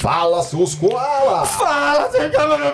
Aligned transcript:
Fala, 0.00 0.42
seus 0.42 0.74
koala! 0.74 1.44
Fala, 1.44 2.10
seus 2.10 2.32
camarões 2.34 2.72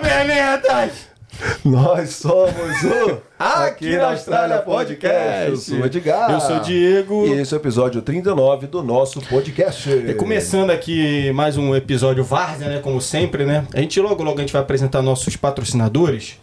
Nós 1.65 2.11
somos 2.11 2.83
o 2.85 3.21
Aqui 3.37 3.97
na 3.97 4.11
Austrália 4.11 4.59
Podcast. 4.59 5.49
Eu 5.49 5.57
sou 5.57 5.79
o 5.79 5.85
Edgar. 5.85 6.31
Eu 6.31 6.39
sou 6.39 6.55
o 6.55 6.59
Diego. 6.61 7.27
E 7.27 7.33
esse 7.33 7.53
é 7.53 7.57
o 7.57 7.59
episódio 7.59 8.01
39 8.01 8.67
do 8.67 8.81
nosso 8.81 9.19
podcast. 9.19 9.89
E 9.89 10.13
começando 10.13 10.69
aqui 10.69 11.29
mais 11.33 11.57
um 11.57 11.75
episódio 11.75 12.23
Várzea, 12.23 12.69
né? 12.69 12.79
Como 12.79 13.01
sempre, 13.01 13.45
né? 13.45 13.67
A 13.73 13.81
gente 13.81 13.99
logo, 13.99 14.23
logo 14.23 14.37
a 14.37 14.41
gente 14.41 14.53
vai 14.53 14.61
apresentar 14.61 15.01
nossos 15.01 15.35
patrocinadores 15.35 16.37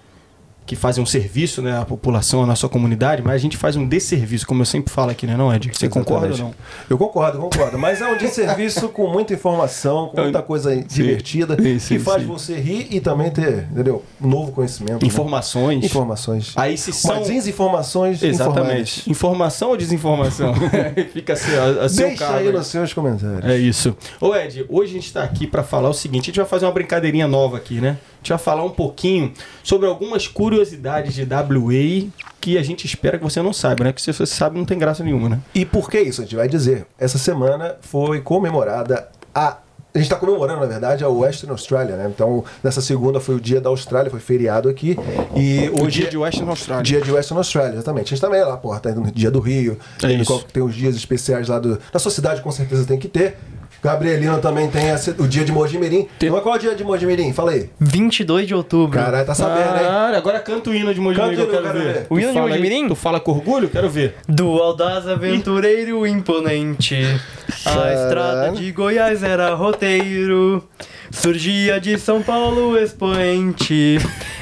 que 0.66 0.74
fazem 0.74 1.02
um 1.02 1.06
serviço 1.06 1.60
né, 1.60 1.78
à 1.78 1.84
população, 1.84 2.42
à 2.42 2.46
nossa 2.46 2.68
comunidade, 2.68 3.22
mas 3.22 3.34
a 3.34 3.38
gente 3.38 3.56
faz 3.56 3.76
um 3.76 3.86
desserviço, 3.86 4.46
como 4.46 4.62
eu 4.62 4.66
sempre 4.66 4.92
falo 4.92 5.10
aqui, 5.10 5.26
né, 5.26 5.36
não, 5.36 5.52
Ed? 5.54 5.66
Você 5.72 5.86
Exatamente. 5.86 6.08
concorda 6.08 6.32
ou 6.34 6.38
não? 6.38 6.54
Eu 6.88 6.96
concordo, 6.96 7.38
concordo. 7.38 7.78
Mas 7.78 8.00
é 8.00 8.06
um 8.06 8.16
desserviço 8.16 8.88
com 8.88 9.06
muita 9.08 9.34
informação, 9.34 10.08
com 10.08 10.22
muita 10.22 10.40
coisa 10.42 10.74
divertida, 10.76 11.56
Sim, 11.60 11.78
sim, 11.78 11.94
que 11.96 12.00
faz 12.02 12.22
sim. 12.22 12.28
você 12.28 12.54
rir 12.54 12.88
e 12.90 13.00
também 13.00 13.30
ter, 13.30 13.66
entendeu? 13.70 14.02
Um 14.20 14.28
novo 14.28 14.52
conhecimento. 14.52 15.02
né? 15.02 15.06
Informações. 15.06 15.84
Informações. 15.84 16.52
Aí 16.56 16.78
se 16.78 16.92
são. 16.92 17.16
Mas 17.16 17.28
desinformações 17.28 18.22
Exatamente. 18.22 19.10
Informação 19.10 19.70
ou 19.70 19.76
desinformação? 19.76 20.54
Fica 21.12 21.34
assim, 21.34 21.54
a, 21.56 21.84
a 21.84 21.88
seu 21.88 22.08
Deixa 22.08 22.24
cargo. 22.26 22.48
aí. 22.48 22.52
nos 22.52 22.66
seus 22.66 22.92
comentários. 22.92 23.44
É 23.44 23.56
isso. 23.56 23.96
Ô 24.20 24.34
Ed, 24.34 24.64
hoje 24.68 24.90
a 24.92 24.94
gente 24.94 25.06
está 25.06 25.22
aqui 25.22 25.46
para 25.46 25.62
falar 25.62 25.88
o 25.88 25.94
seguinte: 25.94 26.22
a 26.24 26.26
gente 26.26 26.36
vai 26.36 26.46
fazer 26.46 26.64
uma 26.64 26.72
brincadeirinha 26.72 27.28
nova 27.28 27.56
aqui, 27.56 27.80
né? 27.80 27.98
A 28.24 28.26
gente 28.26 28.30
vai 28.30 28.38
falar 28.38 28.64
um 28.64 28.70
pouquinho 28.70 29.34
sobre 29.62 29.86
algumas 29.86 30.26
curiosidades 30.26 31.12
de 31.14 31.24
WA 31.24 32.08
que 32.40 32.56
a 32.56 32.62
gente 32.62 32.86
espera 32.86 33.18
que 33.18 33.24
você 33.24 33.42
não 33.42 33.52
saiba, 33.52 33.84
né? 33.84 33.92
Que 33.92 34.00
se 34.00 34.10
você 34.10 34.24
sabe, 34.24 34.56
não 34.56 34.64
tem 34.64 34.78
graça 34.78 35.04
nenhuma, 35.04 35.28
né? 35.28 35.40
E 35.54 35.66
por 35.66 35.90
que 35.90 36.00
isso? 36.00 36.22
A 36.22 36.24
gente 36.24 36.34
vai 36.34 36.48
dizer. 36.48 36.86
Essa 36.98 37.18
semana 37.18 37.76
foi 37.82 38.22
comemorada 38.22 39.08
a. 39.34 39.58
A 39.92 39.98
gente 39.98 40.06
está 40.06 40.16
comemorando, 40.16 40.58
na 40.58 40.66
verdade, 40.66 41.04
a 41.04 41.08
Western 41.08 41.52
Australia, 41.52 41.96
né? 41.96 42.10
Então, 42.12 42.42
nessa 42.64 42.80
segunda 42.80 43.20
foi 43.20 43.36
o 43.36 43.40
dia 43.40 43.60
da 43.60 43.68
Austrália, 43.68 44.10
foi 44.10 44.18
feriado 44.18 44.68
aqui. 44.68 44.98
E 45.36 45.68
O 45.68 45.84
hoje 45.84 46.00
dia 46.00 46.10
de 46.10 46.16
Western 46.16 46.48
Australia. 46.48 46.82
Dia 46.82 47.00
de 47.00 47.12
Western 47.12 47.38
Australia, 47.38 47.74
exatamente. 47.74 48.06
A 48.06 48.16
gente 48.16 48.20
também 48.20 48.40
é 48.40 48.44
lá, 48.44 48.56
porra, 48.56 48.80
tá 48.80 48.90
no 48.90 49.08
dia 49.12 49.30
do 49.30 49.38
Rio. 49.38 49.78
É 50.02 50.08
tem, 50.08 50.20
isso. 50.20 50.44
tem 50.52 50.62
os 50.62 50.74
dias 50.74 50.96
especiais 50.96 51.46
lá 51.46 51.60
do, 51.60 51.78
da 51.92 51.98
sua 52.00 52.10
cidade, 52.10 52.40
com 52.40 52.50
certeza 52.50 52.84
tem 52.84 52.98
que 52.98 53.06
ter. 53.06 53.36
Gabrielina 53.84 54.38
também 54.38 54.68
tem 54.70 54.86
essa- 54.88 55.14
o 55.18 55.28
dia 55.28 55.44
de 55.44 55.52
Mojimirim. 55.52 56.08
Tem- 56.18 56.30
Mas 56.30 56.42
qual 56.42 56.54
é 56.54 56.58
o 56.58 56.60
dia 56.60 56.74
de 56.74 56.82
Mojimirim? 56.82 57.32
Fala 57.34 57.52
aí. 57.52 57.68
22 57.78 58.46
de 58.48 58.54
outubro. 58.54 58.98
Caralho, 58.98 59.26
tá 59.26 59.34
sabendo, 59.34 59.76
hein? 59.76 59.84
Caralho, 59.84 60.16
agora 60.16 60.40
canta 60.40 60.70
o 60.70 60.74
hino 60.74 60.94
de 60.94 61.00
Mojimirim, 61.00 61.34
eu 61.34 61.38
o 61.40 61.42
hino, 61.42 61.50
quero 61.62 61.72
ver. 61.78 61.92
ver. 61.94 62.06
O 62.08 62.18
hino 62.18 62.32
de 62.32 62.40
Mojimirim? 62.40 62.88
Tu 62.88 62.94
fala 62.94 63.20
com 63.20 63.32
orgulho? 63.32 63.68
Quero 63.68 63.90
ver. 63.90 64.14
Do 64.26 64.48
audaz 64.62 65.06
aventureiro 65.06 66.06
imponente, 66.06 66.96
a 67.66 67.92
estrada 67.92 68.50
de 68.52 68.72
Goiás 68.72 69.22
era 69.22 69.54
roteiro. 69.54 70.64
Surgia 71.10 71.78
de 71.80 71.96
São 71.96 72.20
Paulo 72.22 72.76
expoente, 72.76 73.98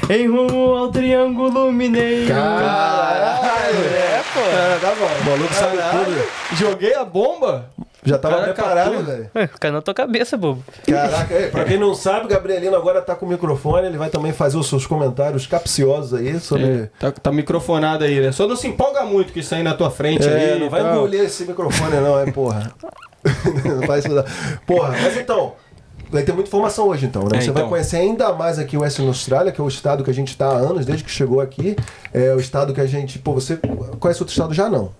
em 0.08 0.26
rumo 0.30 0.74
ao 0.74 0.90
Triângulo 0.90 1.70
Mineiro. 1.70 2.28
Caralho! 2.28 3.78
É, 3.84 4.22
pô. 4.32 4.40
É, 4.40 4.78
tá 4.80 4.94
bom. 4.98 5.06
O 5.20 5.30
maluco 5.30 5.52
sabe 5.54 5.76
tudo. 5.76 6.56
Joguei 6.56 6.94
a 6.94 7.04
bomba. 7.04 7.70
Já 8.04 8.18
tava 8.18 8.34
Cara, 8.40 8.52
preparado, 8.52 9.04
velho. 9.04 9.30
Ué, 9.34 9.48
Cai 9.60 9.70
na 9.70 9.80
tua 9.80 9.94
cabeça, 9.94 10.36
bobo. 10.36 10.62
Caraca, 10.86 11.32
é, 11.32 11.48
pra 11.48 11.64
quem 11.64 11.78
não 11.78 11.94
sabe, 11.94 12.26
o 12.26 12.28
Gabrielino 12.28 12.74
agora 12.74 13.00
tá 13.00 13.14
com 13.14 13.24
o 13.26 13.28
microfone, 13.28 13.86
ele 13.86 13.96
vai 13.96 14.10
também 14.10 14.32
fazer 14.32 14.56
os 14.56 14.68
seus 14.68 14.86
comentários 14.86 15.46
capciosos 15.46 16.12
aí 16.14 16.40
sobre. 16.40 16.64
É, 16.66 16.88
tá, 16.98 17.12
tá 17.12 17.30
microfonado 17.32 18.02
aí, 18.02 18.20
né? 18.20 18.32
Só 18.32 18.48
não 18.48 18.56
se 18.56 18.66
empolga 18.66 19.04
muito 19.04 19.32
com 19.32 19.38
isso 19.38 19.54
aí 19.54 19.62
na 19.62 19.74
tua 19.74 19.90
frente 19.90 20.26
É, 20.26 20.54
aí. 20.54 20.58
não 20.58 20.68
vai 20.68 20.82
tal. 20.82 20.94
engolir 20.96 21.20
esse 21.22 21.44
microfone, 21.44 21.96
não, 21.96 22.18
é 22.18 22.30
porra. 22.32 22.72
não 23.64 23.86
faz 23.86 24.04
isso 24.04 24.14
não. 24.14 24.24
Porra, 24.66 24.96
mas 25.00 25.16
então. 25.16 25.54
Vai 26.10 26.22
ter 26.24 26.32
muita 26.32 26.48
informação 26.48 26.88
hoje, 26.88 27.06
então, 27.06 27.22
né? 27.22 27.38
É, 27.38 27.40
Você 27.40 27.48
então. 27.50 27.62
vai 27.62 27.70
conhecer 27.70 27.96
ainda 27.96 28.32
mais 28.34 28.58
aqui 28.58 28.76
o 28.76 28.80
Western 28.82 29.08
Austrália, 29.08 29.50
que 29.50 29.58
é 29.58 29.64
o 29.64 29.68
estado 29.68 30.04
que 30.04 30.10
a 30.10 30.12
gente 30.12 30.28
está 30.28 30.46
há 30.48 30.56
anos, 30.56 30.84
desde 30.84 31.02
que 31.04 31.10
chegou 31.10 31.40
aqui. 31.40 31.74
É 32.12 32.34
o 32.34 32.38
estado 32.38 32.74
que 32.74 32.80
a 32.82 32.86
gente. 32.86 33.18
Pô, 33.18 33.32
você 33.32 33.56
conhece 33.98 34.20
outro 34.20 34.30
estado 34.32 34.52
já 34.52 34.68
não? 34.68 34.92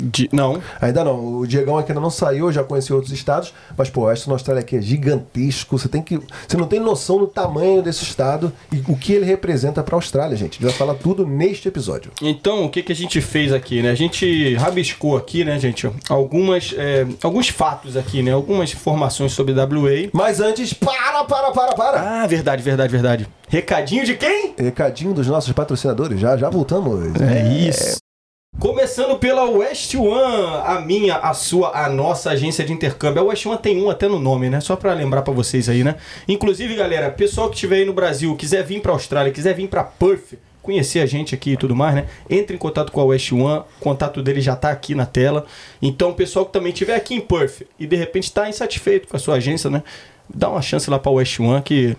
De- 0.00 0.28
não. 0.32 0.62
Ainda 0.80 1.02
não. 1.04 1.38
O 1.38 1.46
Diegão 1.46 1.76
aqui 1.78 1.90
ainda 1.92 2.00
não 2.00 2.10
saiu, 2.10 2.52
já 2.52 2.62
conheci 2.62 2.92
outros 2.92 3.12
estados, 3.12 3.52
mas, 3.76 3.90
pô, 3.90 4.02
o 4.02 4.04
Western 4.04 4.32
Austrália 4.32 4.60
aqui 4.60 4.76
é 4.76 4.80
gigantesco. 4.80 5.76
Você 5.78 5.88
tem 5.88 6.00
que. 6.02 6.18
Você 6.46 6.56
não 6.56 6.66
tem 6.66 6.80
noção 6.80 7.18
do 7.18 7.26
tamanho 7.26 7.82
desse 7.82 8.04
estado 8.04 8.52
e 8.72 8.82
o 8.88 8.96
que 8.96 9.12
ele 9.12 9.24
representa 9.24 9.82
para 9.82 9.94
a 9.94 9.98
Austrália, 9.98 10.36
gente. 10.36 10.50
A 10.52 10.54
gente 10.54 10.64
vai 10.64 10.72
falar 10.72 10.94
tudo 10.94 11.26
neste 11.26 11.68
episódio. 11.68 12.10
Então, 12.22 12.64
o 12.64 12.70
que, 12.70 12.82
que 12.82 12.92
a 12.92 12.94
gente 12.94 13.20
fez 13.20 13.52
aqui, 13.52 13.82
né? 13.82 13.90
A 13.90 13.94
gente 13.94 14.54
rabiscou 14.54 15.16
aqui, 15.16 15.44
né, 15.44 15.58
gente, 15.58 15.90
algumas, 16.08 16.74
é, 16.76 17.06
alguns 17.22 17.48
fatos 17.48 17.96
aqui, 17.96 18.22
né? 18.22 18.32
Algumas 18.32 18.72
informações 18.72 19.32
sobre 19.32 19.52
WA. 19.52 20.08
Mas 20.12 20.40
antes, 20.40 20.72
para, 20.72 21.24
para, 21.24 21.50
para, 21.50 21.74
para! 21.74 22.22
Ah, 22.22 22.26
verdade, 22.26 22.62
verdade, 22.62 22.90
verdade. 22.92 23.28
Recadinho 23.48 24.04
de 24.04 24.14
quem? 24.14 24.54
Recadinho 24.58 25.12
dos 25.14 25.26
nossos 25.26 25.52
patrocinadores, 25.52 26.20
já, 26.20 26.36
já 26.36 26.48
voltamos. 26.50 27.04
É 27.20 27.42
isso. 27.68 27.98
Começando 28.58 29.16
pela 29.20 29.44
West 29.44 29.94
One, 29.94 30.62
a 30.66 30.80
minha, 30.80 31.14
a 31.16 31.32
sua, 31.32 31.70
a 31.84 31.88
nossa 31.88 32.30
agência 32.30 32.64
de 32.64 32.72
intercâmbio. 32.72 33.22
A 33.22 33.24
West 33.26 33.46
One 33.46 33.56
tem 33.56 33.80
um 33.80 33.88
até 33.88 34.08
no 34.08 34.18
nome, 34.18 34.50
né? 34.50 34.60
Só 34.60 34.74
pra 34.74 34.92
lembrar 34.94 35.22
pra 35.22 35.32
vocês 35.32 35.68
aí, 35.68 35.84
né? 35.84 35.94
Inclusive, 36.26 36.74
galera, 36.74 37.08
pessoal 37.08 37.48
que 37.48 37.54
estiver 37.54 37.76
aí 37.76 37.84
no 37.84 37.92
Brasil, 37.92 38.34
quiser 38.34 38.64
vir 38.64 38.82
pra 38.82 38.90
Austrália, 38.90 39.32
quiser 39.32 39.54
vir 39.54 39.68
pra 39.68 39.84
Perth, 39.84 40.34
conhecer 40.60 40.98
a 40.98 41.06
gente 41.06 41.36
aqui 41.36 41.52
e 41.52 41.56
tudo 41.56 41.76
mais, 41.76 41.94
né? 41.94 42.08
Entre 42.28 42.56
em 42.56 42.58
contato 42.58 42.90
com 42.90 43.00
a 43.00 43.04
West 43.04 43.30
One, 43.30 43.60
o 43.60 43.80
contato 43.80 44.20
dele 44.20 44.40
já 44.40 44.56
tá 44.56 44.70
aqui 44.70 44.92
na 44.92 45.06
tela. 45.06 45.46
Então, 45.80 46.12
pessoal 46.12 46.44
que 46.44 46.52
também 46.52 46.72
estiver 46.72 46.96
aqui 46.96 47.14
em 47.14 47.20
Perth 47.20 47.62
e 47.78 47.86
de 47.86 47.94
repente 47.94 48.32
tá 48.32 48.48
insatisfeito 48.48 49.06
com 49.06 49.16
a 49.16 49.20
sua 49.20 49.36
agência, 49.36 49.70
né? 49.70 49.84
Dá 50.28 50.48
uma 50.48 50.62
chance 50.62 50.90
lá 50.90 50.98
pra 50.98 51.12
West 51.12 51.38
One 51.38 51.62
que 51.62 51.96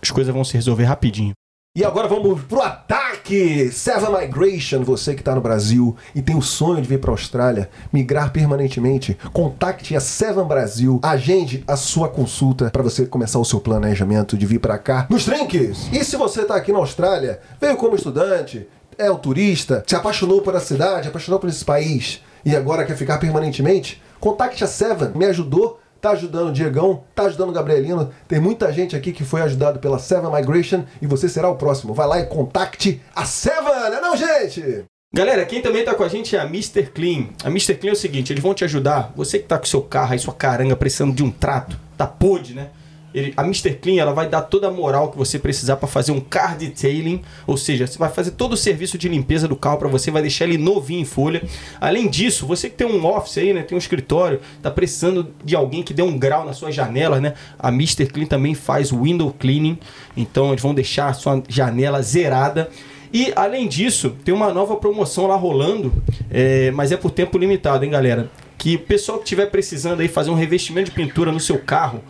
as 0.00 0.10
coisas 0.10 0.32
vão 0.32 0.44
se 0.44 0.54
resolver 0.54 0.84
rapidinho. 0.84 1.34
E 1.72 1.84
agora 1.84 2.08
vamos 2.08 2.42
pro 2.42 2.60
ataque! 2.60 3.70
Seven 3.70 4.10
Migration, 4.10 4.82
você 4.82 5.14
que 5.14 5.20
está 5.20 5.36
no 5.36 5.40
Brasil 5.40 5.96
e 6.12 6.20
tem 6.20 6.36
o 6.36 6.42
sonho 6.42 6.82
de 6.82 6.88
vir 6.88 6.98
para 6.98 7.12
a 7.12 7.14
Austrália, 7.14 7.70
migrar 7.92 8.32
permanentemente, 8.32 9.16
contacte 9.32 9.94
a 9.94 10.00
Seven 10.00 10.46
Brasil, 10.46 10.98
agende 11.00 11.62
a 11.68 11.76
sua 11.76 12.08
consulta 12.08 12.70
para 12.70 12.82
você 12.82 13.06
começar 13.06 13.38
o 13.38 13.44
seu 13.44 13.60
planejamento 13.60 14.36
de 14.36 14.46
vir 14.46 14.58
para 14.58 14.78
cá 14.78 15.06
nos 15.08 15.24
trinques. 15.24 15.88
E 15.92 16.02
se 16.04 16.16
você 16.16 16.40
está 16.42 16.56
aqui 16.56 16.72
na 16.72 16.80
Austrália, 16.80 17.38
veio 17.60 17.76
como 17.76 17.94
estudante, 17.94 18.66
é 18.98 19.08
um 19.08 19.16
turista, 19.16 19.84
se 19.86 19.94
apaixonou 19.94 20.42
por 20.42 20.56
a 20.56 20.60
cidade, 20.60 21.06
apaixonou 21.06 21.38
por 21.38 21.48
esse 21.48 21.64
país 21.64 22.20
e 22.44 22.56
agora 22.56 22.84
quer 22.84 22.96
ficar 22.96 23.18
permanentemente, 23.18 24.02
contacte 24.18 24.64
a 24.64 24.66
Seven, 24.66 25.12
me 25.14 25.26
ajudou 25.26 25.78
tá 26.00 26.10
ajudando 26.10 26.48
o 26.48 26.52
Diegão, 26.52 27.04
tá 27.14 27.24
ajudando 27.24 27.50
o 27.50 27.52
Gabrielino. 27.52 28.10
Tem 28.26 28.40
muita 28.40 28.72
gente 28.72 28.96
aqui 28.96 29.12
que 29.12 29.24
foi 29.24 29.42
ajudado 29.42 29.78
pela 29.78 29.98
Seven 29.98 30.32
Migration 30.32 30.84
e 31.00 31.06
você 31.06 31.28
será 31.28 31.48
o 31.48 31.56
próximo. 31.56 31.94
Vai 31.94 32.06
lá 32.06 32.20
e 32.20 32.26
contacte 32.26 33.00
a 33.14 33.24
Seven, 33.24 33.90
né 33.90 34.00
não, 34.00 34.16
gente? 34.16 34.84
Galera, 35.12 35.44
quem 35.44 35.60
também 35.60 35.84
tá 35.84 35.92
com 35.94 36.04
a 36.04 36.08
gente 36.08 36.36
é 36.36 36.38
a 36.38 36.44
Mr. 36.44 36.86
Clean. 36.86 37.30
A 37.42 37.48
Mr. 37.48 37.74
Clean 37.74 37.90
é 37.90 37.94
o 37.94 37.96
seguinte, 37.96 38.32
eles 38.32 38.42
vão 38.42 38.54
te 38.54 38.64
ajudar. 38.64 39.12
Você 39.16 39.38
que 39.40 39.46
tá 39.46 39.58
com 39.58 39.66
seu 39.66 39.82
carro 39.82 40.12
aí, 40.12 40.18
sua 40.18 40.32
caranga, 40.32 40.76
precisando 40.76 41.12
de 41.12 41.22
um 41.22 41.30
trato, 41.30 41.76
tá 41.96 42.06
podre, 42.06 42.54
né? 42.54 42.70
Ele- 43.14 43.32
a 43.36 43.42
Mr. 43.42 43.74
Clean 43.74 44.00
ela 44.00 44.12
vai 44.12 44.28
dar 44.28 44.42
toda 44.42 44.68
a 44.68 44.70
moral 44.70 45.10
que 45.10 45.18
você 45.18 45.38
precisar 45.38 45.76
para 45.76 45.88
fazer 45.88 46.12
um 46.12 46.20
car 46.20 46.56
detailing, 46.56 47.22
ou 47.46 47.56
seja, 47.56 47.86
você 47.86 47.98
vai 47.98 48.08
fazer 48.08 48.32
todo 48.32 48.52
o 48.52 48.56
serviço 48.56 48.96
de 48.96 49.08
limpeza 49.08 49.48
do 49.48 49.56
carro 49.56 49.78
para 49.78 49.88
você, 49.88 50.10
vai 50.10 50.22
deixar 50.22 50.44
ele 50.44 50.56
novinho 50.56 51.00
em 51.00 51.04
folha. 51.04 51.42
Além 51.80 52.08
disso, 52.08 52.46
você 52.46 52.70
que 52.70 52.76
tem 52.76 52.86
um 52.86 53.04
office 53.04 53.38
aí, 53.38 53.52
né, 53.52 53.62
tem 53.62 53.74
um 53.74 53.78
escritório, 53.78 54.40
tá 54.62 54.70
precisando 54.70 55.28
de 55.44 55.56
alguém 55.56 55.82
que 55.82 55.92
dê 55.92 56.02
um 56.02 56.16
grau 56.16 56.44
nas 56.44 56.56
suas 56.56 56.74
janelas, 56.74 57.20
né? 57.20 57.34
A 57.58 57.68
Mr. 57.68 58.06
Clean 58.06 58.26
também 58.26 58.54
faz 58.54 58.90
window 58.92 59.34
cleaning, 59.38 59.78
então 60.16 60.50
eles 60.50 60.62
vão 60.62 60.72
deixar 60.72 61.08
a 61.08 61.12
sua 61.12 61.42
janela 61.48 62.00
zerada. 62.02 62.70
E 63.12 63.32
além 63.34 63.66
disso, 63.66 64.10
tem 64.24 64.32
uma 64.32 64.54
nova 64.54 64.76
promoção 64.76 65.26
lá 65.26 65.34
rolando, 65.34 65.92
é, 66.30 66.70
mas 66.70 66.92
é 66.92 66.96
por 66.96 67.10
tempo 67.10 67.36
limitado, 67.36 67.84
hein, 67.84 67.90
galera? 67.90 68.30
Que 68.56 68.76
o 68.76 68.78
pessoal 68.78 69.18
que 69.18 69.24
estiver 69.24 69.46
precisando 69.46 70.00
aí 70.00 70.06
fazer 70.06 70.30
um 70.30 70.34
revestimento 70.34 70.90
de 70.90 70.94
pintura 70.94 71.32
no 71.32 71.40
seu 71.40 71.58
carro, 71.58 72.04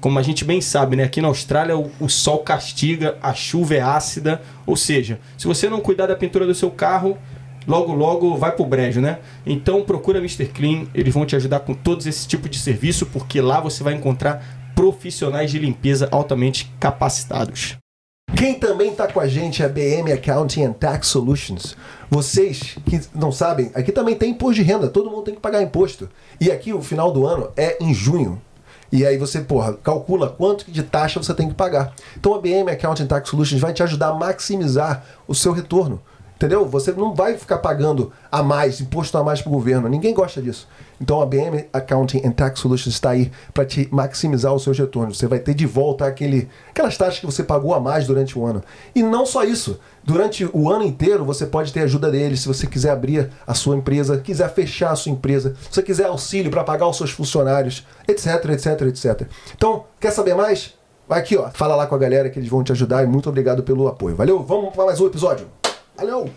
como 0.00 0.18
a 0.18 0.22
gente 0.22 0.44
bem 0.44 0.60
sabe, 0.60 0.96
né? 0.96 1.04
Aqui 1.04 1.20
na 1.20 1.28
Austrália 1.28 1.76
o, 1.76 1.90
o 2.00 2.08
sol 2.08 2.38
castiga, 2.38 3.16
a 3.22 3.32
chuva 3.34 3.74
é 3.74 3.80
ácida, 3.80 4.40
ou 4.66 4.76
seja, 4.76 5.20
se 5.36 5.46
você 5.46 5.68
não 5.68 5.80
cuidar 5.80 6.06
da 6.06 6.16
pintura 6.16 6.46
do 6.46 6.54
seu 6.54 6.70
carro, 6.70 7.16
logo 7.66 7.92
logo 7.92 8.36
vai 8.36 8.52
pro 8.52 8.64
brejo, 8.64 9.00
né? 9.00 9.18
Então 9.44 9.82
procura 9.82 10.18
Mr. 10.18 10.46
Clean, 10.46 10.86
eles 10.94 11.12
vão 11.12 11.26
te 11.26 11.36
ajudar 11.36 11.60
com 11.60 11.74
todos 11.74 12.06
esse 12.06 12.26
tipo 12.26 12.48
de 12.48 12.58
serviço, 12.58 13.06
porque 13.06 13.40
lá 13.40 13.60
você 13.60 13.82
vai 13.82 13.94
encontrar 13.94 14.72
profissionais 14.74 15.50
de 15.50 15.58
limpeza 15.58 16.08
altamente 16.10 16.70
capacitados. 16.78 17.76
Quem 18.36 18.54
também 18.54 18.90
está 18.90 19.06
com 19.06 19.18
a 19.18 19.26
gente 19.26 19.62
é 19.62 19.66
a 19.66 19.68
BM 19.68 20.12
Accounting 20.12 20.64
and 20.64 20.72
Tax 20.74 21.06
Solutions. 21.06 21.76
Vocês 22.10 22.76
que 22.84 23.00
não 23.14 23.32
sabem, 23.32 23.70
aqui 23.74 23.90
também 23.90 24.14
tem 24.14 24.32
imposto 24.32 24.56
de 24.56 24.62
renda, 24.62 24.88
todo 24.88 25.10
mundo 25.10 25.22
tem 25.22 25.34
que 25.34 25.40
pagar 25.40 25.62
imposto. 25.62 26.08
E 26.40 26.50
aqui 26.50 26.72
o 26.72 26.82
final 26.82 27.10
do 27.10 27.26
ano 27.26 27.50
é 27.56 27.82
em 27.82 27.94
junho. 27.94 28.40
E 28.90 29.04
aí 29.04 29.16
você, 29.16 29.40
porra, 29.40 29.74
calcula 29.74 30.28
quanto 30.28 30.70
de 30.70 30.82
taxa 30.82 31.22
você 31.22 31.34
tem 31.34 31.48
que 31.48 31.54
pagar. 31.54 31.94
Então 32.16 32.34
a 32.34 32.40
BM 32.40 32.70
Accounting 32.70 33.06
Tax 33.06 33.28
Solutions 33.28 33.60
vai 33.60 33.72
te 33.72 33.82
ajudar 33.82 34.08
a 34.08 34.14
maximizar 34.14 35.04
o 35.26 35.34
seu 35.34 35.52
retorno. 35.52 36.00
Entendeu? 36.36 36.66
Você 36.66 36.92
não 36.92 37.14
vai 37.14 37.36
ficar 37.38 37.58
pagando 37.58 38.12
a 38.30 38.42
mais, 38.42 38.78
imposto 38.80 39.16
a 39.16 39.24
mais 39.24 39.40
pro 39.40 39.50
governo. 39.50 39.88
Ninguém 39.88 40.12
gosta 40.12 40.40
disso. 40.42 40.68
Então 41.00 41.20
a 41.22 41.26
BM 41.26 41.64
Accounting 41.72 42.22
and 42.24 42.32
Tax 42.32 42.60
Solutions 42.60 42.94
está 42.94 43.10
aí 43.10 43.32
para 43.54 43.64
te 43.64 43.88
maximizar 43.90 44.52
os 44.52 44.62
seus 44.62 44.78
retornos. 44.78 45.16
Você 45.16 45.26
vai 45.26 45.38
ter 45.38 45.54
de 45.54 45.64
volta 45.64 46.06
aquele, 46.06 46.48
aquelas 46.68 46.96
taxas 46.96 47.20
que 47.20 47.26
você 47.26 47.42
pagou 47.42 47.72
a 47.72 47.80
mais 47.80 48.06
durante 48.06 48.38
o 48.38 48.44
ano. 48.44 48.62
E 48.94 49.02
não 49.02 49.24
só 49.24 49.44
isso. 49.44 49.80
Durante 50.04 50.48
o 50.52 50.70
ano 50.70 50.84
inteiro 50.84 51.24
você 51.24 51.46
pode 51.46 51.72
ter 51.72 51.80
ajuda 51.80 52.10
deles 52.10 52.40
se 52.40 52.48
você 52.48 52.66
quiser 52.66 52.90
abrir 52.90 53.30
a 53.46 53.54
sua 53.54 53.74
empresa, 53.74 54.18
quiser 54.18 54.52
fechar 54.52 54.90
a 54.90 54.96
sua 54.96 55.12
empresa, 55.12 55.54
se 55.60 55.74
você 55.74 55.82
quiser 55.82 56.06
auxílio 56.06 56.50
para 56.50 56.62
pagar 56.62 56.86
os 56.86 56.98
seus 56.98 57.10
funcionários, 57.10 57.86
etc, 58.06 58.44
etc, 58.50 58.82
etc. 58.82 59.28
Então, 59.54 59.84
quer 59.98 60.10
saber 60.10 60.34
mais? 60.34 60.74
Vai 61.08 61.20
aqui, 61.20 61.36
ó. 61.36 61.48
Fala 61.50 61.76
lá 61.76 61.86
com 61.86 61.94
a 61.94 61.98
galera 61.98 62.28
que 62.28 62.38
eles 62.38 62.48
vão 62.48 62.62
te 62.62 62.72
ajudar 62.72 63.04
e 63.04 63.06
muito 63.06 63.28
obrigado 63.28 63.62
pelo 63.62 63.88
apoio. 63.88 64.16
Valeu? 64.16 64.42
Vamos 64.42 64.74
para 64.74 64.84
mais 64.84 65.00
um 65.00 65.06
episódio. 65.06 65.46
Valeu! 65.96 66.30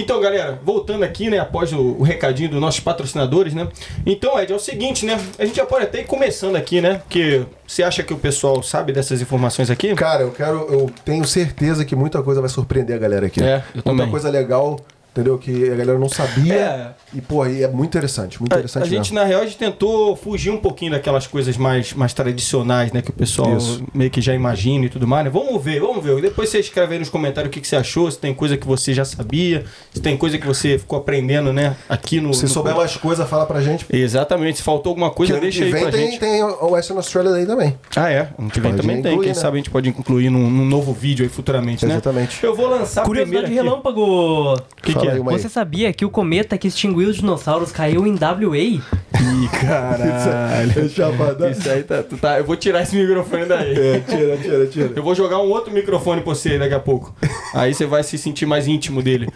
Então, 0.00 0.20
galera, 0.20 0.58
voltando 0.64 1.02
aqui, 1.02 1.28
né, 1.28 1.40
após 1.40 1.72
o, 1.72 1.80
o, 1.80 2.02
recadinho 2.02 2.48
dos 2.50 2.60
nossos 2.60 2.78
patrocinadores, 2.78 3.52
né? 3.52 3.68
Então, 4.06 4.40
Ed, 4.40 4.52
é 4.52 4.54
o 4.54 4.58
seguinte, 4.58 5.04
né? 5.04 5.18
A 5.36 5.44
gente 5.44 5.56
já 5.56 5.66
pode 5.66 5.84
até 5.84 6.00
ir 6.00 6.04
começando 6.04 6.54
aqui, 6.54 6.80
né? 6.80 6.98
Porque 6.98 7.44
você 7.66 7.82
acha 7.82 8.04
que 8.04 8.14
o 8.14 8.16
pessoal 8.16 8.62
sabe 8.62 8.92
dessas 8.92 9.20
informações 9.20 9.70
aqui? 9.70 9.92
Cara, 9.96 10.22
eu 10.22 10.30
quero, 10.30 10.58
eu 10.72 10.90
tenho 11.04 11.24
certeza 11.24 11.84
que 11.84 11.96
muita 11.96 12.22
coisa 12.22 12.40
vai 12.40 12.48
surpreender 12.48 12.94
a 12.94 12.98
galera 12.98 13.26
aqui. 13.26 13.42
É, 13.42 13.56
eu 13.56 13.62
muita 13.74 13.90
também. 13.90 14.10
coisa 14.10 14.30
legal 14.30 14.78
entendeu? 15.12 15.38
Que 15.38 15.70
a 15.70 15.74
galera 15.76 15.98
não 15.98 16.08
sabia. 16.08 16.54
É. 16.54 16.88
E, 17.14 17.20
pô, 17.20 17.42
aí 17.42 17.62
é 17.62 17.68
muito 17.68 17.88
interessante, 17.90 18.38
muito 18.40 18.52
A, 18.52 18.56
interessante 18.56 18.82
a 18.82 18.86
gente, 18.86 18.98
mesmo. 19.12 19.14
na 19.16 19.24
real, 19.24 19.40
a 19.42 19.44
gente 19.44 19.56
tentou 19.56 20.14
fugir 20.16 20.50
um 20.50 20.58
pouquinho 20.58 20.92
daquelas 20.92 21.26
coisas 21.26 21.56
mais, 21.56 21.92
mais 21.94 22.12
tradicionais, 22.12 22.92
né? 22.92 23.02
Que 23.02 23.10
o 23.10 23.12
pessoal 23.14 23.56
Isso. 23.56 23.82
meio 23.94 24.10
que 24.10 24.20
já 24.20 24.34
imagina 24.34 24.86
e 24.86 24.88
tudo 24.88 25.06
mais, 25.06 25.24
né? 25.24 25.30
Vamos 25.30 25.62
ver, 25.62 25.80
vamos 25.80 26.04
ver. 26.04 26.20
Depois 26.20 26.48
você 26.48 26.58
escreve 26.60 26.94
aí 26.94 26.98
nos 26.98 27.08
comentários 27.08 27.48
o 27.48 27.52
que, 27.52 27.60
que 27.60 27.68
você 27.68 27.76
achou, 27.76 28.10
se 28.10 28.18
tem 28.18 28.34
coisa 28.34 28.56
que 28.56 28.66
você 28.66 28.92
já 28.92 29.04
sabia, 29.04 29.64
se 29.92 30.00
tem 30.00 30.16
coisa 30.16 30.38
que 30.38 30.46
você 30.46 30.78
ficou 30.78 30.98
aprendendo, 30.98 31.52
né? 31.52 31.76
Aqui 31.88 32.20
no. 32.20 32.32
Se 32.34 32.42
no- 32.44 32.48
souber 32.48 32.74
mais 32.76 32.96
coisa, 32.96 33.24
fala 33.26 33.46
pra 33.46 33.60
gente. 33.60 33.86
Exatamente, 33.90 34.58
se 34.58 34.62
faltou 34.62 34.90
alguma 34.90 35.10
Que 35.10 35.16
coisa, 35.16 35.32
ano 35.34 35.42
deixa 35.42 35.58
que 35.58 35.64
aí 35.64 35.72
vem 35.72 35.82
pra 35.82 35.92
tem, 35.92 36.06
gente. 36.10 36.20
tem 36.20 36.42
o 36.42 36.70
Western 36.70 36.98
Australia 36.98 37.32
aí 37.34 37.46
também. 37.46 37.78
Ah, 37.96 38.10
é? 38.10 38.28
Ano 38.38 38.50
que 38.50 38.60
vem 38.60 38.70
Pode 38.72 38.82
também 38.82 39.02
tem. 39.02 39.12
incluir, 39.12 39.26
Quem 39.26 39.34
né? 39.34 39.40
sabe 39.40 39.56
a 39.56 39.58
gente 39.58 39.70
pode 39.70 39.88
incluir 39.88 40.30
num, 40.30 40.48
num 40.50 40.64
novo 40.66 40.92
vídeo 40.92 41.24
aí 41.24 41.28
futuramente, 41.28 41.84
né? 41.86 41.94
Exatamente. 41.94 42.42
Eu 42.44 42.54
vou 42.54 42.68
lançar 42.68 43.04
Curiosidade 43.04 43.44
primeiro 43.46 43.46
aqui. 43.46 43.54
relâmpago. 43.68 44.54
O 44.54 44.97
que, 45.00 45.08
é? 45.08 45.12
aí. 45.12 45.18
Você 45.20 45.48
sabia 45.48 45.92
que 45.92 46.04
o 46.04 46.10
cometa 46.10 46.56
que 46.56 46.68
extinguiu 46.68 47.08
os 47.08 47.16
dinossauros 47.16 47.72
caiu 47.72 48.06
em 48.06 48.14
WA? 48.14 48.56
Ih, 48.56 49.48
caralho. 49.60 50.72
É 50.84 50.88
chapadão. 50.88 51.50
Isso 51.50 51.70
aí 51.70 51.82
tá, 51.82 52.02
tá. 52.02 52.38
Eu 52.38 52.44
vou 52.44 52.56
tirar 52.56 52.82
esse 52.82 52.96
microfone 52.96 53.46
daí. 53.46 53.72
É, 53.72 54.00
tira, 54.00 54.36
tira, 54.36 54.66
tira. 54.66 54.92
Eu 54.94 55.02
vou 55.02 55.14
jogar 55.14 55.38
um 55.38 55.48
outro 55.50 55.72
microfone 55.72 56.20
pra 56.20 56.34
você 56.34 56.58
daqui 56.58 56.74
a 56.74 56.80
pouco. 56.80 57.14
Aí 57.54 57.74
você 57.74 57.86
vai 57.86 58.02
se 58.02 58.18
sentir 58.18 58.46
mais 58.46 58.66
íntimo 58.66 59.02
dele. 59.02 59.28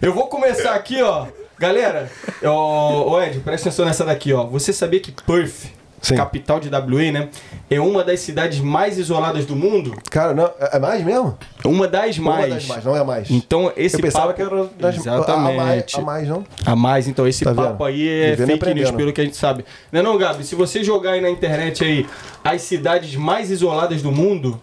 Eu 0.00 0.12
vou 0.12 0.28
começar 0.28 0.74
aqui, 0.74 1.00
ó. 1.02 1.26
Galera, 1.58 2.10
ô 2.42 3.20
Ed, 3.22 3.40
presta 3.40 3.68
atenção 3.68 3.86
nessa 3.86 4.04
daqui, 4.04 4.32
ó. 4.32 4.44
Você 4.44 4.72
sabia 4.72 5.00
que 5.00 5.10
Perth, 5.10 5.70
Sim. 6.00 6.16
capital 6.16 6.60
de 6.60 6.68
WA, 6.68 7.10
né? 7.12 7.28
É 7.68 7.80
uma 7.80 8.04
das 8.04 8.20
cidades 8.20 8.60
mais 8.60 8.98
isoladas 8.98 9.44
do 9.44 9.56
mundo? 9.56 9.94
Cara, 10.10 10.34
não, 10.34 10.44
é 10.60 10.76
é 10.76 10.78
mais 10.78 11.02
mesmo? 11.04 11.36
Uma 11.64 11.88
das 11.88 12.18
mais. 12.18 12.46
Uma 12.46 12.54
das 12.54 12.66
mais, 12.66 12.84
não 12.84 12.96
é 12.96 13.04
mais. 13.04 13.30
Então, 13.30 13.72
esse 13.76 13.96
eu 13.96 14.00
pensava 14.02 14.32
papo... 14.32 14.36
que 14.36 14.42
era 14.42 14.68
das 14.78 14.96
Exatamente. 14.96 15.56
A, 15.60 15.64
mais, 15.64 15.94
a 15.94 16.00
mais, 16.00 16.28
não? 16.28 16.44
A 16.64 16.76
mais, 16.76 17.08
então 17.08 17.26
esse 17.26 17.44
Tá 17.44 17.54
papo 17.54 17.84
vendo? 17.84 17.84
aí 17.84 18.08
é 18.08 18.30
Vivendo 18.36 18.58
fake 18.58 18.74
news, 18.74 18.90
pelo 18.92 19.12
que 19.12 19.20
a 19.20 19.24
gente 19.24 19.36
sabe. 19.36 19.64
Não 19.90 20.00
é 20.00 20.02
não, 20.02 20.18
Gabi? 20.18 20.44
Se 20.44 20.54
você 20.54 20.84
jogar 20.84 21.12
aí 21.12 21.20
na 21.20 21.30
internet 21.30 21.84
aí 21.84 22.06
as 22.44 22.62
cidades 22.62 23.14
mais 23.16 23.50
isoladas 23.50 24.02
do 24.02 24.12
mundo, 24.12 24.60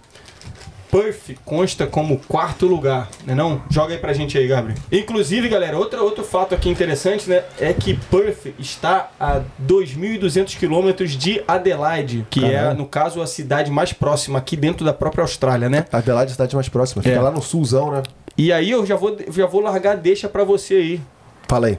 Perth 0.94 1.36
consta 1.44 1.88
como 1.88 2.20
quarto 2.28 2.68
lugar, 2.68 3.10
né 3.26 3.34
não? 3.34 3.62
Joga 3.70 3.94
aí 3.96 4.00
pra 4.00 4.14
gente 4.14 4.38
aí, 4.38 4.48
Gabriel. 4.48 4.78
Inclusive, 4.92 5.50
galera, 5.50 5.76
outro, 5.78 6.04
outro 6.04 6.24
fato 6.24 6.54
aqui 6.54 6.70
interessante, 6.70 7.28
né, 7.28 7.44
é 7.60 7.74
que 7.74 7.96
Perth 7.96 8.54
está 8.60 9.10
a 9.20 9.42
2.200 9.68 10.56
quilômetros 10.58 11.12
de 11.12 11.42
Adelaide, 11.48 12.26
que 12.30 12.46
é, 12.46 12.52
Caralho. 12.54 12.78
no 12.78 12.86
caso, 12.86 13.22
a 13.22 13.28
cidade 13.28 13.72
mais 13.72 13.92
próxima 13.92 14.38
aqui 14.38 14.56
dentro 14.56 14.86
da 14.86 14.94
própria 14.94 15.24
Austrália, 15.24 15.68
né? 15.68 15.86
Adelaide 15.92 16.30
é 16.30 16.32
a 16.32 16.36
cidade 16.36 16.56
mais 16.56 16.70
próxima. 16.70 17.02
Fica 17.02 17.16
É. 17.16 17.20
lá 17.20 17.32
no 17.32 17.42
sulzão, 17.42 17.92
né? 17.92 18.04
E 18.38 18.52
aí 18.54 18.70
eu 18.70 18.86
já 18.86 18.96
vou, 18.96 19.18
já 19.30 19.46
vou 19.48 19.62
largar 19.62 19.98
deixa 19.98 20.30
pra 20.30 20.44
você 20.44 20.76
aí. 20.76 21.02
Fala 21.48 21.68
aí. 21.68 21.78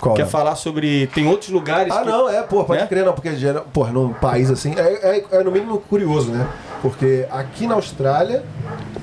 Qual 0.00 0.14
Quer 0.14 0.22
é? 0.22 0.26
falar 0.26 0.54
sobre... 0.56 1.06
Tem 1.08 1.26
outros 1.26 1.50
lugares 1.50 1.92
Ah, 1.94 2.00
que... 2.02 2.06
não, 2.08 2.28
é, 2.28 2.42
pô, 2.42 2.64
pode 2.64 2.82
Né? 2.82 2.86
crer, 2.86 3.04
não, 3.04 3.12
porque, 3.14 3.34
gera- 3.36 3.60
porra, 3.62 3.92
num 3.92 4.12
país 4.12 4.50
assim, 4.50 4.74
é, 4.76 5.16
é, 5.18 5.24
é 5.38 5.42
no 5.42 5.50
mínimo 5.50 5.78
curioso, 5.80 6.30
né? 6.32 6.46
Porque 6.82 7.26
aqui 7.30 7.66
na 7.66 7.74
Austrália, 7.74 8.44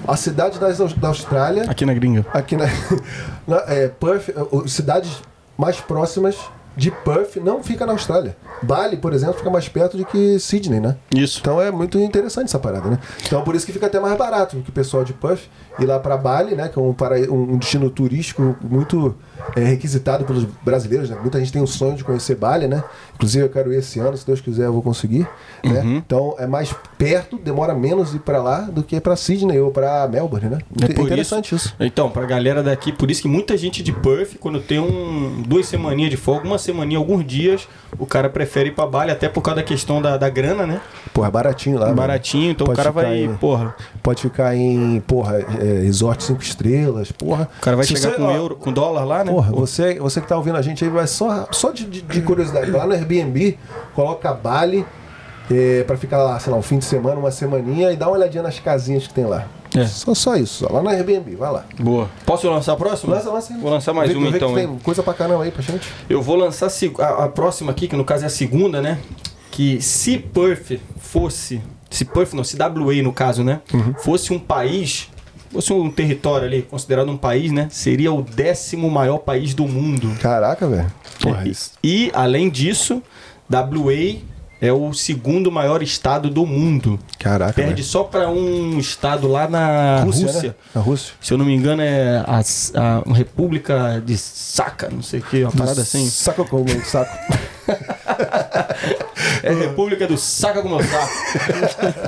a 0.08 0.16
cidade 0.16 0.60
das, 0.60 0.78
da 0.94 1.08
Austrália, 1.08 1.64
Aqui 1.68 1.86
na 1.86 1.94
gringa. 1.94 2.26
aqui 2.34 2.56
na, 2.56 2.66
na 3.48 3.58
é, 3.68 3.88
Perth, 3.88 4.30
as 4.64 4.72
cidades 4.72 5.22
mais 5.58 5.80
próximas 5.82 6.36
de 6.76 6.92
Perth 6.92 7.38
não 7.38 7.64
fica 7.64 7.86
na 7.86 7.94
Austrália. 7.94 8.36
Bali, 8.62 8.98
por 8.98 9.14
exemplo, 9.14 9.36
fica 9.36 9.50
mais 9.50 9.68
perto 9.68 9.98
de 9.98 10.06
que 10.06 10.40
Sydney, 10.40 10.80
né? 10.80 10.96
Isso. 11.14 11.40
Então 11.40 11.62
é 11.62 11.72
muito 11.72 12.00
interessante 12.00 12.46
essa 12.46 12.60
parada, 12.60 12.90
né? 12.90 13.00
Então 13.26 13.44
por 13.44 13.56
isso 13.56 13.66
que 13.66 13.72
fica 13.72 13.88
até 13.88 14.00
mais 14.00 14.18
barato 14.18 14.58
que 14.58 14.70
o 14.70 14.74
pessoal 14.74 15.04
de 15.04 15.14
Perth 15.14 15.44
ir 15.80 15.86
lá 15.86 16.00
para 16.00 16.18
Bali, 16.18 16.56
né? 16.56 16.70
Que 16.70 16.80
é 16.80 16.82
um, 16.82 16.94
para, 16.94 17.16
um 17.32 17.58
destino 17.58 17.90
turístico 17.90 18.56
muito 18.62 19.16
é, 19.56 19.62
requisitado 19.62 20.26
pelos 20.26 20.46
brasileiros, 20.64 21.10
né? 21.10 21.18
Muita 21.20 21.40
gente 21.40 21.52
tem 21.52 21.62
o 21.62 21.68
sonho 21.68 21.96
de 21.96 22.04
conhecer 22.04 22.36
Bali, 22.36 22.68
né? 22.68 22.84
Inclusive 23.16 23.46
eu 23.46 23.50
quero 23.50 23.74
ir 23.74 23.78
esse 23.78 24.00
ano, 24.00 24.16
se 24.18 24.26
Deus 24.26 24.42
quiser 24.42 24.66
eu 24.66 24.74
vou 24.74 24.82
conseguir, 24.82 25.28
né? 25.64 25.82
Uhum. 25.82 25.98
Então 25.98 26.36
é 26.38 26.48
mais 26.48 26.74
perto, 26.98 27.38
demora 27.38 27.74
menos 27.74 28.14
ir 28.14 28.20
para 28.20 28.42
lá 28.42 28.62
do 28.62 28.84
que 28.84 29.00
para 29.00 29.16
Sydney 29.16 29.60
ou 29.60 29.72
para 29.72 30.08
Melbourne, 30.08 30.50
né? 30.50 30.60
É 30.82 31.02
interessante 31.02 31.54
isso. 31.54 31.76
Então, 31.80 32.10
pra 32.10 32.26
galera 32.26 32.64
daqui, 32.64 32.92
por 32.92 33.10
isso 33.12 33.22
que 33.22 33.28
muita 33.28 33.58
gente 33.58 33.84
de 33.84 33.92
Perth, 33.92 34.38
quando 34.40 34.60
tem 34.60 34.80
um, 34.80 35.42
duas 35.46 35.66
semaninhas 35.68 36.12
de 36.12 36.18
folga, 36.18 36.46
uma 36.46 36.58
semaninha, 36.64 36.98
alguns 36.98 37.26
dias, 37.26 37.68
o 38.00 38.06
cara 38.06 38.30
prefere 38.30 38.70
ir 38.70 38.72
pra 38.74 38.86
Bali, 38.88 39.12
até 39.12 39.30
por 39.30 39.42
causa 39.42 39.58
da 39.62 39.64
questão 39.64 40.02
da, 40.02 40.18
da 40.18 40.30
grana, 40.30 40.66
né? 40.66 40.82
Porra, 41.14 41.28
é 41.28 41.32
baratinho 41.32 41.78
lá. 41.80 41.92
Baratinho, 41.94 42.52
então 42.52 42.66
o 42.68 42.74
cara 42.76 42.92
vai, 42.92 43.06
aí. 43.06 43.28
porra, 43.40 43.76
Pode 44.02 44.22
ficar 44.22 44.56
em, 44.56 45.00
porra, 45.02 45.38
é, 45.40 45.82
resort 45.84 46.24
cinco 46.24 46.42
estrelas, 46.42 47.12
porra. 47.12 47.50
o 47.58 47.62
cara 47.62 47.76
vai 47.78 47.86
Se 47.86 47.96
chegar 47.96 48.12
você- 48.12 48.18
com 48.18 48.24
ó, 48.24 48.32
euro, 48.32 48.56
com 48.56 48.72
dólar 48.72 49.04
lá, 49.06 49.24
né? 49.24 49.32
Porra, 49.32 49.52
você, 49.52 50.00
você 50.00 50.20
que 50.22 50.28
tá 50.28 50.36
ouvindo 50.38 50.58
a 50.58 50.62
gente 50.62 50.84
aí, 50.84 50.90
vai 50.90 51.06
só, 51.08 51.48
só 51.52 51.72
de, 51.72 51.86
de- 51.86 52.02
de 52.02 52.22
curiosidade. 52.22 52.72
Lá 52.72 52.86
no 52.88 52.94
Airbnb, 52.94 53.58
coloca 53.94 54.34
Bali 54.34 54.86
é, 55.52 55.84
pra 55.84 55.98
ficar 55.98 56.18
lá, 56.24 56.40
sei 56.40 56.52
lá, 56.52 56.58
um 56.58 56.62
fim 56.62 56.78
de 56.80 56.86
semana, 56.86 57.18
uma 57.20 57.32
semaninha 57.32 57.92
e 57.92 57.96
dá 57.98 58.08
uma 58.08 58.18
olhadinha 58.18 58.42
nas 58.44 58.60
casinhas 58.60 59.06
que 59.08 59.14
tem 59.14 59.26
lá. 59.26 59.46
É. 59.76 59.86
Só, 59.88 60.14
só 60.14 60.36
isso, 60.36 60.66
só 60.66 60.72
lá 60.74 60.82
no 60.82 60.90
Airbnb, 60.90 61.36
vai 61.36 61.52
lá. 61.52 61.66
Boa. 61.80 62.10
Posso 62.26 62.48
lançar 62.50 62.74
a 62.74 62.76
próxima? 62.76 63.16
Lança, 63.16 63.32
lança. 63.32 63.58
Vou 63.58 63.72
lançar 63.72 63.94
mais 63.94 64.10
Vê- 64.12 64.16
uma 64.18 64.26
vê 64.32 64.32
que 64.40 64.46
então, 64.46 64.54
Tem 64.56 64.78
coisa 64.80 65.02
pra 65.02 65.14
caramba 65.14 65.44
aí 65.44 65.52
pra 65.52 65.62
gente. 65.62 65.88
Eu 66.10 66.22
vou 66.22 66.36
lançar 66.36 66.68
a 67.00 67.24
a, 67.26 67.28
próxima 67.30 67.72
aqui, 67.72 67.88
que 67.88 67.96
no 67.96 68.06
caso 68.06 68.24
é 68.24 68.28
a 68.28 68.30
segunda, 68.30 68.82
né? 68.82 69.00
Que 69.52 69.82
se 69.82 70.18
Perth 70.18 70.80
fosse. 70.98 71.62
Se 71.90 72.06
Perth, 72.06 72.34
não, 72.34 72.44
se 72.44 72.56
WA 72.58 73.02
no 73.04 73.14
caso, 73.14 73.44
né? 73.44 73.62
Uhum. 73.74 73.94
Fosse 73.96 74.34
um 74.34 74.40
país. 74.40 75.10
Fosse 75.52 75.72
um 75.72 75.92
território 75.92 76.48
ali, 76.48 76.64
considerado 76.64 77.10
um 77.12 77.18
país, 77.18 77.52
né? 77.52 77.68
Seria 77.70 78.12
o 78.12 78.24
décimo 78.24 78.90
maior 78.90 79.20
país 79.20 79.54
do 79.54 79.68
mundo. 79.68 80.12
Caraca, 80.20 80.68
velho. 80.68 80.92
Porra, 81.22 81.44
E- 81.46 81.52
isso. 81.52 81.72
E, 81.84 82.12
além 82.16 82.50
disso, 82.50 83.02
WA 83.48 84.18
é 84.66 84.72
o 84.72 84.94
segundo 84.94 85.52
maior 85.52 85.84
estado 85.84 86.30
do 86.30 86.46
mundo. 86.46 86.98
Caraca. 87.20 87.52
Perde 87.54 87.84
só 87.84 88.04
para 88.04 88.30
um 88.30 88.80
estado 88.80 89.28
lá 89.28 89.46
na 89.48 90.02
Rússia. 90.04 90.32
Né? 90.50 90.56
Na 90.74 90.82
Rússia. 90.82 91.14
Se 91.20 91.34
eu 91.34 91.38
não 91.38 91.44
me 91.46 91.54
engano, 91.54 91.82
é 91.82 92.24
a, 92.26 92.40
a- 92.40 93.14
República 93.14 94.02
de 94.06 94.18
Saca, 94.18 94.90
não 94.90 95.02
sei 95.02 95.20
o 95.20 95.24
que, 95.24 95.44
uma 95.44 95.52
parada 95.52 95.82
assim. 95.82 96.10
Saco 96.10 96.46
como 96.46 96.66
saco. 96.86 97.12
É 99.44 99.54
República 99.54 100.08
do 100.08 100.18
Saca 100.18 100.62
com 100.62 100.70
meu 100.70 100.82
saco. 100.84 101.14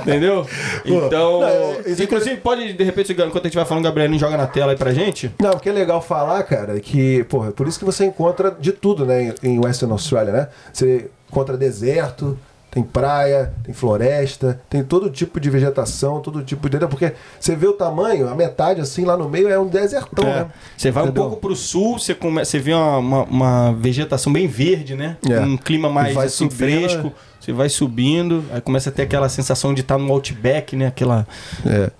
Entendeu? 0.02 0.46
Então. 0.84 1.40
não, 1.40 1.44
é- 1.46 1.80
existe- 1.86 2.04
inclusive, 2.04 2.36
pode, 2.38 2.72
de 2.72 2.84
repente, 2.84 3.12
enquanto 3.12 3.38
a 3.40 3.42
gente 3.48 3.54
vai 3.56 3.64
falando, 3.64 3.84
o 3.84 3.88
Gabrielinho 3.88 4.18
joga 4.18 4.36
na 4.36 4.46
tela 4.46 4.72
aí 4.72 4.78
pra 4.78 4.92
gente. 4.92 5.30
Não, 5.40 5.50
o 5.52 5.60
que 5.60 5.68
é 5.68 5.72
legal 5.72 6.00
falar, 6.00 6.42
cara, 6.44 6.76
é 6.76 6.80
que, 6.80 7.24
porra, 7.24 7.52
por 7.52 7.68
isso 7.68 7.78
que 7.78 7.84
você 7.84 8.04
encontra 8.06 8.50
de 8.58 8.72
tudo, 8.72 9.04
né, 9.04 9.34
em 9.42 9.58
Western 9.58 9.92
Australia, 9.92 10.32
né? 10.32 10.48
Você 10.72 11.10
encontra 11.30 11.56
deserto, 11.56 12.38
tem 12.70 12.82
praia, 12.82 13.54
tem 13.64 13.72
floresta, 13.72 14.60
tem 14.68 14.84
todo 14.84 15.08
tipo 15.08 15.40
de 15.40 15.48
vegetação, 15.48 16.20
todo 16.20 16.42
tipo 16.42 16.68
de. 16.68 16.78
Porque 16.86 17.14
você 17.40 17.56
vê 17.56 17.66
o 17.66 17.72
tamanho, 17.72 18.28
a 18.28 18.34
metade 18.34 18.82
assim 18.82 19.04
lá 19.04 19.16
no 19.16 19.28
meio 19.30 19.48
é 19.48 19.58
um 19.58 19.66
desertão, 19.66 20.28
É. 20.28 20.34
né? 20.40 20.46
Você 20.76 20.90
vai 20.90 21.04
Entendeu? 21.04 21.22
um 21.22 21.26
pouco 21.28 21.40
pro 21.40 21.56
sul, 21.56 21.98
você, 21.98 22.14
come... 22.14 22.44
você 22.44 22.58
vê 22.58 22.74
uma, 22.74 22.98
uma- 22.98 23.22
uma 23.24 23.72
vegetação 23.72 24.30
bem 24.32 24.46
verde, 24.46 24.94
né? 24.94 25.16
É. 25.28 25.40
Um 25.40 25.56
clima 25.56 25.88
mais 25.88 26.14
assim, 26.16 26.50
subindo, 26.50 26.56
fresco. 26.56 27.04
né? 27.04 27.12
Você 27.40 27.52
vai 27.52 27.68
subindo, 27.70 28.44
aí 28.52 28.60
começa 28.60 28.90
a 28.90 28.92
ter 28.92 29.02
aquela 29.02 29.28
sensação 29.30 29.72
de 29.72 29.80
estar 29.80 29.96
no 29.96 30.12
outback, 30.12 30.76
né? 30.76 30.88
Aquela 30.88 31.26
É. 31.64 31.90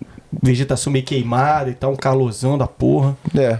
vegetação 0.42 0.92
meio 0.92 1.04
queimada 1.04 1.70
e 1.70 1.74
tal, 1.74 1.92
um 1.92 1.96
calorzão 1.96 2.58
da 2.58 2.66
porra. 2.66 3.16
É. 3.34 3.58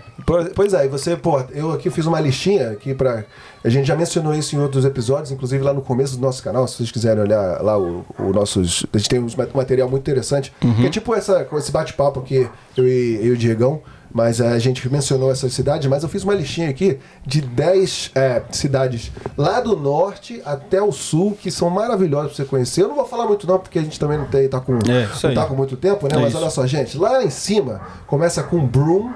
Pois 0.54 0.74
é, 0.74 0.84
e 0.84 0.88
você, 0.88 1.16
pô, 1.16 1.40
eu 1.52 1.70
aqui 1.72 1.88
fiz 1.88 2.04
uma 2.04 2.20
listinha 2.20 2.70
aqui 2.72 2.92
pra. 2.92 3.24
A 3.66 3.68
gente 3.68 3.86
já 3.86 3.96
mencionou 3.96 4.32
isso 4.32 4.54
em 4.54 4.60
outros 4.60 4.84
episódios, 4.84 5.32
inclusive 5.32 5.60
lá 5.60 5.74
no 5.74 5.82
começo 5.82 6.14
do 6.14 6.22
nosso 6.22 6.40
canal, 6.40 6.68
se 6.68 6.76
vocês 6.76 6.92
quiserem 6.92 7.24
olhar 7.24 7.60
lá 7.60 7.76
o, 7.76 8.04
o 8.16 8.32
nossos. 8.32 8.86
A 8.92 8.96
gente 8.96 9.08
tem 9.08 9.18
um 9.18 9.26
material 9.52 9.90
muito 9.90 10.02
interessante. 10.02 10.52
Que 10.76 10.86
é 10.86 10.88
tipo 10.88 11.12
essa, 11.12 11.44
esse 11.54 11.72
bate-papo 11.72 12.20
aqui, 12.20 12.48
eu 12.76 12.86
e, 12.86 13.16
eu 13.16 13.26
e 13.26 13.30
o 13.32 13.36
Diegão. 13.36 13.82
Mas 14.14 14.40
a 14.40 14.56
gente 14.60 14.88
mencionou 14.88 15.32
essas 15.32 15.52
cidades, 15.52 15.90
mas 15.90 16.04
eu 16.04 16.08
fiz 16.08 16.22
uma 16.22 16.32
listinha 16.32 16.70
aqui 16.70 16.98
de 17.26 17.40
10 17.40 18.12
eh, 18.14 18.42
cidades 18.52 19.10
lá 19.36 19.60
do 19.60 19.76
norte 19.76 20.40
até 20.44 20.80
o 20.80 20.92
sul 20.92 21.36
que 21.38 21.50
são 21.50 21.68
maravilhosas 21.68 22.28
para 22.28 22.36
você 22.36 22.44
conhecer. 22.48 22.82
Eu 22.82 22.88
não 22.88 22.94
vou 22.94 23.04
falar 23.04 23.26
muito 23.26 23.48
não, 23.48 23.58
porque 23.58 23.80
a 23.80 23.82
gente 23.82 23.98
também 23.98 24.16
não 24.16 24.26
tem, 24.26 24.48
tá 24.48 24.60
com, 24.60 24.74
É, 24.74 25.08
não 25.26 25.34
tá 25.34 25.44
com 25.44 25.54
muito 25.54 25.76
tempo, 25.76 26.06
né? 26.06 26.14
É 26.14 26.18
mas 26.18 26.28
isso. 26.28 26.38
olha 26.38 26.50
só, 26.50 26.64
gente, 26.66 26.96
lá 26.96 27.22
em 27.22 27.30
cima 27.30 27.80
começa 28.06 28.42
com 28.44 28.64
Broome, 28.64 29.12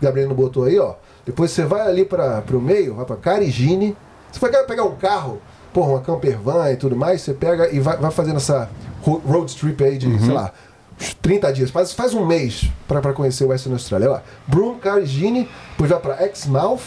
Gabriel 0.00 0.28
não 0.28 0.36
botou 0.36 0.64
aí, 0.64 0.78
ó. 0.78 0.94
Depois 1.26 1.50
você 1.50 1.64
vai 1.64 1.82
ali 1.82 2.04
para 2.04 2.42
o 2.52 2.60
meio, 2.60 2.94
vai 2.94 3.04
para 3.04 3.16
Carigine. 3.16 3.96
Você 4.32 4.48
quer 4.48 4.64
pegar 4.66 4.84
um 4.84 4.96
carro, 4.96 5.40
porra, 5.72 5.90
uma 5.90 6.00
camper 6.00 6.38
van 6.38 6.70
e 6.70 6.76
tudo 6.76 6.96
mais, 6.96 7.20
você 7.22 7.34
pega 7.34 7.68
e 7.72 7.80
vai, 7.80 7.96
vai 7.96 8.10
fazendo 8.10 8.36
essa 8.36 8.70
ro- 9.02 9.20
road 9.26 9.54
trip 9.56 9.82
aí 9.84 9.98
de, 9.98 10.06
Uhum. 10.06 10.18
sei 10.20 10.32
lá, 10.32 10.52
uns 11.00 11.14
30 11.14 11.52
dias. 11.52 11.70
Faz, 11.70 11.92
faz 11.92 12.14
um 12.14 12.24
mês 12.26 12.70
para 12.88 13.12
conhecer 13.12 13.44
o 13.44 13.48
Western 13.48 13.74
Australia. 13.74 14.10
Lá. 14.10 14.22
Broome, 14.46 14.78
Carigine, 14.80 15.48
depois 15.72 15.90
vai 15.90 15.98
para 16.00 16.26
Exmouth, 16.26 16.80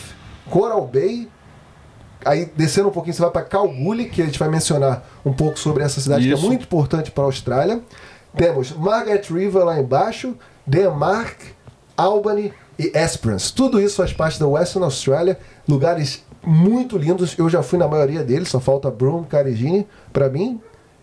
Coral 0.49 0.85
Bay. 0.87 1.27
Aí 2.25 2.49
descendo 2.55 2.87
um 2.87 2.91
pouquinho, 2.91 3.13
você 3.13 3.21
vai 3.21 3.31
para 3.31 3.41
Kalgoorlie, 3.41 4.09
que 4.09 4.21
a 4.21 4.25
gente 4.25 4.39
vai 4.39 4.47
mencionar 4.47 5.03
um 5.25 5.33
pouco 5.33 5.59
sobre 5.59 5.83
essa 5.83 5.99
cidade 5.99 6.25
que 6.25 6.33
Isso. 6.33 6.45
é 6.45 6.47
muito 6.47 6.63
importante 6.63 7.11
para 7.11 7.23
a 7.23 7.27
Austrália. 7.27 7.81
Temos 8.35 8.71
Margaret 8.71 9.21
River 9.29 9.63
lá 9.65 9.77
embaixo, 9.79 10.33
Denmark, 10.65 11.35
Albany 11.97 12.53
e 12.77 12.91
Esperance. 12.97 13.53
Tudo 13.53 13.79
isso 13.79 13.97
faz 13.97 14.13
parte 14.13 14.39
da 14.39 14.47
Western 14.47 14.85
Australia, 14.85 15.37
lugares 15.67 16.23
muito 16.45 16.97
lindos. 16.97 17.37
Eu 17.37 17.49
já 17.49 17.63
fui 17.63 17.79
na 17.79 17.87
maioria 17.87 18.23
deles, 18.23 18.49
só 18.49 18.59
falta 18.59 18.91
Broome, 18.91 19.25
Carigine 19.25 19.87
para 20.11 20.29
mim. 20.29 20.59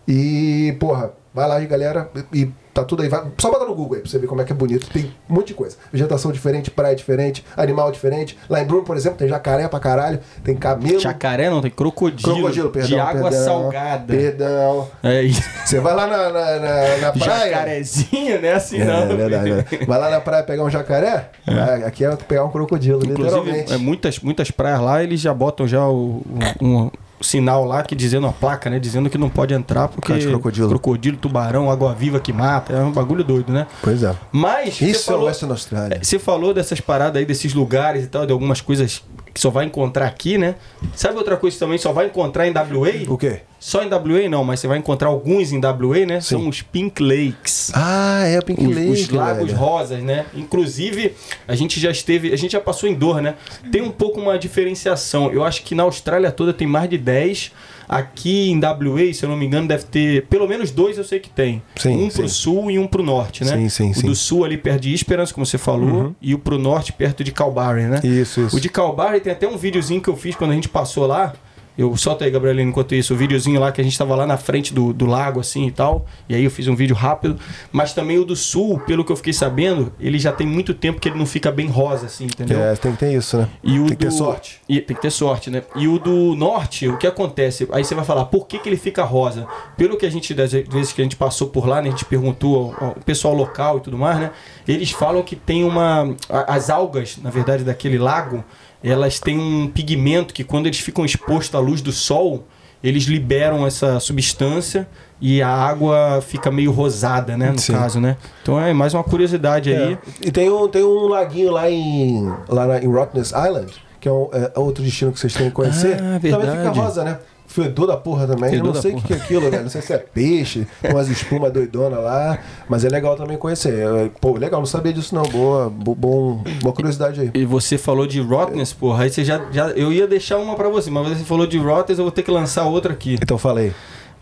E, 0.07 0.75
porra, 0.79 1.13
vai 1.33 1.47
lá, 1.47 1.59
galera, 1.61 2.09
e 2.33 2.49
tá 2.73 2.83
tudo 2.83 3.03
aí. 3.03 3.09
Vai, 3.09 3.23
só 3.37 3.51
bota 3.51 3.65
no 3.65 3.75
Google 3.75 3.95
aí 3.95 4.01
pra 4.01 4.09
você 4.09 4.17
ver 4.19 4.27
como 4.27 4.41
é 4.41 4.43
que 4.43 4.51
é 4.51 4.55
bonito. 4.55 4.89
Tem 4.89 5.11
um 5.29 5.33
monte 5.35 5.47
de 5.47 5.53
coisa. 5.53 5.77
Vegetação 5.91 6.31
diferente, 6.31 6.71
praia 6.71 6.95
diferente, 6.95 7.45
animal 7.55 7.91
diferente. 7.91 8.37
Lá 8.49 8.61
em 8.61 8.65
Broome, 8.65 8.85
por 8.85 8.95
exemplo, 8.97 9.17
tem 9.17 9.27
jacaré 9.27 9.67
pra 9.67 9.79
caralho, 9.79 10.19
tem 10.43 10.55
camelo. 10.55 10.99
Jacaré 10.99 11.49
não, 11.49 11.61
tem 11.61 11.71
crocodilo. 11.71 12.33
Crocodilo, 12.33 12.69
perdão. 12.69 12.89
de 12.89 12.99
água 12.99 13.29
perdão, 13.29 13.45
salgada. 13.45 14.13
Perdão. 14.13 14.87
É 15.03 15.21
isso. 15.23 15.41
Você 15.65 15.79
vai 15.79 15.93
lá 15.95 16.07
na, 16.07 16.29
na, 16.29 16.59
na, 16.59 16.97
na 16.97 17.11
praia. 17.11 17.49
Jacarezinho, 17.51 18.41
né? 18.41 18.53
Assim 18.53 18.81
É, 18.81 18.85
não. 18.85 18.93
é 19.11 19.15
verdade, 19.15 19.51
né? 19.53 19.65
Vai 19.87 19.99
lá 19.99 20.09
na 20.09 20.21
praia 20.21 20.43
pegar 20.43 20.63
um 20.63 20.69
jacaré, 20.69 21.29
vai- 21.45 21.83
aqui 21.83 22.05
é 22.05 22.15
pegar 22.15 22.43
um 22.45 22.49
crocodilo, 22.51 22.99
Inclusive, 23.05 23.23
literalmente. 23.23 23.73
é, 23.73 23.77
muitas, 23.77 24.19
muitas 24.19 24.51
praias 24.51 24.79
lá, 24.81 25.03
eles 25.03 25.19
já 25.21 25.33
botam 25.33 25.67
já 25.67 25.85
o, 25.87 26.21
um, 26.61 26.67
um 26.85 26.91
sinal 27.21 27.65
lá 27.65 27.83
que 27.83 27.95
dizendo 27.95 28.27
a 28.27 28.31
placa, 28.31 28.69
né? 28.69 28.79
Dizendo 28.79 29.09
que 29.09 29.17
não 29.17 29.29
pode 29.29 29.53
entrar 29.53 29.87
porque 29.87 30.13
de 30.17 30.27
crocodilo. 30.27 30.69
crocodilo, 30.69 31.17
tubarão, 31.17 31.69
água 31.69 31.93
viva 31.93 32.19
que 32.19 32.33
mata, 32.33 32.73
é 32.73 32.81
um 32.81 32.91
bagulho 32.91 33.23
doido, 33.23 33.51
né? 33.51 33.67
Pois 33.81 34.03
é. 34.03 34.15
Mas 34.31 34.75
você 34.77 34.85
Isso 34.85 35.09
é 35.09 35.13
o 35.13 35.15
falou, 35.15 35.27
Western 35.27 35.51
Australia. 35.51 35.99
você 36.01 36.19
falou 36.19 36.53
dessas 36.53 36.79
paradas 36.81 37.19
aí, 37.19 37.25
desses 37.25 37.53
lugares 37.53 38.05
e 38.05 38.07
tal, 38.07 38.25
de 38.25 38.31
algumas 38.31 38.61
coisas 38.61 39.03
que 39.33 39.39
só 39.39 39.49
vai 39.49 39.65
encontrar 39.65 40.07
aqui, 40.07 40.37
né? 40.37 40.55
Sabe 40.95 41.17
outra 41.17 41.37
coisa 41.37 41.57
também 41.57 41.77
só 41.77 41.91
vai 41.91 42.07
encontrar 42.07 42.47
em 42.47 42.51
WA? 42.51 43.11
O 43.11 43.17
quê? 43.17 43.41
Só 43.59 43.83
em 43.83 43.87
WA 43.89 44.27
não, 44.27 44.43
mas 44.43 44.59
você 44.59 44.67
vai 44.67 44.79
encontrar 44.79 45.09
alguns 45.09 45.51
em 45.51 45.59
WA, 45.59 46.05
né? 46.05 46.19
São 46.19 46.49
os 46.49 46.61
Pink 46.63 47.01
Lakes. 47.01 47.71
Ah, 47.75 48.23
é 48.25 48.39
o 48.39 48.43
Pink 48.43 48.65
Os, 48.65 48.75
Lake, 48.75 48.89
os 48.89 49.09
lagos 49.09 49.45
velho. 49.47 49.57
rosas, 49.57 50.01
né? 50.01 50.25
Inclusive, 50.33 51.13
a 51.47 51.55
gente 51.55 51.79
já 51.79 51.91
esteve, 51.91 52.33
a 52.33 52.35
gente 52.35 52.51
já 52.51 52.59
passou 52.59 52.89
em 52.89 52.93
dor, 52.95 53.21
né? 53.21 53.35
Tem 53.71 53.81
um 53.81 53.91
pouco 53.91 54.19
uma 54.19 54.37
diferenciação. 54.37 55.31
Eu 55.31 55.43
acho 55.43 55.61
que 55.63 55.75
na 55.75 55.83
Austrália 55.83 56.31
toda 56.31 56.51
tem 56.53 56.67
mais 56.67 56.89
de 56.89 56.97
10. 56.97 57.51
Aqui 57.91 58.49
em 58.49 58.57
WA, 58.57 59.13
se 59.13 59.25
eu 59.25 59.29
não 59.29 59.35
me 59.35 59.45
engano, 59.45 59.67
deve 59.67 59.83
ter 59.83 60.25
pelo 60.27 60.47
menos 60.47 60.71
dois, 60.71 60.97
eu 60.97 61.03
sei 61.03 61.19
que 61.19 61.29
tem. 61.29 61.61
Sim, 61.75 62.05
um 62.05 62.09
pro 62.09 62.29
sim. 62.29 62.33
sul 62.33 62.71
e 62.71 62.79
um 62.79 62.87
pro 62.87 63.03
norte, 63.03 63.43
né? 63.43 63.57
Sim, 63.57 63.67
sim, 63.67 63.91
o 63.91 63.93
sim. 63.93 64.07
do 64.07 64.15
sul 64.15 64.45
ali 64.45 64.57
perto 64.57 64.83
de 64.83 64.93
Esperance, 64.93 65.33
como 65.33 65.45
você 65.45 65.57
falou, 65.57 66.15
e 66.21 66.33
o 66.33 66.39
pro 66.39 66.57
norte 66.57 66.93
perto 66.93 67.21
de 67.21 67.33
Calbarry, 67.33 67.83
né? 67.83 67.99
Isso, 68.01 68.39
isso. 68.39 68.55
O 68.55 68.61
de 68.61 68.69
Calbarry 68.69 69.19
tem 69.19 69.33
até 69.33 69.45
um 69.45 69.57
videozinho 69.57 70.01
que 70.01 70.07
eu 70.07 70.15
fiz 70.15 70.37
quando 70.37 70.51
a 70.51 70.53
gente 70.53 70.69
passou 70.69 71.05
lá. 71.05 71.33
Eu 71.81 71.97
solto 71.97 72.23
aí, 72.23 72.29
Gabrielino, 72.29 72.69
enquanto 72.69 72.93
isso, 72.93 73.13
o 73.13 73.17
videozinho 73.17 73.59
lá 73.59 73.71
que 73.71 73.81
a 73.81 73.83
gente 73.83 73.97
tava 73.97 74.15
lá 74.15 74.25
na 74.27 74.37
frente 74.37 74.73
do, 74.73 74.93
do 74.93 75.05
lago, 75.05 75.39
assim 75.39 75.65
e 75.67 75.71
tal. 75.71 76.05
E 76.29 76.35
aí 76.35 76.43
eu 76.43 76.51
fiz 76.51 76.67
um 76.67 76.75
vídeo 76.75 76.95
rápido. 76.95 77.39
Mas 77.71 77.93
também 77.93 78.19
o 78.19 78.25
do 78.25 78.35
sul, 78.35 78.79
pelo 78.81 79.03
que 79.03 79.11
eu 79.11 79.15
fiquei 79.15 79.33
sabendo, 79.33 79.91
ele 79.99 80.19
já 80.19 80.31
tem 80.31 80.45
muito 80.45 80.73
tempo 80.73 80.99
que 80.99 81.09
ele 81.09 81.17
não 81.17 81.25
fica 81.25 81.51
bem 81.51 81.67
rosa, 81.67 82.05
assim, 82.05 82.25
entendeu? 82.25 82.59
É, 82.59 82.75
tem 82.75 82.91
que 82.91 82.97
ter 82.99 83.13
isso, 83.13 83.37
né? 83.37 83.47
E 83.63 83.73
tem 83.77 83.85
que 83.87 83.95
ter 83.95 84.05
do- 84.07 84.11
sorte. 84.13 84.61
E 84.69 84.79
tem 84.79 84.95
que 84.95 85.01
ter 85.01 85.09
sorte, 85.11 85.49
né? 85.49 85.63
E 85.75 85.87
o 85.87 85.97
do 85.97 86.35
norte, 86.35 86.87
o 86.87 86.97
que 86.97 87.07
acontece? 87.07 87.67
Aí 87.71 87.83
você 87.83 87.95
vai 87.95 88.05
falar, 88.05 88.25
por 88.25 88.45
que, 88.47 88.59
que 88.59 88.69
ele 88.69 88.77
fica 88.77 89.03
rosa? 89.03 89.47
Pelo 89.75 89.97
que 89.97 90.05
a 90.05 90.09
gente, 90.11 90.33
das 90.33 90.51
vezes 90.51 90.93
que 90.93 91.01
a 91.01 91.03
gente 91.03 91.15
passou 91.15 91.47
por 91.47 91.67
lá, 91.67 91.81
né? 91.81 91.87
A 91.87 91.91
gente 91.91 92.05
perguntou 92.05 92.75
ao, 92.79 92.89
ao 92.89 92.95
pessoal 92.95 93.33
local 93.33 93.77
e 93.77 93.81
tudo 93.81 93.97
mais, 93.97 94.19
né? 94.19 94.31
Eles 94.67 94.91
falam 94.91 95.23
que 95.23 95.35
tem 95.35 95.63
uma. 95.63 96.15
As 96.29 96.69
algas, 96.69 97.17
na 97.21 97.29
verdade, 97.29 97.63
daquele 97.63 97.97
lago, 97.97 98.43
elas 98.83 99.19
têm 99.19 99.37
um 99.39 99.67
pigmento 99.67 100.33
que 100.33 100.43
quando 100.43 100.65
eles 100.67 100.79
ficam 100.79 101.03
expostos 101.05 101.53
à 101.55 101.59
luz 101.59 101.81
do 101.81 101.91
sol, 101.91 102.45
eles 102.83 103.03
liberam 103.03 103.65
essa 103.67 103.99
substância 103.99 104.87
e 105.19 105.39
a 105.41 105.49
água 105.49 106.19
fica 106.25 106.49
meio 106.49 106.71
rosada, 106.71 107.37
né? 107.37 107.51
No 107.51 107.59
Sim. 107.59 107.73
caso, 107.73 107.99
né? 107.99 108.17
Então 108.41 108.59
é 108.59 108.73
mais 108.73 108.93
uma 108.93 109.03
curiosidade 109.03 109.71
aí. 109.71 109.93
É. 109.93 109.97
E 110.27 110.31
tem 110.31 110.49
um, 110.49 110.67
tem 110.67 110.83
um 110.83 111.07
laguinho 111.07 111.51
lá 111.51 111.69
em, 111.69 112.27
lá 112.49 112.65
na- 112.65 112.79
em 112.83 112.87
Rottnest 112.87 113.31
Island, 113.33 113.71
que 113.99 114.07
é, 114.09 114.11
um- 114.11 114.29
é 114.33 114.51
outro 114.57 114.83
destino 114.83 115.11
que 115.11 115.19
vocês 115.19 115.31
têm 115.33 115.49
que 115.49 115.51
conhecer. 115.55 115.93
Ah, 115.95 116.19
Também 116.19 116.31
fica 116.31 116.37
verdade. 116.39 116.79
rosa, 116.79 117.03
né? 117.03 117.19
Fedor 117.51 117.87
da 117.87 117.97
porra 117.97 118.25
também. 118.27 118.45
Eu 118.45 118.51
Fedor 118.51 118.65
não 118.67 118.73
da 118.73 118.81
sei 118.81 118.93
o 118.93 119.01
que, 119.01 119.13
é 119.13 119.15
aquilo, 119.17 119.49
né? 119.49 119.59
Não 119.61 119.69
sei 119.69 119.81
se 119.81 119.91
é 119.93 119.97
peixe, 119.97 120.65
tem 120.81 120.91
umas 120.91 121.09
espumas 121.09 121.51
doidona 121.51 121.97
lá. 121.99 122.39
Mas 122.69 122.85
é 122.85 122.89
legal 122.89 123.15
também 123.15 123.37
conhecer. 123.37 123.73
É, 123.85 124.09
Pô, 124.21 124.37
legal, 124.37 124.59
não 124.61 124.65
sabia 124.65 124.93
disso 124.93 125.13
não. 125.13 125.23
Boa, 125.23 125.69
bo- 125.69 125.95
bom, 125.95 126.43
boa 126.61 126.73
curiosidade 126.73 127.19
aí. 127.21 127.31
E 127.33 127.45
você 127.45 127.77
falou 127.77 128.07
de 128.07 128.19
Rottnest, 128.21 128.75
porra. 128.75 129.03
Aí 129.03 129.09
você 129.09 129.23
já, 129.25 129.41
já. 129.51 129.69
Eu 129.71 129.91
ia 129.91 130.07
deixar 130.07 130.37
uma 130.37 130.55
pra 130.55 130.69
você, 130.69 130.89
mas 130.89 131.07
você 131.17 131.23
falou 131.23 131.45
de 131.45 131.57
Rottnest, 131.57 131.99
eu 131.99 132.05
vou 132.05 132.11
ter 132.11 132.23
que 132.23 132.31
lançar 132.31 132.65
outra 132.65 132.93
aqui. 132.93 133.17
Então 133.21 133.37
falei. 133.37 133.73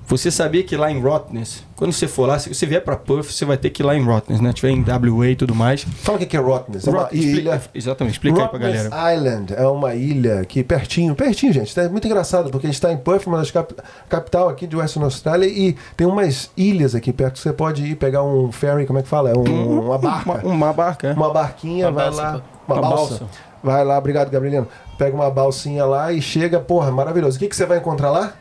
Você 0.09 0.31
sabia 0.31 0.63
que 0.63 0.75
lá 0.75 0.91
em 0.91 0.99
Rottnest, 0.99 1.63
quando 1.75 1.93
você 1.93 2.07
for 2.07 2.25
lá, 2.27 2.39
se 2.39 2.51
você 2.51 2.65
vier 2.65 2.83
pra 2.83 2.95
Perth, 2.97 3.25
você 3.31 3.45
vai 3.45 3.57
ter 3.57 3.69
que 3.69 3.83
ir 3.83 3.85
lá 3.85 3.95
em 3.95 4.03
Rottnest, 4.03 4.41
né? 4.43 4.51
Tiver 4.51 4.71
em 4.71 4.81
WA 4.83 5.27
e 5.27 5.35
tudo 5.35 5.53
mais. 5.53 5.83
Fala 5.83 6.17
o 6.17 6.25
que 6.25 6.35
é 6.35 6.39
Rottnest. 6.39 6.87
É 6.87 6.89
uma 6.91 7.01
Rottnest, 7.03 7.23
ilha. 7.27 7.37
explica- 7.55 7.69
Exatamente, 7.75 8.13
explica 8.13 8.41
aí 8.41 8.47
pra 8.47 8.57
Rottnest 8.59 8.89
galera. 8.89 9.15
Island 9.15 9.53
é 9.55 9.67
uma 9.67 9.93
ilha 9.93 10.39
aqui 10.41 10.63
pertinho, 10.63 11.13
pertinho, 11.13 11.53
gente. 11.53 11.79
É 11.79 11.87
muito 11.87 12.07
engraçado 12.07 12.49
porque 12.49 12.65
a 12.65 12.69
gente 12.69 12.75
está 12.77 12.91
em 12.91 12.97
Perth, 12.97 13.27
uma 13.27 13.37
das 13.37 13.51
cap 13.51 13.75
capital 14.09 14.49
aqui 14.49 14.65
de 14.65 14.75
Western 14.75 15.03
Australia, 15.05 15.47
e 15.47 15.75
tem 15.95 16.07
umas 16.07 16.49
ilhas 16.57 16.95
aqui 16.95 17.13
perto 17.13 17.33
que 17.33 17.39
você 17.41 17.53
pode 17.53 17.83
ir 17.85 17.95
pegar 17.95 18.23
um 18.23 18.51
ferry, 18.51 18.87
como 18.87 18.97
é 18.97 19.03
que 19.03 19.07
fala? 19.09 19.29
É 19.29 19.37
um- 19.37 19.85
uma 19.85 19.97
barca. 19.99 20.31
Uma, 20.43 20.53
uma 20.53 20.73
barca, 20.73 21.07
é. 21.09 21.13
Uma 21.13 21.31
barquinha, 21.31 21.85
Uma 21.87 21.91
vai 21.93 22.05
balsa, 22.05 22.21
lá. 22.23 22.41
Uma, 22.67 22.75
Uma 22.75 22.81
balsa. 22.81 23.09
balsa. 23.19 23.25
Vai 23.61 23.83
lá, 23.85 23.97
obrigado, 23.97 24.31
Gabrielino. 24.31 24.67
Pega 24.97 25.15
uma 25.15 25.29
balsinha 25.29 25.85
lá 25.85 26.11
e 26.11 26.19
chega, 26.21 26.59
porra, 26.59 26.89
maravilhoso. 26.91 27.35
O 27.37 27.39
que, 27.39 27.47
que 27.47 27.55
você 27.55 27.65
vai 27.65 27.77
encontrar 27.77 28.09
lá? 28.09 28.33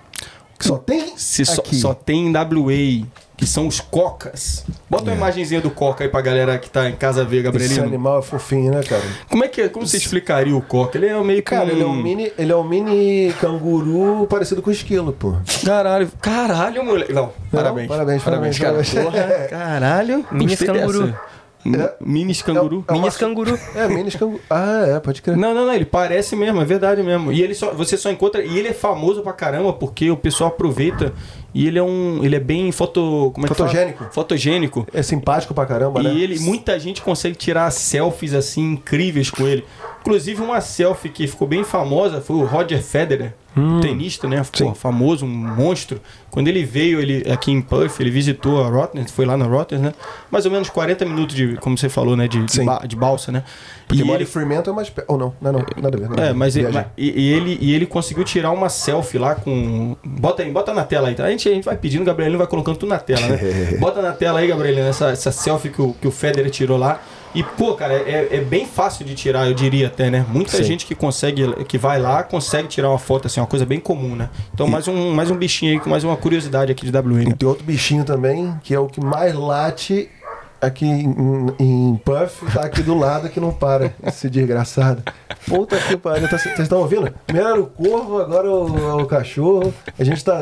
Que 0.59 0.67
só 0.67 0.77
tem 0.77 1.13
Se 1.17 1.45
só, 1.45 1.61
aqui. 1.61 1.77
só 1.77 1.95
tem 1.95 2.27
em 2.27 2.33
WA, 2.33 3.07
que 3.37 3.47
são 3.47 3.69
os 3.69 3.79
cocas. 3.81 4.65
Bota 4.91 5.05
uma 5.05 5.13
É. 5.13 5.17
imagenzinha 5.17 5.61
do 5.61 5.71
coca 5.71 6.03
aí 6.03 6.11
pra 6.11 6.21
galera 6.21 6.59
que 6.59 6.69
tá 6.69 6.89
em 6.91 6.97
casa 6.97 7.25
ver, 7.25 7.37
Esse 7.37 7.45
Gabrielino. 7.45 7.85
animal 7.85 8.19
é 8.19 8.23
fofinho, 8.23 8.73
né, 8.73 8.83
cara? 8.83 9.03
Como 9.31 9.45
é 9.45 9.49
que 9.49 9.69
como 9.69 9.87
você 9.87 9.97
explicaria 9.97 10.57
o 10.57 10.61
coca? 10.61 10.99
Ele 10.99 11.07
é 11.07 11.23
meio 11.23 11.39
que 11.43 11.51
Cara, 11.51 11.71
ele 11.71 11.83
é 11.83 11.87
um 11.87 11.95
mini, 12.03 12.33
ele 12.37 12.51
é 12.51 12.57
um 12.57 12.65
mini 12.65 13.33
canguru 13.41 14.27
parecido 14.29 14.61
com 14.61 14.71
esquilo, 14.73 15.13
pô. 15.13 15.37
Caralho, 15.65 16.11
caralho, 16.21 16.85
moleque. 16.85 17.13
Não, 17.13 17.33
parabéns. 17.53 17.87
parabéns, 17.87 18.23
parabéns, 18.25 18.59
cara. 18.59 18.83
parabéns. 18.83 18.95
Porra, 19.05 19.47
caralho. 19.49 20.27
Mini 20.33 20.57
canguru. 20.57 21.07
dessa. 21.07 21.21
M- 21.65 21.89
Mini 22.01 22.35
canguru. 22.35 22.85
É 22.89 22.93
uma- 22.93 23.01
Minhas 23.01 23.17
canguru. 23.17 23.59
É, 23.75 23.89
mini 23.89 24.11
canguru. 24.11 24.41
Ah, 24.49 24.85
é, 24.87 25.01
pode 25.01 25.21
crer. 25.23 25.37
Não, 25.37 25.53
não, 25.55 25.67
não, 25.67 25.73
ele 25.75 25.85
parece 25.85 26.35
mesmo, 26.37 26.61
é 26.61 26.65
verdade 26.65 27.03
mesmo. 27.03 27.33
E 27.33 27.43
ele 27.43 27.55
só, 27.55 27.73
você 27.73 27.97
só 27.97 28.11
encontra, 28.11 28.43
e 28.43 28.59
ele 28.59 28.69
é 28.69 28.73
famoso 28.73 29.23
pra 29.23 29.33
caramba 29.33 29.73
porque 29.73 30.11
o 30.11 30.17
pessoal 30.17 30.49
aproveita 30.49 31.13
e 31.55 31.67
ele 31.67 31.79
é 31.79 31.83
um, 31.83 32.21
ele 32.23 32.37
é 32.37 32.41
bem 32.41 32.71
foto, 32.71 33.31
como 33.35 33.47
é 33.47 33.49
que 33.49 33.55
fala? 33.55 33.69
Fotogênico. 33.69 34.07
Fotogênico. 34.13 34.87
É 34.95 35.03
simpático 35.03 35.53
pra 35.53 35.67
caramba, 35.67 36.03
né? 36.03 36.13
E 36.13 36.23
ele, 36.23 36.39
muita 36.41 36.79
gente 36.79 37.03
consegue 37.03 37.35
tirar 37.37 37.71
selfies 37.71 38.35
assim 38.35 38.73
incríveis 38.73 39.31
com 39.31 39.47
ele. 39.47 39.65
Inclusive 40.01 40.41
uma 40.41 40.61
selfie 40.61 41.09
que 41.11 41.27
ficou 41.27 41.47
bem 41.49 41.65
famosa 41.65 42.21
foi 42.21 42.37
o 42.37 42.45
Roger 42.45 42.83
Federer, 42.83 43.35
tenista, 43.81 44.29
né? 44.29 44.43
Famoso, 44.75 45.25
um 45.25 45.29
monstro. 45.29 46.01
Quando 46.31 46.49
ele 46.49 46.65
veio 46.65 47.01
ele 47.01 47.31
aqui 47.31 47.51
em 47.51 47.61
Perth, 47.63 48.01
ele 48.01 48.11
visitou 48.11 48.63
a 48.63 48.69
Rotterdam, 48.69 49.09
foi 49.09 49.25
lá 49.25 49.37
na 49.37 49.47
Rotterdam, 49.47 49.89
né? 49.89 49.95
Mais 50.31 50.45
ou 50.45 50.53
menos 50.53 50.69
40 50.69 51.05
minutos 51.07 51.35
de, 51.35 51.57
como 51.57 51.77
você 51.77 51.89
falou, 51.89 52.17
né, 52.17 52.29
de, 52.29 52.45
de, 52.45 52.63
ba- 52.63 52.83
de 52.87 52.95
balsa, 52.95 53.33
né? 53.33 53.43
Porque 53.87 54.03
e 54.03 54.11
ele 54.11 54.27
Fremantle 54.27 54.73
é 54.73 54.77
mais 54.77 54.91
perto. 54.91 55.11
Ou 55.11 55.17
não, 55.19 55.35
não, 55.41 55.53
não, 55.53 55.65
nada 55.81 55.97
a 55.97 56.01
ver. 56.01 56.09
nada 56.11 56.23
é, 56.27 56.33
mas 56.35 56.55
ele, 56.57 56.69
mas- 56.71 56.87
e, 56.97 57.11
e 57.21 57.33
ele, 57.33 57.59
e 57.61 57.75
ele 57.75 57.87
conseguiu 57.87 58.25
tirar 58.25 58.51
uma 58.51 58.69
selfie 58.69 59.17
lá 59.19 59.35
com. 59.35 59.97
Bota 60.05 60.43
aí, 60.43 60.51
bota 60.53 60.75
na 60.75 60.85
tela 60.85 61.09
aí. 61.09 61.15
tá? 61.15 61.25
A 61.25 61.31
gente, 61.31 61.49
a 61.49 61.53
gente 61.55 61.65
vai 61.65 61.77
pedindo, 61.77 62.03
o 62.03 62.05
Gabrielino 62.05 62.37
vai 62.39 62.47
colocando 62.47 62.77
tudo 62.77 62.91
na 62.91 62.99
tela, 62.99 63.27
né? 63.27 63.39
bota 63.81 64.03
na 64.03 64.13
tela 64.13 64.41
aí, 64.41 64.47
Gabrielino, 64.49 64.87
essa, 64.87 65.09
essa 65.11 65.33
selfie 65.33 65.71
que 65.71 65.81
o, 65.81 65.95
que 65.95 66.07
o 66.07 66.11
Federer 66.11 66.51
tirou 66.51 66.77
lá. 66.77 67.01
E, 67.35 67.43
pô, 67.43 67.75
cara, 67.75 67.95
é, 67.95 68.29
é 68.31 68.41
bem 68.41 68.67
fácil 68.67 69.05
de 69.05 69.15
tirar, 69.15 69.47
eu 69.47 69.55
diria 69.55 69.89
até, 69.89 70.11
né? 70.11 70.25
Muita 70.29 70.57
Sim. 70.57 70.65
gente 70.65 70.87
que 70.87 70.95
consegue, 70.95 71.65
que 71.65 71.77
vai 71.77 72.01
lá, 72.01 72.23
consegue 72.23 72.69
tirar 72.69 72.89
uma 72.89 72.99
foto, 72.99 73.27
assim, 73.27 73.41
uma 73.41 73.47
coisa 73.47 73.67
bem 73.67 73.79
comum, 73.81 74.17
né? 74.17 74.31
Então, 74.53 74.67
mais 74.67 74.89
um, 74.89 75.15
mais 75.15 75.31
um 75.31 75.37
bichinho 75.37 75.81
aí, 75.81 75.89
mais 75.89 76.05
uma 76.05 76.17
curiosidade 76.17 76.73
aqui 76.73 76.91
de 76.91 76.97
WM. 76.97 77.31
E 77.31 77.35
tem 77.35 77.49
outro 77.49 77.65
bichinho 77.65 78.05
também, 78.05 78.55
que 78.63 78.75
é 78.75 78.79
o 78.79 78.87
que 78.87 79.01
mais 79.01 79.35
late 79.35 80.09
aqui 80.61 80.87
em, 80.87 81.55
em 81.59 82.01
Puff, 82.05 82.45
tá 82.53 82.63
aqui 82.63 82.83
do 82.83 82.97
lado 82.97 83.29
que 83.29 83.39
não 83.41 83.53
para, 83.53 83.93
esse 84.07 84.29
desgraçado. 84.31 85.03
Puta 85.47 85.77
que 85.79 85.97
pariu, 85.97 86.29
tá- 86.29 86.39
vocês 86.39 86.59
estão 86.59 86.79
ouvindo? 86.81 87.13
Primeiro 87.27 87.49
era 87.51 87.61
o 87.61 87.67
corvo, 87.67 88.19
agora 88.19 88.51
o, 88.51 89.01
o 89.03 89.07
cachorro. 89.07 89.73
A 89.99 90.05
gente 90.05 90.23
tá. 90.25 90.39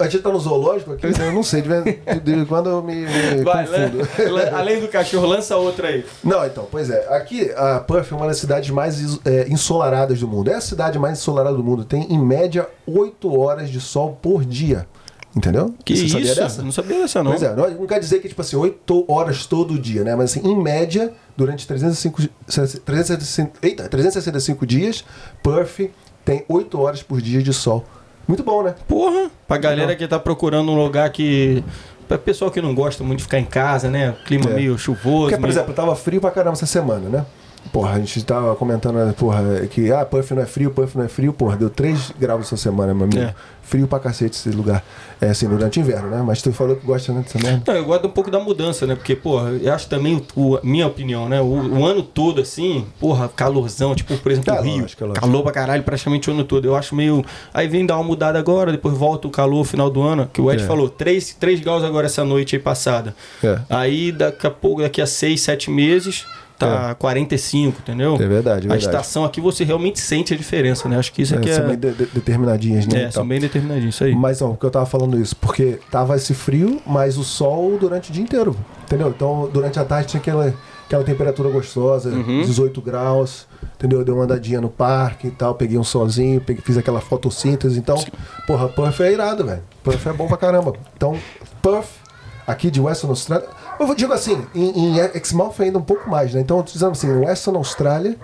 A 0.00 0.04
gente 0.08 0.22
tá 0.22 0.30
no 0.30 0.38
zoológico 0.40 0.92
aqui, 0.92 1.06
eu 1.06 1.32
não 1.32 1.42
sei, 1.42 1.62
de 1.62 1.68
vez 1.68 1.84
de 1.84 1.90
vez 2.32 2.38
em 2.42 2.44
quando 2.44 2.68
eu 2.70 2.82
me, 2.82 2.94
me 3.06 3.44
Vai, 3.44 3.66
confundo. 3.66 3.98
lan- 4.18 4.30
lan- 4.32 4.50
além 4.58 4.80
do 4.80 4.88
cachorro, 4.88 5.26
lança 5.26 5.56
outra 5.56 5.88
aí. 5.88 6.04
Não, 6.24 6.44
então, 6.46 6.66
pois 6.70 6.90
é. 6.90 7.06
Aqui, 7.14 7.50
a 7.56 7.80
Puff 7.80 8.12
é 8.12 8.16
uma 8.16 8.26
das 8.26 8.38
cidades 8.38 8.70
mais 8.70 8.98
is- 8.98 9.20
é, 9.24 9.46
ensolaradas 9.48 10.20
do 10.20 10.26
mundo. 10.28 10.50
É 10.50 10.54
a 10.54 10.60
cidade 10.60 10.98
mais 10.98 11.18
ensolarada 11.18 11.56
do 11.56 11.62
mundo. 11.62 11.84
Tem, 11.84 12.02
em 12.12 12.18
média, 12.18 12.66
8 12.86 13.38
horas 13.38 13.68
de 13.70 13.80
sol 13.80 14.18
por 14.20 14.44
dia. 14.44 14.86
Entendeu? 15.34 15.72
Que 15.84 15.96
Você 15.96 16.04
isso? 16.06 16.14
sabia 16.18 16.34
dessa? 16.34 16.62
Não 16.62 16.72
sabia 16.72 16.98
dessa, 16.98 17.22
não. 17.22 17.30
Pois 17.30 17.42
é, 17.42 17.54
não, 17.54 17.70
não 17.70 17.86
quer 17.86 18.00
dizer 18.00 18.18
que, 18.20 18.28
tipo 18.28 18.40
assim, 18.40 18.56
8 18.56 19.04
horas 19.08 19.46
todo 19.46 19.78
dia, 19.78 20.02
né? 20.02 20.16
Mas 20.16 20.30
assim, 20.32 20.40
em 20.48 20.60
média, 20.60 21.12
durante 21.36 21.66
305, 21.68 22.22
365, 22.84 23.52
eita, 23.62 23.88
365 23.88 24.66
dias, 24.66 25.04
Perth 25.42 25.90
tem 26.24 26.44
8 26.48 26.80
horas 26.80 27.02
por 27.02 27.20
dia 27.20 27.42
de 27.42 27.52
sol. 27.52 27.84
Muito 28.26 28.42
bom, 28.42 28.62
né? 28.62 28.74
Porra, 28.88 29.30
pra 29.46 29.56
galera 29.56 29.94
que 29.96 30.06
tá 30.06 30.18
procurando 30.18 30.70
um 30.72 30.76
lugar 30.82 31.10
que. 31.10 31.62
Pra 32.08 32.18
pessoal 32.18 32.50
que 32.50 32.60
não 32.60 32.74
gosta 32.74 33.04
muito 33.04 33.18
de 33.18 33.24
ficar 33.24 33.38
em 33.38 33.44
casa, 33.44 33.88
né? 33.88 34.16
Clima 34.26 34.50
É. 34.50 34.54
meio 34.54 34.76
chuvoso. 34.76 35.22
Porque, 35.22 35.36
por 35.36 35.42
meio- 35.42 35.52
exemplo, 35.52 35.72
tava 35.72 35.94
frio 35.94 36.20
pra 36.20 36.32
caramba 36.32 36.54
essa 36.54 36.66
semana, 36.66 37.08
né? 37.08 37.24
Porra, 37.72 37.92
a 37.92 37.98
gente 37.98 38.24
tava 38.24 38.54
comentando, 38.56 38.96
né, 38.96 39.14
porra, 39.16 39.42
que 39.70 39.92
ah, 39.92 40.04
Puff 40.04 40.34
não 40.34 40.42
é 40.42 40.46
frio, 40.46 40.70
Puff 40.72 40.96
não 40.98 41.04
é 41.04 41.08
frio, 41.08 41.32
porra, 41.32 41.56
deu 41.56 41.70
3 41.70 42.12
graus 42.18 42.46
essa 42.46 42.56
semana, 42.56 42.92
meu 42.92 43.04
amigo. 43.04 43.20
É. 43.20 43.34
Frio 43.62 43.86
pra 43.86 44.00
cacete 44.00 44.34
esse 44.34 44.50
lugar. 44.50 44.82
É 45.20 45.28
assim, 45.30 45.46
durante 45.46 45.78
o 45.78 45.80
inverno, 45.82 46.08
né? 46.10 46.20
Mas 46.26 46.42
tu 46.42 46.52
falou 46.52 46.74
que 46.74 46.84
gosta 46.84 47.12
né, 47.12 47.20
dessa 47.20 47.38
merda. 47.38 47.62
Não, 47.68 47.74
eu 47.78 47.84
gosto 47.84 48.08
um 48.08 48.10
pouco 48.10 48.28
da 48.28 48.40
mudança, 48.40 48.84
né? 48.84 48.96
Porque, 48.96 49.14
porra, 49.14 49.50
eu 49.50 49.72
acho 49.72 49.88
também, 49.88 50.20
o, 50.34 50.58
minha 50.64 50.88
opinião, 50.88 51.28
né? 51.28 51.40
O, 51.40 51.44
o 51.78 51.86
ano 51.86 52.02
todo, 52.02 52.40
assim, 52.40 52.84
porra, 52.98 53.28
calorzão, 53.28 53.94
tipo, 53.94 54.16
por 54.18 54.32
exemplo, 54.32 54.52
o 54.54 54.60
Rio. 54.62 54.80
lógico, 54.80 55.04
é. 55.04 55.12
Calor 55.12 55.42
pra 55.44 55.52
caralho 55.52 55.84
praticamente 55.84 56.28
o 56.28 56.32
ano 56.32 56.42
todo. 56.42 56.64
Eu 56.64 56.74
acho 56.74 56.96
meio. 56.96 57.24
Aí 57.54 57.68
vem 57.68 57.86
dar 57.86 57.94
uma 57.96 58.02
mudada 58.02 58.40
agora, 58.40 58.72
depois 58.72 58.96
volta 58.96 59.28
o 59.28 59.30
calor 59.30 59.62
final 59.64 59.88
do 59.88 60.02
ano, 60.02 60.28
que 60.32 60.40
o 60.40 60.50
Ed 60.50 60.64
É. 60.64 60.66
falou, 60.66 60.88
3, 60.88 61.34
3 61.38 61.60
graus 61.60 61.84
agora 61.84 62.06
essa 62.06 62.24
noite 62.24 62.56
aí 62.56 62.62
passada. 62.62 63.14
É. 63.44 63.60
Aí 63.70 64.10
daqui 64.10 64.48
a 64.48 64.50
pouco, 64.50 64.82
daqui 64.82 65.00
a 65.00 65.06
6, 65.06 65.40
7 65.40 65.70
meses, 65.70 66.26
tá 66.66 66.94
45, 66.94 67.80
entendeu? 67.80 68.14
É 68.14 68.18
verdade, 68.26 68.66
é 68.66 68.70
A 68.70 68.74
verdade. 68.74 68.84
estação 68.84 69.24
aqui 69.24 69.40
você 69.40 69.64
realmente 69.64 69.98
sente 70.00 70.32
a 70.34 70.36
diferença, 70.36 70.88
né? 70.88 70.98
Acho 70.98 71.12
que 71.12 71.22
isso 71.22 71.34
É, 71.34 71.38
aqui 71.38 71.50
é. 71.50 71.54
são 71.54 71.66
bem 71.66 71.76
de- 71.78 71.92
de- 71.92 72.06
determinadinhas, 72.06 72.86
né? 72.86 72.94
É, 72.96 73.00
Então. 73.02 73.12
são 73.12 73.26
bem 73.28 73.40
determinadinhos, 73.40 73.94
isso 73.94 74.04
aí. 74.04 74.14
Mas 74.14 74.40
não, 74.40 74.50
porque 74.50 74.66
eu 74.66 74.70
tava 74.70 74.86
falando 74.86 75.18
isso, 75.18 75.34
porque 75.36 75.78
tava 75.90 76.14
esse 76.16 76.34
frio, 76.34 76.80
mas 76.86 77.16
o 77.18 77.24
sol 77.24 77.76
durante 77.78 78.10
o 78.10 78.12
dia 78.12 78.22
inteiro, 78.22 78.56
entendeu? 78.84 79.08
Então, 79.08 79.48
durante 79.52 79.78
a 79.78 79.84
tarde 79.84 80.08
tinha 80.08 80.20
aquela, 80.20 80.54
aquela 80.86 81.04
temperatura 81.04 81.48
gostosa, 81.50 82.10
Uhum. 82.10 82.42
18 82.42 82.80
graus, 82.80 83.46
entendeu? 83.76 84.04
Dei 84.04 84.14
uma 84.14 84.24
andadinha 84.24 84.60
no 84.60 84.68
parque 84.68 85.28
e 85.28 85.30
tal, 85.30 85.54
peguei 85.54 85.78
um 85.78 85.84
solzinho, 85.84 86.40
peguei, 86.40 86.62
fiz 86.64 86.76
aquela 86.76 87.00
fotossíntese, 87.00 87.78
então, 87.78 87.96
porra, 88.46 88.68
Puff 88.68 89.02
é 89.02 89.12
irado, 89.12 89.44
velho. 89.46 89.62
Puff 89.82 90.08
é 90.08 90.12
bom 90.12 90.26
pra 90.26 90.36
caramba. 90.36 90.74
Então, 90.96 91.16
Puff, 91.62 91.88
aqui 92.46 92.70
de 92.70 92.80
Western 92.80 93.10
Australia, 93.10 93.46
eu 93.88 93.94
digo 93.94 94.12
assim, 94.12 94.44
em, 94.54 94.96
em 94.96 94.98
Exmouth 95.14 95.54
ainda 95.60 95.78
um 95.78 95.82
pouco 95.82 96.08
mais, 96.08 96.34
né? 96.34 96.40
Então, 96.40 96.62
dizendo 96.62 96.92
assim, 96.92 97.10
Western 97.10 97.56
Australia, 97.56 98.16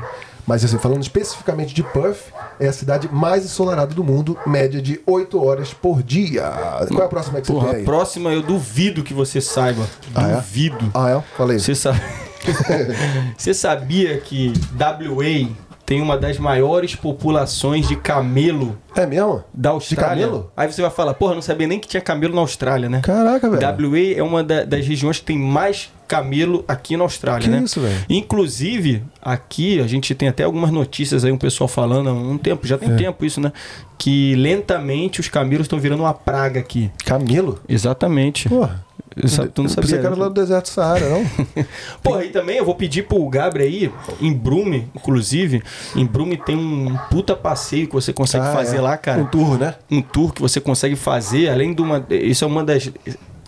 mas 0.47 0.65
assim, 0.65 0.79
falando 0.79 1.03
especificamente 1.03 1.75
de 1.75 1.83
Perth, 1.83 2.33
é 2.61 2.69
a 2.69 2.73
cidade 2.73 3.09
mais 3.13 3.45
ensolarada 3.45 3.95
do 3.95 4.05
mundo, 4.05 4.39
média 4.47 4.81
de 4.81 5.01
8 5.07 5.43
horas 5.45 5.75
por 5.75 6.03
dia. 6.03 6.43
Qual 6.89 7.03
é 7.03 7.05
a 7.05 7.09
próxima 7.09 7.41
que 7.41 7.47
você 7.47 7.53
Porra, 7.53 7.67
tem 7.69 7.75
a 7.75 7.79
aí? 7.79 7.85
próxima 7.85 8.33
eu 8.33 8.43
duvido 8.43 9.03
que 9.03 9.13
você 9.13 9.41
saiba. 9.41 9.85
Ah, 10.15 10.29
é? 10.31 10.35
Duvido. 10.37 10.91
Ah, 10.95 11.11
é? 11.11 11.23
Falei. 11.37 11.59
Você 11.59 11.75
sabe. 11.75 12.01
Você 13.37 13.53
sabia 13.53 14.19
que 14.19 14.53
WA 14.79 15.51
tem 15.87 16.03
uma 16.03 16.19
das 16.19 16.37
maiores 16.39 16.97
populações 16.97 17.87
de 17.89 17.95
camelo 17.95 18.77
É 18.95 19.07
mesmo? 19.07 19.45
da 19.55 19.71
Austrália? 19.71 20.27
camelo? 20.27 20.53
Aí 20.57 20.71
você 20.71 20.83
vai 20.83 20.91
falar, 20.91 21.15
porra, 21.15 21.35
não 21.35 21.41
sabia 21.43 21.67
nem 21.67 21.79
que 21.79 21.87
tinha 21.87 22.01
camelo 22.01 22.35
na 22.35 22.41
Austrália, 22.41 22.89
né? 22.89 23.01
Caraca, 23.03 23.49
velho. 23.49 23.63
WA 23.93 24.19
é 24.19 24.23
uma 24.23 24.43
da- 24.43 24.65
das 24.65 24.85
regiões 24.87 25.21
que 25.21 25.25
tem 25.27 25.39
mais 25.39 25.91
camelo 26.07 26.65
aqui 26.69 26.97
na 26.97 27.05
Austrália, 27.05 27.43
Que 27.45 27.49
né? 27.51 27.63
isso, 27.65 27.81
velho? 27.81 28.05
Inclusive, 28.09 29.03
aqui 29.21 29.81
a 29.81 29.87
gente 29.87 30.15
tem 30.15 30.29
até 30.29 30.45
algumas 30.45 30.71
notícias 30.71 31.25
aí, 31.25 31.33
um 31.33 31.39
pessoal 31.39 31.67
falando 31.69 32.09
há 32.09 32.13
um 32.13 32.39
tempo, 32.39 32.67
já 32.67 32.79
tem 32.79 32.91
É. 32.93 32.97
tempo 32.97 33.25
isso, 33.25 33.41
né? 33.41 33.53
Que 33.99 34.35
lentamente 34.35 35.21
os 35.21 35.29
camelos 35.29 35.65
estão 35.65 35.79
virando 35.79 36.03
uma 36.03 36.15
praga 36.15 36.61
aqui. 36.61 36.91
Camilo? 37.05 37.61
Exatamente. 37.69 38.49
Porra. 38.49 38.85
Exa- 39.17 39.49
tu 39.49 39.63
não 39.63 39.71
Eu 39.71 39.75
pensei 39.77 39.85
sabia, 39.85 39.99
que 40.01 40.07
era 40.07 40.15
lá 40.15 40.29
do 40.29 40.35
deserto 40.35 40.65
do 40.67 40.69
Saara, 40.69 41.09
não? 41.09 41.25
Porra, 42.03 42.23
e 42.27 42.29
também 42.29 42.59
eu 42.59 42.67
vou 42.67 42.75
pedir 42.75 43.05
pro 43.07 43.27
Gabriel 43.31 43.67
aí, 43.67 43.91
em 44.21 44.31
Brume, 44.31 44.89
inclusive, 44.95 45.63
em 45.95 46.05
Brume 46.05 46.37
tem 46.37 46.55
um 46.55 46.95
puta 47.11 47.35
passeio 47.35 47.87
que 47.87 47.95
você 47.95 48.13
consegue 48.13 48.45
Ah, 48.45 48.53
fazer 48.53 48.77
é. 48.77 48.81
lá, 48.83 48.95
cara. 48.99 49.23
Um 49.23 49.27
tour, 49.27 49.59
né? 49.59 49.75
Um 49.91 50.03
tour 50.03 50.35
que 50.35 50.43
você 50.43 50.61
consegue 50.61 50.97
fazer, 50.97 51.49
além 51.49 51.73
de 51.73 51.81
uma. 51.81 52.05
Isso 52.11 52.45
é 52.45 52.47
uma 52.47 52.63
das 52.63 52.91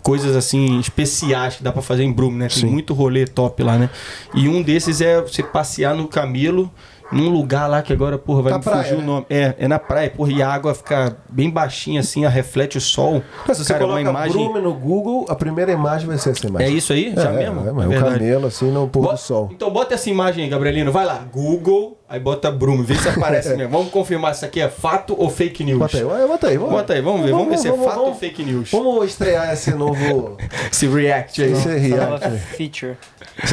coisas 0.08 0.34
assim 0.34 0.80
especiais 0.80 1.56
que 1.56 1.62
dá 1.62 1.70
pra 1.70 1.82
fazer 1.82 2.02
em 2.02 2.10
Brume, 2.10 2.38
né? 2.38 2.48
Tem 2.48 2.62
Sim. 2.62 2.66
muito 2.70 2.94
rolê 2.94 3.26
top 3.26 3.62
lá, 3.62 3.76
né? 3.76 3.90
E 4.34 4.48
um 4.48 4.62
desses 4.62 5.02
é 5.02 5.20
você 5.20 5.42
passear 5.42 5.94
no 5.94 6.08
camelo. 6.08 6.72
Num 7.10 7.30
lugar 7.30 7.66
lá 7.68 7.80
que 7.80 7.92
agora, 7.92 8.18
porra, 8.18 8.42
vai 8.42 8.52
Na 8.52 8.58
me 8.58 8.64
praia, 8.64 8.82
fugir 8.82 8.96
né? 8.96 9.02
o 9.02 9.06
nome. 9.06 9.26
É, 9.30 9.54
é 9.58 9.66
na 9.68 9.78
praia, 9.78 10.10
porra, 10.10 10.30
e 10.30 10.42
a 10.42 10.48
água 10.52 10.74
fica 10.74 11.16
bem 11.28 11.48
baixinha 11.48 12.00
assim, 12.00 12.24
a 12.26 12.28
reflete 12.28 12.76
o 12.76 12.80
sol. 12.80 13.22
Mas 13.46 13.56
se 13.56 13.64
você 13.64 13.72
Cara, 13.72 13.84
é 13.84 13.86
uma 13.86 13.94
coloca 13.94 14.10
imagem. 14.10 14.44
Brume 14.44 14.60
no 14.60 14.74
Google, 14.74 15.24
a 15.28 15.34
primeira 15.34 15.72
imagem 15.72 16.06
vai 16.06 16.18
ser 16.18 16.30
essa 16.30 16.46
imagem. 16.46 16.68
É 16.68 16.70
isso 16.70 16.92
aí? 16.92 17.14
Já 17.14 17.30
é, 17.30 17.36
mesmo? 17.36 17.66
É, 17.68 17.72
mas 17.72 17.84
É 17.84 17.86
o 17.86 17.90
verdade. 17.90 18.14
camelo, 18.18 18.46
assim, 18.46 18.70
no 18.70 18.86
pôr 18.88 19.02
Bo- 19.04 19.12
do 19.12 19.16
sol. 19.16 19.48
Então 19.50 19.70
bota 19.70 19.94
essa 19.94 20.10
imagem 20.10 20.44
aí, 20.44 20.50
Gabrielino. 20.50 20.92
Vai 20.92 21.06
lá, 21.06 21.24
Google, 21.32 21.98
aí 22.08 22.20
bota 22.20 22.50
Brume, 22.50 22.82
vê 22.82 22.94
se 22.94 23.08
aparece 23.08 23.50
mesmo. 23.56 23.72
Vamos 23.72 23.90
confirmar 23.90 24.34
se 24.34 24.44
aqui 24.44 24.60
é 24.60 24.68
fato 24.68 25.14
ou 25.18 25.30
fake 25.30 25.64
news. 25.64 25.78
Bota 25.78 25.96
aí, 25.96 26.26
bota 26.28 26.46
aí. 26.48 26.58
Vamos, 26.58 26.72
Bota 26.74 26.92
aí, 26.92 27.00
vamos 27.00 27.22
ver, 27.22 27.30
vamos 27.32 27.48
ver 27.48 27.58
se 27.58 27.68
é 27.68 27.72
fato 27.72 28.00
ou 28.00 28.14
fake 28.14 28.42
news. 28.44 28.70
Vamos 28.70 29.06
estrear 29.06 29.50
esse 29.52 29.70
novo... 29.72 30.36
Esse 30.70 30.86
react 30.86 31.42
aí. 31.42 31.52
esse 31.52 31.68
react. 31.68 32.38
feature. 32.56 32.96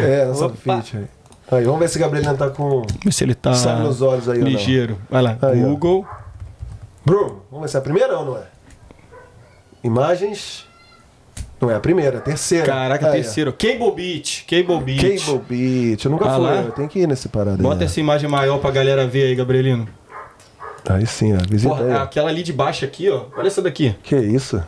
É, 0.02 0.30
essa 0.30 0.50
feature. 0.50 1.06
Aí, 1.52 1.64
vamos 1.64 1.80
ver 1.80 1.90
se 1.90 1.98
o 1.98 2.02
Gabriel 2.02 2.36
tá 2.36 2.50
com 2.50 2.82
Vê 3.04 3.12
se 3.12 3.24
ele 3.24 3.36
tá 3.36 3.54
sangue 3.54 3.84
nos 3.84 4.02
olhos 4.02 4.28
aí 4.28 4.40
ligeiro. 4.42 4.98
Vai 5.10 5.22
lá, 5.22 5.38
Aí, 5.42 5.64
ó. 5.64 5.68
Google. 5.68 6.06
Bruno, 7.06 7.44
vamos 7.52 7.66
ver 7.66 7.70
se 7.70 7.76
é 7.78 7.80
a 7.80 7.84
primeira 7.84 8.18
ou 8.18 8.26
não 8.26 8.38
é? 8.38 8.44
Imagens. 9.84 10.66
Não 11.62 11.70
é 11.72 11.76
a 11.76 11.80
primeira, 11.80 12.16
é 12.18 12.20
a 12.20 12.22
terceira. 12.22 12.66
Caraca, 12.66 13.06
Aí, 13.06 13.12
ó. 13.12 13.14
terceiro. 13.16 13.54
Cable 13.54 13.92
Beach. 13.92 14.46
Cable 14.50 14.80
Beach. 14.84 15.20
Cable 15.26 15.42
Beach. 15.48 16.06
Eu 16.06 16.12
nunca 16.12 16.26
Ah 16.26 16.36
fui, 16.36 16.44
lá? 16.44 16.56
eu 16.62 16.72
tenho 16.72 16.90
que 16.90 17.00
ir 17.00 17.08
nesse 17.08 17.30
parada 17.30 17.62
Bota 17.62 17.82
aí. 17.82 17.86
essa 17.86 18.00
imagem 18.00 18.30
maior 18.30 18.58
pra 18.60 18.72
galera 18.72 19.06
ver 19.08 19.24
aí, 19.24 19.36
Gabrielino. 19.36 19.88
Aí 20.90 21.06
sim, 21.06 21.34
ó. 21.34 21.40
Visita 21.50 21.74
Porra, 21.76 21.86
aí. 21.88 21.94
ó. 21.94 22.02
aquela 22.04 22.30
ali 22.30 22.44
de 22.44 22.52
baixo 22.54 22.84
aqui, 22.86 23.10
ó. 23.10 23.26
Olha 23.38 23.48
essa 23.48 23.62
daqui. 23.62 23.96
Que 24.04 24.16
isso? 24.18 24.62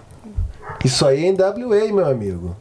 Isso 0.86 1.06
aí 1.06 1.26
é 1.26 1.28
em 1.28 1.34
WA, 1.34 1.92
meu 1.94 2.06
amigo. 2.08 2.56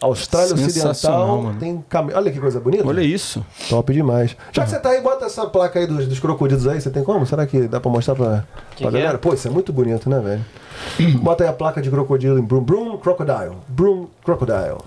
Austrália 0.00 0.54
Ocidental 0.54 1.54
tem 1.60 1.84
camelo. 1.88 2.16
Olha 2.18 2.32
que 2.32 2.40
coisa 2.40 2.58
bonita. 2.58 2.86
Olha 2.86 3.02
isso. 3.02 3.44
Top 3.68 3.92
demais. 3.92 4.34
Já 4.52 4.64
que 4.64 4.70
você 4.70 4.78
tá 4.78 4.90
aí, 4.90 5.00
bota 5.02 5.26
essa 5.26 5.46
placa 5.46 5.78
aí 5.78 5.86
dos, 5.86 6.06
dos 6.06 6.18
crocodilos 6.18 6.66
aí. 6.66 6.80
Você 6.80 6.88
tem 6.90 7.04
como? 7.04 7.26
Será 7.26 7.46
que 7.46 7.68
dá 7.68 7.78
pra 7.80 7.90
mostrar 7.90 8.14
pra, 8.14 8.44
Que 8.76 8.82
pra 8.82 8.90
que 8.92 8.96
é? 8.96 9.00
galera? 9.00 9.18
Pô, 9.18 9.34
isso 9.34 9.46
é 9.46 9.50
muito 9.50 9.72
bonito, 9.72 10.08
né, 10.08 10.18
velho? 10.20 10.44
bota 11.20 11.44
aí 11.44 11.50
a 11.50 11.52
placa 11.52 11.82
de 11.82 11.90
crocodilo 11.90 12.38
em 12.38 12.42
Broom. 12.42 12.62
Broom 12.62 12.96
Crocodile. 12.98 13.56
Broom 13.68 14.06
Crocodile. 14.24 14.78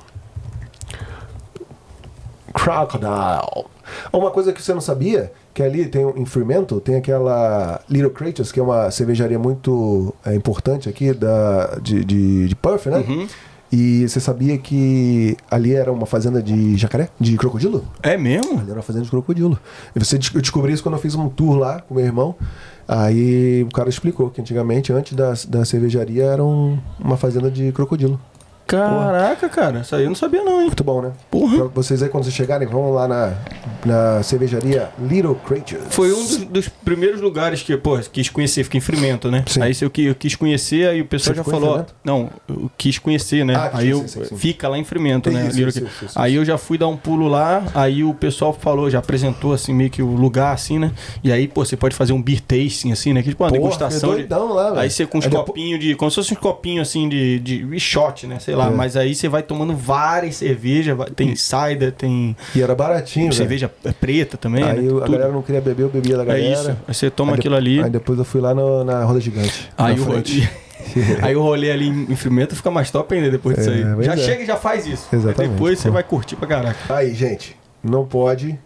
Crocodile. 2.54 3.66
Uma 4.12 4.32
coisa 4.32 4.54
que 4.54 4.62
você 4.62 4.74
não 4.74 4.82
sabia, 4.82 5.32
que 5.54 5.62
ali 5.62 5.86
tem 5.88 6.06
um- 6.06 6.18
em 6.18 6.26
Fremantle, 6.26 6.80
tem 6.80 6.96
aquela 6.96 7.80
Little 7.90 8.10
Creatures, 8.12 8.52
que 8.52 8.60
é 8.60 8.64
uma 8.64 8.90
cervejaria 8.92 9.38
muito 9.40 10.14
é, 10.26 10.34
importante 10.34 10.88
aqui 10.90 11.14
da, 11.14 11.78
de, 11.82 12.04
de, 12.04 12.48
de 12.48 12.56
Perth, 12.56 12.86
né? 12.88 12.98
Uhum. 13.08 13.28
E 13.76 14.08
você 14.08 14.20
sabia 14.20 14.56
que 14.56 15.36
ali 15.50 15.74
era 15.74 15.92
uma 15.92 16.06
fazenda 16.06 16.44
de 16.44 16.78
jacaré? 16.78 17.10
De 17.20 17.36
crocodilo? 17.36 17.84
É 18.04 18.16
mesmo? 18.16 18.60
Ali 18.60 18.70
era 18.70 18.76
uma 18.76 18.84
fazenda 18.84 19.04
de 19.04 19.10
crocodilo. 19.10 19.58
E 19.96 20.00
você, 20.00 20.18
eu 20.18 20.42
descobri 20.42 20.72
isso 20.74 20.84
quando 20.84 20.94
eu 20.94 21.02
fiz 21.02 21.16
um 21.16 21.28
tour 21.28 21.56
lá 21.58 21.80
com 21.82 21.96
meu 21.96 22.06
irmão. 22.06 22.36
Aí 22.88 23.64
o 23.64 23.70
cara 23.74 23.90
explicou 23.90 24.30
que 24.30 24.40
antigamente, 24.40 24.94
antes 24.94 25.14
da, 25.14 25.34
da 25.48 25.66
cervejaria, 25.66 26.24
era 26.26 26.44
um- 26.44 26.78
uma 27.00 27.18
fazenda 27.18 27.50
de 27.50 27.72
crocodilo. 27.72 28.20
Caraca, 28.78 29.50
cara. 29.50 29.80
Isso 29.80 29.96
aí 29.96 30.04
eu 30.04 30.10
não 30.10 30.16
sabia 30.16 30.44
não, 30.44 30.60
hein? 30.60 30.68
Muito 30.68 30.84
bom, 30.84 31.02
né? 31.02 31.12
Porra. 31.30 31.58
Pra 31.58 31.68
vocês 31.68 32.02
aí, 32.04 32.10
quando 32.10 32.24
vocês 32.24 32.36
chegarem, 32.36 32.68
vão 32.68 32.92
lá 32.94 33.08
na, 33.08 33.34
na 33.86 34.24
cervejaria 34.24 34.90
Little 35.00 35.36
Creatures. 35.36 35.84
Foi 35.90 36.12
um 36.14 36.24
dos, 36.26 36.38
dos 36.38 36.70
primeiros 36.70 37.22
lugares 37.22 37.62
que, 37.62 37.76
pô, 37.78 37.98
quis 38.12 38.30
conhecer, 38.30 38.64
fica 38.64 38.78
em 38.78 38.82
Frimento, 38.82 39.30
né? 39.30 39.44
Sim. 39.48 39.62
Aí 39.62 39.74
se 39.74 39.84
eu, 39.86 39.92
eu 39.98 40.16
quis 40.16 40.36
conhecer, 40.36 40.88
aí 40.88 41.02
o 41.02 41.06
pessoal 41.06 41.36
Você 41.36 41.44
já 41.44 41.44
falou. 41.44 41.86
Não, 42.04 42.30
eu 42.48 42.70
quis 42.78 42.98
conhecer, 43.00 43.46
né? 43.46 43.56
Ah, 43.56 43.72
aí 43.74 43.90
eu 43.90 44.08
sim, 44.08 44.24
sim. 44.26 44.36
fica 44.38 44.68
lá 44.68 44.78
em 44.78 44.84
Frimento, 44.84 45.30
né? 45.32 45.48
Isso, 45.48 45.84
aí 46.16 46.36
eu 46.36 46.46
já 46.46 46.58
fui 46.58 46.78
dar 46.78 46.88
um 46.88 46.98
pulo 46.98 47.28
lá, 47.28 47.64
aí 47.74 48.04
o 48.04 48.14
pessoal 48.14 48.54
falou, 48.54 48.90
já 48.90 49.00
apresentou 49.00 49.54
assim 49.54 49.74
meio 49.74 49.90
que 49.90 50.02
o 50.02 50.14
lugar, 50.16 50.54
assim, 50.54 50.80
né? 50.80 50.92
E 51.24 51.32
aí, 51.32 51.48
pô, 51.48 51.64
você 51.66 51.76
pode 51.78 51.96
fazer 51.96 52.14
um 52.14 52.22
beer 52.22 52.42
tasting, 52.42 52.92
assim, 52.92 53.14
né? 53.14 53.22
Que 53.22 53.30
tipo 53.30 53.44
uma 53.44 53.50
Porra, 53.50 53.62
degustação. 53.62 54.10
foi 54.12 54.22
de- 54.22 54.28
doidão 54.28 54.54
lá, 54.54 54.70
velho. 54.70 54.80
Aí 54.82 54.90
você 54.90 55.06
com 55.06 55.18
uns 55.18 55.26
Aí 55.26 55.30
depois- 55.30 55.48
copinhos 55.48 55.80
de. 55.80 55.96
Como 55.96 56.10
se 56.12 56.16
fosse 56.16 56.34
uns 56.34 56.40
copinhos 56.40 56.88
assim 56.88 57.08
de, 57.10 57.40
de 57.40 57.80
shot, 57.80 58.26
né? 58.28 58.40
Sei 58.40 58.56
lá. 58.56 58.63
Lá. 58.68 58.74
É. 58.74 58.76
Mas 58.76 58.96
aí 58.98 59.14
você 59.16 59.28
vai 59.28 59.44
tomando 59.44 59.76
várias 59.76 60.36
cervejas, 60.36 60.98
tem 61.16 61.36
cider, 61.36 61.92
tem 61.92 62.36
E 62.56 62.62
era 62.62 62.74
baratinho, 62.76 63.26
velho. 63.26 63.36
cerveja 63.36 63.72
preta 64.00 64.38
também. 64.38 64.64
Aí 64.64 64.82
né? 64.82 64.92
eu- 64.92 65.04
a 65.04 65.08
galera 65.08 65.32
não 65.32 65.42
queria 65.42 65.62
beber, 65.62 65.84
eu 65.84 65.90
bebia 65.90 66.18
da 66.18 66.24
É 66.24 66.26
galera. 66.26 66.50
isso. 66.52 66.70
Aí 66.88 66.94
você 66.94 67.10
toma 67.10 67.32
Aí 67.32 67.36
de- 67.36 67.40
aquilo 67.42 67.56
ali. 67.56 67.84
Aí 67.84 67.90
depois 67.90 68.18
eu 68.20 68.26
fui 68.26 68.42
lá 68.42 68.54
no- 68.54 68.84
na 68.84 69.04
roda 69.04 69.20
gigante. 69.20 69.70
Aí 69.78 70.00
o, 70.00 70.04
frente. 70.06 70.50
aí 71.22 71.36
o 71.36 71.42
rolê 71.42 71.72
ali 71.72 71.88
em 71.88 72.16
Frimento 72.16 72.56
fica 72.56 72.70
mais 72.72 72.92
top 72.92 73.14
ainda 73.16 73.30
depois 73.32 73.56
disso 73.56 73.70
É, 73.70 73.74
aí. 73.74 74.04
Já 74.04 74.14
é. 74.14 74.18
chega 74.18 74.44
e 74.44 74.46
já 74.46 74.56
faz 74.58 74.86
isso. 74.86 75.08
Exatamente, 75.14 75.42
Aí 75.42 75.48
depois 75.50 75.80
você 75.80 75.90
vai 75.90 76.04
curtir 76.04 76.36
pra 76.36 76.48
caraca. 76.48 76.94
Aí, 76.96 77.14
gente, 77.14 77.56
não 77.84 78.06
pode 78.06 78.60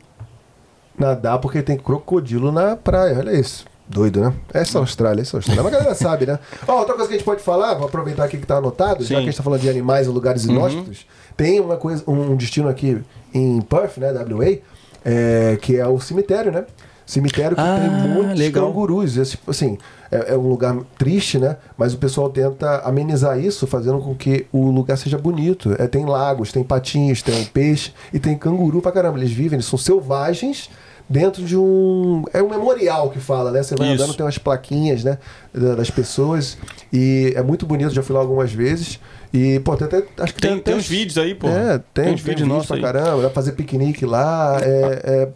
nadar 0.98 1.38
porque 1.40 1.62
tem 1.62 1.78
crocodilo 1.78 2.52
na 2.52 2.76
praia. 2.76 3.20
Olha 3.20 3.32
isso. 3.32 3.66
Doido, 3.90 4.20
né? 4.20 4.34
Essa 4.54 4.78
é 4.78 4.80
a 4.80 4.82
Austrália, 4.82 5.22
essa 5.22 5.36
é 5.36 5.40
Austrália. 5.40 5.64
Mas 5.64 5.74
a 5.74 5.78
galera 5.78 5.96
sabe, 5.96 6.26
né? 6.26 6.38
Ó, 6.68 6.80
outra 6.80 6.94
coisa 6.94 7.08
que 7.08 7.16
a 7.16 7.18
gente 7.18 7.26
pode 7.26 7.42
falar, 7.42 7.74
vou 7.76 7.88
aproveitar 7.88 8.26
aqui 8.26 8.38
que 8.38 8.46
tá 8.46 8.58
anotado, 8.58 9.02
já 9.04 9.08
Sim. 9.08 9.14
que 9.16 9.20
a 9.22 9.26
gente 9.26 9.38
tá 9.38 9.44
falando 9.44 9.62
de 9.62 9.70
animais 9.70 10.08
em 10.08 10.10
lugares 10.12 10.44
Uhum. 10.46 10.56
inóspitos, 10.56 11.06
tem 11.38 11.60
uma 11.62 11.78
coisa, 11.78 12.04
um 12.06 12.36
destino 12.36 12.68
aqui 12.68 13.02
em 13.34 13.62
Perth, 13.62 13.98
né, 13.98 14.12
WA, 14.12 14.60
é, 15.06 15.58
que 15.62 15.78
é 15.78 15.88
o 15.88 16.00
cemitério, 16.02 16.52
né? 16.52 16.66
Cemitério 17.06 17.56
que 17.56 17.62
Ah, 17.62 17.78
tem 17.80 18.10
muitos 18.10 18.38
legal. 18.38 18.68
cangurus. 18.68 19.16
Esse, 19.16 19.40
assim, 19.48 19.78
é, 20.12 20.34
é 20.34 20.38
um 20.38 20.50
lugar 20.50 20.76
triste, 20.98 21.40
né? 21.40 21.56
Mas 21.78 21.94
o 21.94 21.98
pessoal 21.98 22.30
tenta 22.30 22.80
amenizar 22.80 23.40
isso, 23.40 23.66
fazendo 23.66 24.00
com 24.00 24.14
que 24.14 24.46
o 24.52 24.70
lugar 24.72 24.98
seja 24.98 25.18
bonito. 25.18 25.74
É, 25.80 25.88
tem 25.88 26.04
lagos, 26.06 26.52
tem 26.52 26.62
patinhos, 26.66 27.22
tem 27.22 27.46
peixe 27.46 27.94
e 28.12 28.20
tem 28.20 28.38
canguru 28.38 28.82
pra 28.82 28.92
caramba. 28.92 29.18
Eles 29.18 29.32
vivem, 29.32 29.56
eles 29.56 29.66
são 29.66 29.80
selvagens 29.80 30.70
dentro 31.10 31.44
de 31.44 31.58
um. 31.58 32.24
É 32.34 32.42
um 32.42 32.50
memorial 32.50 33.10
que 33.10 33.20
fala, 33.20 33.52
né? 33.52 33.64
Você 33.64 33.76
vai 33.76 33.94
Isso. 33.94 34.04
andando, 34.04 34.16
tem 34.18 34.26
umas 34.26 34.38
plaquinhas, 34.38 35.04
né? 35.04 35.18
da- 35.54 35.76
Das 35.76 35.90
pessoas. 35.90 36.58
E 36.92 37.34
é 37.36 37.42
muito 37.42 37.66
bonito, 37.66 37.94
já 37.94 38.02
fui 38.04 38.14
lá 38.16 38.22
algumas 38.22 38.52
vezes. 38.52 39.00
E, 39.34 39.60
pô, 39.60 39.76
tem 39.76 39.88
até. 39.88 39.98
Acho 40.24 40.34
que 40.34 40.42
Tem, 40.42 40.52
tem, 40.52 40.60
tem 40.62 40.74
até 40.74 40.76
uns 40.76 40.88
vídeos 40.88 41.18
aí, 41.18 41.36
pô. 41.36 41.48
é, 41.50 41.82
tem, 41.94 42.14
uns 42.14 42.22
vídeos 42.22 42.48
nossos 42.48 42.68
pra 42.68 42.80
caramba, 42.80 43.18
dá 43.18 43.22
pra 43.24 43.30
fazer 43.32 43.52
piquenique 43.54 44.06
lá. 44.06 44.58
É, 44.62 45.02
é- 45.04 45.30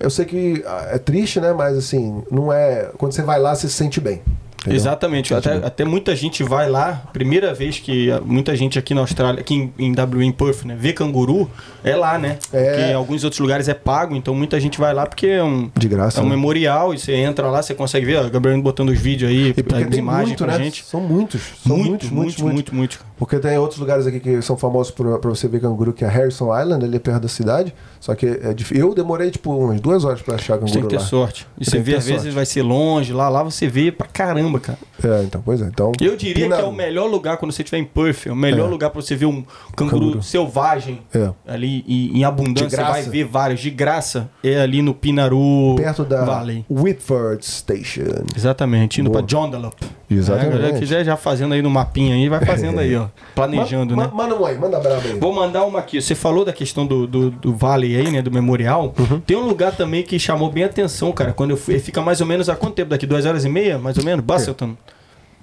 eu 0.00 0.10
sei 0.10 0.24
que 0.24 0.62
ah, 0.66 0.88
é 0.92 0.98
triste, 0.98 1.38
né? 1.40 1.52
Mas 1.52 1.76
assim, 1.76 2.22
não 2.30 2.52
é. 2.52 2.90
Quando 2.98 3.12
você 3.12 3.22
vai 3.22 3.38
lá, 3.38 3.54
você 3.54 3.68
se 3.68 3.74
sente 3.74 4.00
bem. 4.00 4.22
Entendeu? 4.64 4.76
Exatamente. 4.76 5.34
Até, 5.34 5.52
até 5.54 5.84
muita 5.84 6.14
gente 6.16 6.42
vai 6.42 6.68
lá, 6.68 7.02
primeira 7.12 7.52
vez 7.54 7.78
que 7.78 8.08
muita 8.24 8.56
gente 8.56 8.78
aqui 8.78 8.94
na 8.94 9.00
Austrália, 9.02 9.40
aqui 9.40 9.70
em, 9.78 9.92
em 9.92 10.32
Perth, 10.32 10.64
né, 10.64 10.76
vê 10.78 10.92
canguru, 10.92 11.50
é 11.82 11.94
lá, 11.96 12.18
né? 12.18 12.38
É. 12.52 12.70
Porque 12.70 12.90
em 12.90 12.94
alguns 12.94 13.24
outros 13.24 13.40
lugares 13.40 13.68
é 13.68 13.74
pago, 13.74 14.14
então 14.16 14.34
muita 14.34 14.58
gente 14.58 14.78
vai 14.78 14.92
lá 14.94 15.06
porque 15.06 15.26
é 15.26 15.44
um, 15.44 15.70
De 15.76 15.88
graça. 15.88 16.20
é 16.20 16.22
um 16.22 16.28
né? 16.28 16.34
memorial 16.36 16.94
e 16.94 16.98
você 16.98 17.12
entra 17.14 17.48
lá, 17.50 17.62
você 17.62 17.74
consegue 17.74 18.06
ver, 18.06 18.16
ó, 18.16 18.26
o 18.26 18.30
Gabriel 18.30 18.60
botando 18.62 18.88
os 18.90 18.98
vídeos 18.98 19.30
aí, 19.30 19.54
as 19.90 19.96
imagens 19.96 20.28
muito, 20.28 20.44
pra 20.44 20.58
né? 20.58 20.64
gente. 20.64 20.84
São 20.84 21.00
muitos. 21.00 21.40
São 21.66 21.76
Muito, 21.76 21.88
muitos, 21.90 22.10
muito, 22.10 22.14
muitos, 22.24 22.42
muito, 22.42 22.74
muitos. 22.74 22.98
muito. 22.98 23.14
Porque 23.16 23.38
tem 23.38 23.56
outros 23.58 23.78
lugares 23.78 24.06
aqui 24.06 24.18
que 24.18 24.42
são 24.42 24.56
famosos 24.56 24.90
pra 24.92 25.18
pra 25.18 25.30
você 25.30 25.46
ver 25.46 25.60
canguru, 25.60 25.92
que 25.92 26.04
é 26.04 26.08
Harrison 26.08 26.46
Island, 26.58 26.84
ali 26.84 26.98
perto 26.98 27.22
da 27.22 27.28
cidade. 27.28 27.72
Só 28.00 28.14
que 28.14 28.26
é 28.26 28.52
difícil. 28.52 28.88
Eu 28.88 28.94
demorei, 28.94 29.30
tipo, 29.30 29.52
umas 29.54 29.80
duas 29.80 30.04
horas 30.04 30.20
pra 30.20 30.34
achar 30.34 30.56
Você 30.58 30.64
tem 30.64 30.82
canguru 30.82 30.88
que 30.88 30.96
ter 30.96 31.02
lá. 31.02 31.08
sorte. 31.08 31.46
E 31.58 31.64
Você 31.64 31.78
vê, 31.78 31.94
às 31.94 32.04
vezes 32.06 32.34
vai 32.34 32.44
ser 32.44 32.62
longe, 32.62 33.12
lá, 33.12 33.28
lá 33.28 33.42
você 33.42 33.68
vê 33.68 33.92
pra 33.92 34.06
caramba, 34.06 34.53
cara. 34.60 34.78
É, 35.02 35.22
então, 35.22 35.42
pois 35.44 35.60
é. 35.60 35.66
Então, 35.66 35.92
Eu 36.00 36.16
diria 36.16 36.48
que 36.48 36.54
é 36.54 36.64
o 36.64 36.72
melhor 36.72 37.06
lugar 37.08 37.36
quando 37.36 37.52
você 37.52 37.62
estiver 37.62 37.78
em 37.80 37.84
Perth, 37.84 38.26
é 38.26 38.32
o 38.32 38.36
melhor 38.36 38.66
É. 38.66 38.70
lugar 38.70 38.90
pra 38.90 39.00
você 39.02 39.14
ver 39.16 39.26
um 39.26 39.44
canguru, 39.76 40.00
Canguru. 40.00 40.22
selvagem 40.22 41.00
É. 41.14 41.30
ali 41.46 41.84
e, 41.86 42.18
em 42.18 42.24
abundância. 42.24 42.68
De 42.68 42.74
Você 42.76 42.82
vai 42.82 43.02
ver 43.02 43.24
vários 43.24 43.60
de 43.60 43.70
graça. 43.70 44.28
É 44.42 44.60
ali 44.60 44.80
no 44.82 44.94
Pinaru 44.94 45.74
Perto 45.76 46.04
da 46.04 46.24
Valley. 46.24 46.64
Whitford 46.70 47.44
Station. 47.44 48.24
Exatamente, 48.36 49.00
indo 49.00 49.10
Boa. 49.10 49.22
pra 49.22 49.30
Joondalup. 49.30 49.76
Exatamente. 50.10 50.46
É, 50.52 50.54
a 50.54 50.56
galera 50.58 50.78
quiser 50.78 51.04
já 51.04 51.16
fazendo 51.16 51.54
aí 51.54 51.62
no 51.62 51.70
mapinha 51.70 52.14
aí, 52.14 52.28
vai 52.28 52.40
fazendo 52.44 52.78
aí, 52.78 52.94
ó. 52.96 53.06
Planejando, 53.34 53.96
Ma- 53.96 54.04
né? 54.04 54.10
ma- 54.12 54.24
Manda 54.24 54.36
um 54.40 54.46
aí, 54.46 54.58
manda 54.58 54.78
braba 54.80 55.02
aí. 55.02 55.18
Vou 55.18 55.32
mandar 55.34 55.64
uma 55.64 55.78
aqui. 55.80 56.00
Você 56.00 56.14
falou 56.14 56.44
da 56.44 56.52
questão 56.52 56.86
do, 56.86 57.06
do, 57.06 57.30
do 57.30 57.54
vale 57.54 57.94
aí, 57.96 58.10
né? 58.10 58.22
Do 58.22 58.30
memorial. 58.30 58.94
Uhum. 58.98 59.20
Tem 59.20 59.36
um 59.36 59.46
lugar 59.46 59.72
também 59.76 60.02
que 60.02 60.18
chamou 60.18 60.50
bem 60.50 60.64
atenção, 60.64 61.12
cara. 61.12 61.32
Quando 61.32 61.50
eu 61.50 61.56
fui. 61.56 61.78
Fica 61.78 62.00
mais 62.00 62.20
ou 62.20 62.26
menos 62.26 62.48
há 62.48 62.56
quanto 62.56 62.74
tempo 62.74 62.90
daqui? 62.90 63.06
Duas 63.06 63.26
horas 63.26 63.44
e 63.44 63.48
meia? 63.48 63.78
Mais 63.78 63.96
ou 63.98 64.04
menos? 64.04 64.24
Basselton. 64.46 64.76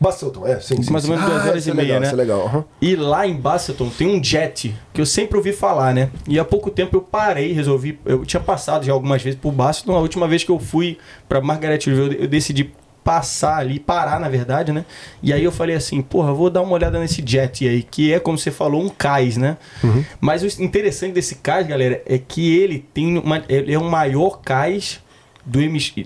Basselton, 0.01 0.47
é, 0.47 0.59
sim, 0.59 0.81
sim. 0.81 0.91
Mais 0.91 1.07
ou 1.07 1.11
menos 1.11 1.29
duas 1.29 1.45
horas 1.45 1.57
isso 1.57 1.69
e 1.69 1.71
é 1.71 1.75
meia, 1.75 1.99
legal, 1.99 2.01
né? 2.01 2.09
É 2.09 2.15
legal. 2.15 2.45
aham. 2.47 2.65
E 2.81 2.95
lá 2.95 3.27
em 3.27 3.35
Basselton 3.35 3.87
tem 3.89 4.07
um 4.07 4.23
jet 4.23 4.75
que 4.91 4.99
eu 4.99 5.05
sempre 5.05 5.37
ouvi 5.37 5.53
falar, 5.53 5.93
né? 5.93 6.09
E 6.27 6.39
há 6.39 6.43
pouco 6.43 6.71
tempo 6.71 6.97
eu 6.97 7.01
parei, 7.01 7.51
resolvi. 7.51 7.99
Eu 8.03 8.25
tinha 8.25 8.39
passado 8.41 8.83
já 8.83 8.93
algumas 8.93 9.21
vezes 9.21 9.39
por 9.39 9.51
Basselton. 9.51 9.95
A 9.95 9.99
última 9.99 10.27
vez 10.27 10.43
que 10.43 10.49
eu 10.49 10.57
fui 10.57 10.97
pra 11.29 11.39
Margaretville, 11.39 12.15
eu, 12.15 12.21
eu 12.23 12.27
decidi 12.27 12.73
passar 13.03 13.57
ali, 13.57 13.79
parar 13.79 14.19
na 14.19 14.27
verdade, 14.27 14.71
né? 14.71 14.85
E 15.21 15.31
aí 15.31 15.43
eu 15.43 15.51
falei 15.51 15.75
assim, 15.75 16.01
porra, 16.01 16.33
vou 16.33 16.49
dar 16.49 16.61
uma 16.61 16.73
olhada 16.73 16.99
nesse 16.99 17.23
jet 17.25 17.67
aí, 17.67 17.83
que 17.83 18.11
é 18.11 18.19
como 18.19 18.37
você 18.37 18.49
falou, 18.49 18.81
um 18.81 18.89
cais, 18.89 19.37
né? 19.37 19.57
Uhum. 19.83 20.03
Mas 20.19 20.41
o 20.41 20.63
interessante 20.63 21.13
desse 21.13 21.35
cais, 21.35 21.67
galera, 21.67 22.01
é 22.05 22.17
que 22.17 22.55
ele 22.57 22.85
tem 22.93 23.19
uma, 23.19 23.43
ele 23.47 23.73
é 23.73 23.77
o 23.77 23.83
maior 23.83 24.41
cais 24.41 24.99
do 25.45 25.60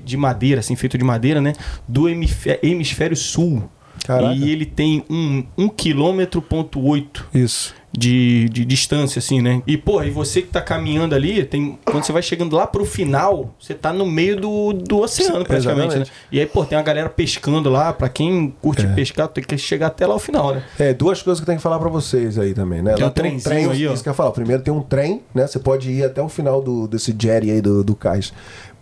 de 0.04 0.18
madeira, 0.18 0.60
assim, 0.60 0.76
feito 0.76 0.98
de 0.98 1.04
madeira, 1.04 1.42
né? 1.42 1.54
Do 1.88 2.08
hemisfé- 2.10 2.60
hemisfério 2.64 3.16
sul. 3.16 3.64
Caraca. 4.06 4.36
E 4.36 4.52
ele 4.52 4.66
tem 4.66 5.04
um, 5.10 5.44
um 5.58 5.68
quilômetro 5.68 6.40
ponto 6.40 6.80
oito 6.86 7.28
Isso. 7.34 7.74
de, 7.92 8.48
de 8.50 8.64
distância, 8.64 9.18
assim, 9.18 9.42
né? 9.42 9.64
E, 9.66 9.78
pô, 9.78 10.04
e 10.04 10.12
você 10.12 10.44
que 10.44 10.50
tá 10.50 10.62
caminhando 10.62 11.16
ali, 11.16 11.44
tem, 11.44 11.80
quando 11.86 12.04
você 12.04 12.12
vai 12.12 12.22
chegando 12.22 12.56
lá 12.56 12.68
pro 12.68 12.86
final, 12.86 13.56
você 13.60 13.74
tá 13.74 13.92
no 13.92 14.06
meio 14.06 14.40
do, 14.40 14.74
do 14.74 15.00
oceano, 15.00 15.44
praticamente, 15.44 15.98
né? 15.98 16.06
E 16.32 16.40
aí, 16.40 16.46
pô, 16.46 16.64
tem 16.66 16.78
uma 16.78 16.84
galera 16.84 17.10
pescando 17.10 17.68
lá, 17.68 17.94
pra 17.94 18.08
quem 18.08 18.54
curte 18.62 18.86
É. 18.86 18.94
pescar, 18.94 19.28
tem 19.30 19.44
que 19.44 19.58
chegar 19.58 19.88
até 19.88 20.06
lá 20.06 20.14
ao 20.14 20.20
final, 20.20 20.54
né? 20.54 20.64
É, 20.78 20.94
duas 20.94 21.24
coisas 21.24 21.40
que 21.40 21.44
eu 21.44 21.48
tenho 21.48 21.58
que 21.58 21.64
falar 21.64 21.80
pra 21.80 21.90
vocês 21.90 22.38
aí 22.38 22.54
também, 22.54 22.84
né? 22.84 22.94
Tem 22.94 23.04
Lá 23.04 23.10
um 23.10 23.14
trenzinho 23.14 23.72
aí, 23.72 23.88
ó. 23.88 23.94
Isso 23.94 24.04
que 24.04 24.10
eu 24.10 24.12
ia 24.12 24.16
falar. 24.16 24.32
Primeiro 24.32 24.62
tem 24.62 24.74
um 24.74 24.82
trem, 24.84 25.22
né? 25.34 25.48
Você 25.48 25.58
pode 25.58 25.90
ir 25.90 26.04
até 26.04 26.22
o 26.22 26.30
final 26.30 26.62
do, 26.62 26.88
desse 26.88 27.16
jetty 27.18 27.50
aí 27.50 27.62
do, 27.62 27.84
do 27.84 27.96
cais. 27.96 28.32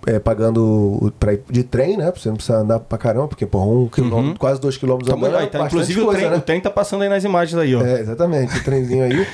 É, 0.05 0.19
pagando 0.19 0.61
o- 0.61 1.11
pra 1.17 1.33
ir 1.33 1.41
de 1.49 1.63
trem, 1.63 1.95
né? 1.97 2.11
Você 2.15 2.27
não 2.29 2.35
precisa 2.35 2.57
andar 2.57 2.79
pra 2.79 2.97
caramba, 2.97 3.27
porque, 3.27 3.45
pô, 3.45 3.59
um 3.63 3.87
quilômetro, 3.87 4.37
quase 4.39 4.59
dois 4.59 4.75
quilômetros 4.77 5.09
Tá 5.09 5.17
andando 5.17 5.35
é 5.35 5.39
aí, 5.39 5.47
tá, 5.47 5.65
inclusive 5.65 6.01
o, 6.01 6.05
coisa, 6.05 6.19
trem, 6.19 6.31
né? 6.31 6.37
o 6.37 6.41
trem 6.41 6.59
tá 6.61 6.69
passando 6.69 7.03
aí 7.03 7.09
nas 7.09 7.23
imagens 7.23 7.57
aí, 7.57 7.75
ó. 7.75 7.81
É, 7.81 8.01
exatamente, 8.01 8.57
o 8.57 8.63
trenzinho 8.63 9.03
aí. 9.05 9.25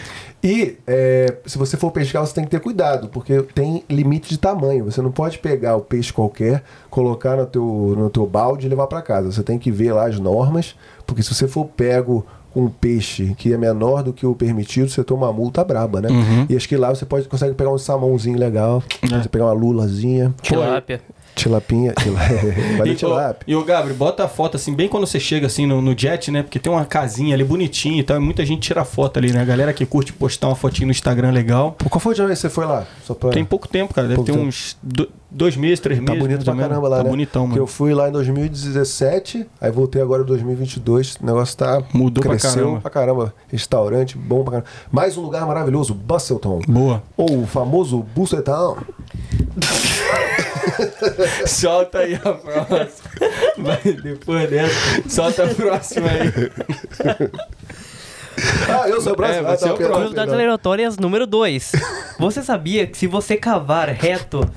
E 0.41 0.77
é, 0.87 1.35
se 1.45 1.57
você 1.57 1.75
for 1.75 1.91
pescar, 1.91 2.25
você 2.25 2.33
tem 2.33 2.43
que 2.45 2.49
ter 2.51 2.59
cuidado, 2.61 3.09
porque 3.09 3.41
tem 3.53 3.83
limite 3.89 4.29
de 4.29 4.37
tamanho. 4.37 4.85
Você 4.85 5.01
não 5.01 5.11
pode 5.11 5.37
pegar 5.39 5.75
o 5.75 5.81
peixe 5.81 6.13
qualquer, 6.13 6.63
colocar 6.89 7.35
no 7.35 7.45
teu, 7.45 7.63
no 7.97 8.09
teu 8.09 8.25
balde 8.25 8.65
e 8.65 8.69
levar 8.69 8.87
para 8.87 9.01
casa. 9.01 9.31
Você 9.31 9.43
tem 9.43 9.59
que 9.59 9.69
ver 9.69 9.91
lá 9.91 10.07
as 10.07 10.17
normas, 10.17 10.75
porque 11.05 11.21
se 11.21 11.33
você 11.35 11.45
for 11.47 11.65
pego 11.65 12.25
com 12.53 12.63
um 12.65 12.69
peixe 12.69 13.33
que 13.37 13.53
é 13.53 13.57
menor 13.57 14.03
do 14.03 14.11
que 14.13 14.25
o 14.25 14.33
permitido, 14.35 14.89
você 14.89 15.03
toma 15.03 15.27
uma 15.27 15.33
multa 15.33 15.63
braba, 15.63 16.01
né? 16.01 16.09
Uhum. 16.09 16.45
E 16.49 16.55
acho 16.55 16.67
que 16.67 16.75
lá 16.77 16.89
você 16.89 17.05
pode 17.05 17.27
consegue 17.27 17.53
pegar 17.53 17.71
um 17.71 17.77
salmãozinho 17.77 18.37
legal, 18.37 18.83
É. 19.03 19.07
você 19.21 19.29
pegar 19.29 19.45
uma 19.45 19.53
lulazinha, 19.53 20.33
Tilápia. 20.41 21.01
tilapinha, 21.35 21.93
tila... 21.99 22.19
valeu 22.77 22.93
E, 22.93 22.95
tilápia. 22.95 23.45
e 23.47 23.55
o 23.55 23.63
Gabriel, 23.63 23.95
bota 23.95 24.23
a 24.25 24.27
foto 24.27 24.57
assim, 24.57 24.73
bem 24.73 24.89
quando 24.89 25.05
você 25.07 25.19
chega 25.19 25.47
assim 25.47 25.65
no, 25.65 25.81
no 25.81 25.97
jet, 25.97 26.29
né? 26.31 26.43
Porque 26.43 26.59
tem 26.59 26.71
uma 26.71 26.83
casinha 26.85 27.33
ali 27.33 27.43
bonitinha 27.43 27.99
e 27.99 28.03
tal. 28.03 28.17
E 28.17 28.19
muita 28.19 28.45
gente 28.45 28.61
tira 28.61 28.83
foto 28.83 29.17
ali, 29.17 29.31
né? 29.31 29.41
A 29.41 29.45
galera 29.45 29.71
que 29.71 29.85
curte 29.85 30.11
postar 30.11 30.47
uma 30.47 30.55
fotinha 30.55 30.85
no 30.87 30.91
Instagram 30.91 31.31
legal. 31.31 31.73
Pô, 31.77 31.89
Qual 31.89 31.99
foi 31.99 32.09
a 32.09 32.11
última 32.11 32.27
vez 32.27 32.39
que 32.39 32.41
você 32.41 32.49
foi 32.53 32.65
lá? 32.65 32.85
Só 33.05 33.13
pra... 33.13 33.29
Tem 33.29 33.45
pouco 33.45 33.67
tempo, 33.67 33.93
cara. 33.93 34.07
Deve 34.07 34.15
Pouco 34.17 34.31
ter 34.31 34.37
tempo. 34.37 34.47
uns 34.49 34.75
do- 34.83 35.07
dois 35.31 35.55
meses, 35.55 35.79
três 35.79 35.99
Tá 35.99 36.05
meses. 36.05 36.19
bonito 36.19 36.37
mais 36.37 36.43
pra 36.45 36.53
menos. 36.55 36.69
caramba 36.69 36.87
lá, 36.89 36.97
Tá 36.97 37.03
né? 37.03 37.09
bonitão, 37.09 37.47
mano. 37.47 37.61
eu 37.61 37.67
fui 37.67 37.93
lá 37.93 38.09
em 38.09 38.11
2017, 38.11 39.45
aí 39.61 39.71
voltei 39.71 40.01
agora 40.01 40.23
em 40.23 40.25
2022. 40.25 41.15
O 41.21 41.25
negócio 41.25 41.55
tá. 41.57 41.81
Mudou 41.93 42.21
pra 42.23 42.31
cresceu 42.31 42.51
caramba. 42.63 42.81
pra 42.81 42.89
caramba. 42.91 43.33
Restaurante 43.47 44.17
bom 44.17 44.43
pra 44.43 44.51
caramba. 44.53 44.69
Mais 44.91 45.17
um 45.17 45.21
lugar 45.21 45.45
maravilhoso, 45.45 45.93
Busselton. 45.93 46.59
Boa. 46.67 47.03
Ou 47.17 47.43
o 47.43 47.47
famoso 47.47 47.99
Busselton. 48.15 48.77
Solta 51.45 51.99
aí 51.99 52.15
a 52.15 52.19
próxima. 52.33 53.09
Vai, 53.57 53.81
depois 54.01 54.49
dessa, 54.49 55.09
solta 55.09 55.43
a 55.43 55.47
próxima 55.53 56.07
aí. 56.07 57.29
Ah, 58.69 58.87
eu 58.87 59.01
sou 59.01 59.11
o 59.11 59.15
próximo. 59.17 59.49
É, 59.49 59.51
Ah, 59.51 59.57
você 59.57 59.67
é 59.67 59.71
o 59.71 59.75
próximo. 59.75 59.93
Curiosidades 59.95 60.31
perdão. 60.31 60.45
aleatórias 60.45 60.97
número 60.97 61.27
2. 61.27 61.73
Você 62.19 62.41
sabia 62.41 62.87
que 62.87 62.97
se 62.97 63.05
você 63.05 63.35
cavar 63.35 63.89
reto 63.89 64.49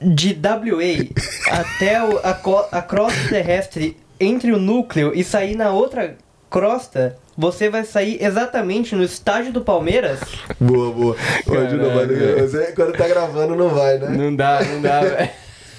de 0.00 0.32
WA 0.34 1.08
até 1.50 2.02
o- 2.02 2.18
a, 2.18 2.78
a 2.78 2.82
crosta 2.82 3.28
terrestre 3.28 3.96
entre 4.18 4.52
o 4.52 4.58
núcleo 4.58 5.12
e 5.14 5.22
sair 5.24 5.56
na 5.56 5.70
outra 5.72 6.16
crosta, 6.50 7.16
você 7.36 7.70
vai 7.70 7.84
sair 7.84 8.18
exatamente 8.22 8.94
no 8.94 9.02
estágio 9.02 9.52
do 9.52 9.60
Palmeiras? 9.62 10.20
Boa, 10.60 10.92
boa. 10.92 11.16
Você, 12.48 12.72
quando 12.72 12.92
tá 12.92 13.06
gravando, 13.08 13.54
não 13.56 13.68
vai, 13.70 13.98
né? 13.98 14.08
Não 14.10 14.34
dá, 14.34 14.60
não 14.62 14.82
dá, 14.82 15.00
velho. 15.00 15.30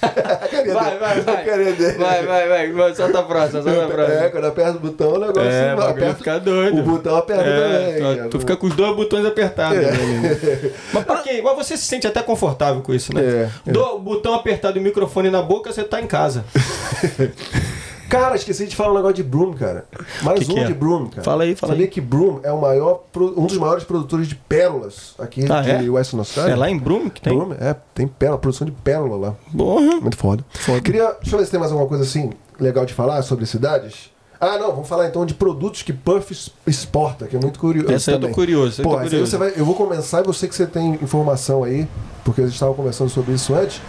Vai, 0.01 0.97
vai, 0.97 1.21
vai. 1.21 2.25
Vai, 2.25 2.47
vai, 2.47 2.71
vai. 2.71 2.95
Solta 2.95 3.19
a 3.19 3.23
próxima, 3.23 3.61
solta 3.61 3.79
a 3.79 3.83
É, 3.83 3.87
próxima. 3.87 4.29
quando 4.29 4.45
aperta 4.47 4.71
o 4.71 4.79
botão, 4.79 5.13
o 5.13 5.19
negócio 5.19 5.41
É, 5.49 5.71
aperta. 5.71 6.15
fica 6.15 6.39
doido. 6.39 6.79
O 6.79 6.83
botão 6.83 7.15
aperta 7.15 7.43
É, 7.43 7.93
também. 7.99 8.23
tu, 8.23 8.29
tu 8.29 8.39
fica 8.39 8.55
com 8.57 8.67
os 8.67 8.75
dois 8.75 8.95
botões 8.95 9.25
apertados. 9.25 9.77
É. 9.77 9.91
né? 9.91 10.71
Mas? 10.93 11.05
Mas 11.43 11.55
você 11.55 11.77
se 11.77 11.85
sente 11.85 12.07
até 12.07 12.21
confortável 12.23 12.81
com 12.81 12.93
isso, 12.93 13.13
né? 13.13 13.21
É, 13.21 13.49
é. 13.69 13.71
Do 13.71 13.81
o 13.95 13.99
botão 13.99 14.33
apertado 14.33 14.77
e 14.77 14.81
o 14.81 14.83
microfone 14.83 15.29
na 15.29 15.41
boca, 15.41 15.71
você 15.71 15.83
tá 15.83 16.01
em 16.01 16.07
casa. 16.07 16.43
Cara, 18.11 18.35
esqueci 18.35 18.67
de 18.67 18.75
falar 18.75 18.91
um 18.91 18.95
negócio 18.95 19.15
de 19.15 19.23
Broom, 19.23 19.53
cara. 19.53 19.85
Mais 20.21 20.39
Que 20.39 20.45
que 20.45 20.51
um 20.53 20.63
é? 20.63 20.65
de 20.65 20.73
Broom, 20.73 21.07
cara. 21.07 21.23
Fala 21.23 21.43
aí, 21.43 21.55
fala 21.55 21.71
Sabia 21.73 21.85
aí. 21.85 21.89
que 21.91 22.01
Broom 22.01 22.41
é 22.43 22.51
maior, 22.51 23.03
um 23.15 23.45
dos 23.45 23.57
maiores 23.57 23.83
produtores 23.85 24.27
de 24.27 24.35
pérolas 24.35 25.15
aqui 25.17 25.45
Ah, 25.49 25.61
de 25.61 25.69
é? 25.87 25.89
Western 25.89 26.19
Australia? 26.19 26.51
É 26.51 26.55
lá 26.55 26.69
em 26.69 26.77
Broome 26.77 27.09
que 27.09 27.21
tem? 27.21 27.33
Broom, 27.37 27.53
é, 27.53 27.73
tem 27.95 28.05
pérola, 28.07 28.37
produção 28.37 28.65
de 28.65 28.71
pérola 28.73 29.15
lá. 29.15 29.35
Porra. 29.57 30.01
Muito 30.01 30.17
foda. 30.17 30.43
Foda. 30.51 30.81
Queria, 30.81 31.15
deixa 31.21 31.35
eu 31.35 31.39
ver 31.39 31.45
se 31.45 31.51
tem 31.51 31.59
mais 31.59 31.71
alguma 31.71 31.87
coisa 31.87 32.03
assim 32.03 32.31
legal 32.59 32.85
de 32.85 32.93
falar 32.93 33.21
sobre 33.21 33.45
cidades. 33.45 34.11
Ah, 34.43 34.57
não, 34.57 34.71
vamos 34.71 34.87
falar 34.89 35.07
então 35.07 35.23
de 35.25 35.35
produtos 35.35 35.83
que 35.83 35.93
Puff 35.93 36.51
exporta, 36.65 37.27
que 37.27 37.35
é 37.35 37.39
muito 37.39 37.59
curioso. 37.59 37.93
Essa 37.93 38.11
eu 38.11 38.15
tô 38.15 38.21
também. 38.21 38.33
curioso, 38.33 38.81
eu 38.81 38.83
tô 38.83 38.89
Pô, 38.89 38.95
essa 38.95 39.03
aí 39.05 39.09
curioso. 39.11 39.37
vai, 39.37 39.53
eu 39.55 39.63
vou 39.63 39.75
começar 39.75 40.21
e 40.21 40.23
você 40.23 40.47
que 40.47 40.55
você 40.55 40.65
tem 40.65 40.95
informação 40.95 41.63
aí, 41.63 41.87
porque 42.25 42.41
a 42.41 42.45
gente 42.45 42.55
estava 42.55 42.73
conversando 42.73 43.09
sobre 43.11 43.33
isso 43.35 43.53
antes. 43.53 43.79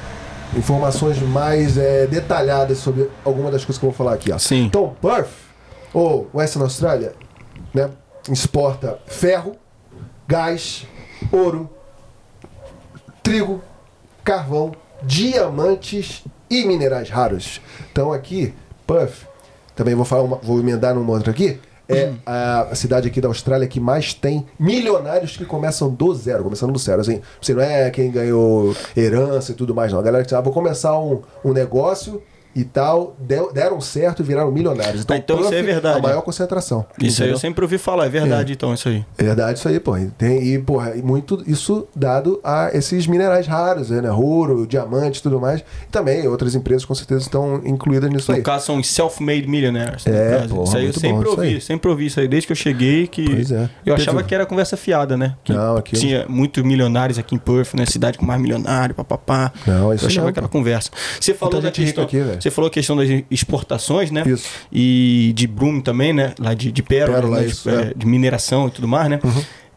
Informações 0.56 1.20
mais 1.20 1.78
é, 1.78 2.06
detalhadas 2.06 2.78
sobre 2.78 3.10
alguma 3.24 3.50
das 3.50 3.64
coisas 3.64 3.78
que 3.78 3.84
eu 3.84 3.90
vou 3.90 3.96
falar 3.96 4.14
aqui. 4.14 4.30
Ó. 4.30 4.38
Sim. 4.38 4.64
Então, 4.64 4.94
Perth, 5.00 5.30
ou 5.92 6.28
Western 6.34 6.64
Australia, 6.64 7.14
né, 7.72 7.90
exporta 8.30 8.98
ferro, 9.06 9.56
gás, 10.28 10.86
ouro, 11.30 11.68
trigo, 13.22 13.62
carvão, 14.24 14.72
diamantes 15.02 16.24
e 16.50 16.64
minerais 16.64 17.08
raros. 17.08 17.60
Então 17.90 18.12
aqui, 18.12 18.54
Perth, 18.86 19.26
também 19.74 19.94
vou 19.94 20.04
falar 20.04 20.22
uma, 20.22 20.36
vou 20.36 20.60
emendar 20.60 20.94
numa 20.94 21.12
outra 21.12 21.30
aqui, 21.30 21.60
é 21.94 22.12
a 22.24 22.74
cidade 22.74 23.08
aqui 23.08 23.20
da 23.20 23.28
Austrália 23.28 23.66
que 23.66 23.80
mais 23.80 24.14
tem 24.14 24.46
milionários 24.58 25.36
que 25.36 25.44
começam 25.44 25.90
do 25.90 26.14
zero, 26.14 26.44
começando 26.44 26.72
do 26.72 26.78
zero. 26.78 27.00
Assim, 27.00 27.20
você 27.40 27.54
não 27.54 27.62
é 27.62 27.90
quem 27.90 28.10
ganhou 28.10 28.74
herança 28.96 29.52
e 29.52 29.54
tudo 29.54 29.74
mais, 29.74 29.92
não. 29.92 29.98
A 29.98 30.02
galera 30.02 30.24
que 30.24 30.34
ah, 30.34 30.40
vou 30.40 30.52
começar 30.52 30.98
um, 30.98 31.22
um 31.44 31.52
negócio 31.52 32.22
e 32.54 32.64
tal, 32.64 33.16
deu- 33.18 33.52
deram 33.52 33.80
certo 33.80 34.20
e 34.20 34.24
viraram 34.24 34.50
milionários. 34.52 35.02
Então, 35.02 35.14
Ah, 35.16 35.18
então 35.18 35.40
isso 35.40 35.54
é 35.54 35.62
verdade. 35.62 35.98
A 35.98 36.02
maior 36.02 36.22
concentração. 36.22 36.84
Isso 37.00 37.22
aí 37.22 37.28
eu 37.28 37.32
entendeu? 37.34 37.38
sempre 37.38 37.64
ouvi 37.64 37.78
falar, 37.78 38.06
é 38.06 38.08
verdade 38.08 38.52
então 38.52 38.72
isso 38.74 38.88
aí. 38.88 39.04
É 39.18 39.22
verdade 39.24 39.58
isso 39.58 39.68
aí, 39.68 39.78
pô. 39.80 39.96
E 39.96 40.06
Tem, 40.18 40.42
e, 40.42 40.58
porra, 40.58 40.94
e 40.94 41.02
muito 41.02 41.42
isso 41.46 41.86
dado 41.94 42.40
a 42.44 42.70
esses 42.72 43.06
minerais 43.06 43.46
raros, 43.46 43.90
né? 43.90 44.10
Ouro, 44.10 44.66
diamante 44.66 45.18
e 45.20 45.22
tudo 45.22 45.40
mais. 45.40 45.60
E 45.60 45.90
também 45.90 46.26
outras 46.28 46.54
empresas 46.54 46.84
com 46.84 46.94
certeza 46.94 47.20
estão 47.22 47.60
incluídas 47.64 48.10
nisso 48.10 48.30
No 48.30 48.36
aí. 48.36 48.42
caso 48.42 48.66
são 48.66 48.78
os 48.78 48.88
self-made 48.88 49.46
millionaires. 49.48 50.04
no 50.04 50.12
É, 50.14 50.46
porra, 50.48 50.62
isso 50.64 50.76
aí 50.76 50.82
eu 50.82 50.86
muito 50.86 51.00
sempre 51.00 51.16
bom 51.16 51.22
isso 51.22 51.30
ouvi, 51.30 51.46
aí. 51.54 51.60
sempre 51.60 51.90
ouvi 51.90 52.06
isso 52.06 52.20
aí 52.20 52.28
desde 52.28 52.46
que 52.46 52.52
eu 52.52 52.56
cheguei 52.56 53.06
que 53.06 53.24
Pois 53.24 53.50
é. 53.50 53.68
eu 53.86 53.94
achava 53.94 54.16
Pedro. 54.18 54.28
que 54.28 54.34
era 54.34 54.46
conversa 54.46 54.76
fiada, 54.76 55.16
né? 55.16 55.34
Que 55.44 55.52
Não, 55.52 55.76
aqui- 55.76 55.96
tinha 55.96 56.26
muitos 56.28 56.62
milionários 56.62 57.18
aqui 57.18 57.34
em 57.34 57.38
Perth, 57.38 57.74
né? 57.74 57.86
Cidade 57.86 58.18
com 58.18 58.26
mais 58.26 58.40
milionário, 58.40 58.94
papapá. 58.94 59.52
Não, 59.66 59.92
isso 59.94 60.04
Eu 60.04 60.08
achava 60.08 60.26
não, 60.26 60.32
que 60.32 60.38
era 60.38 60.48
pô. 60.48 60.58
conversa. 60.58 60.90
Você 61.20 61.34
falou 61.34 61.54
Muita 61.54 61.68
da 61.68 61.72
questão, 61.72 62.04
aqui, 62.04 62.20
velho. 62.20 62.41
Você 62.42 62.50
falou 62.50 62.68
a 62.68 62.70
questão 62.70 62.96
das 62.96 63.08
exportações, 63.30 64.10
né? 64.10 64.24
Isso. 64.26 64.48
E 64.72 65.32
de 65.34 65.46
Broome 65.46 65.82
também, 65.82 66.12
né? 66.12 66.34
Lá 66.38 66.54
de, 66.54 66.72
de 66.72 66.82
pérola, 66.82 67.20
Pérola, 67.20 67.40
né? 67.40 67.46
isso, 67.46 67.68
de, 67.68 67.74
é. 67.74 67.78
Uhum. 67.78 67.86
é, 67.88 67.94
de 67.94 68.06
mineração 68.06 68.68
e 68.68 68.70
tudo 68.70 68.88
mais, 68.88 69.08
né? 69.08 69.20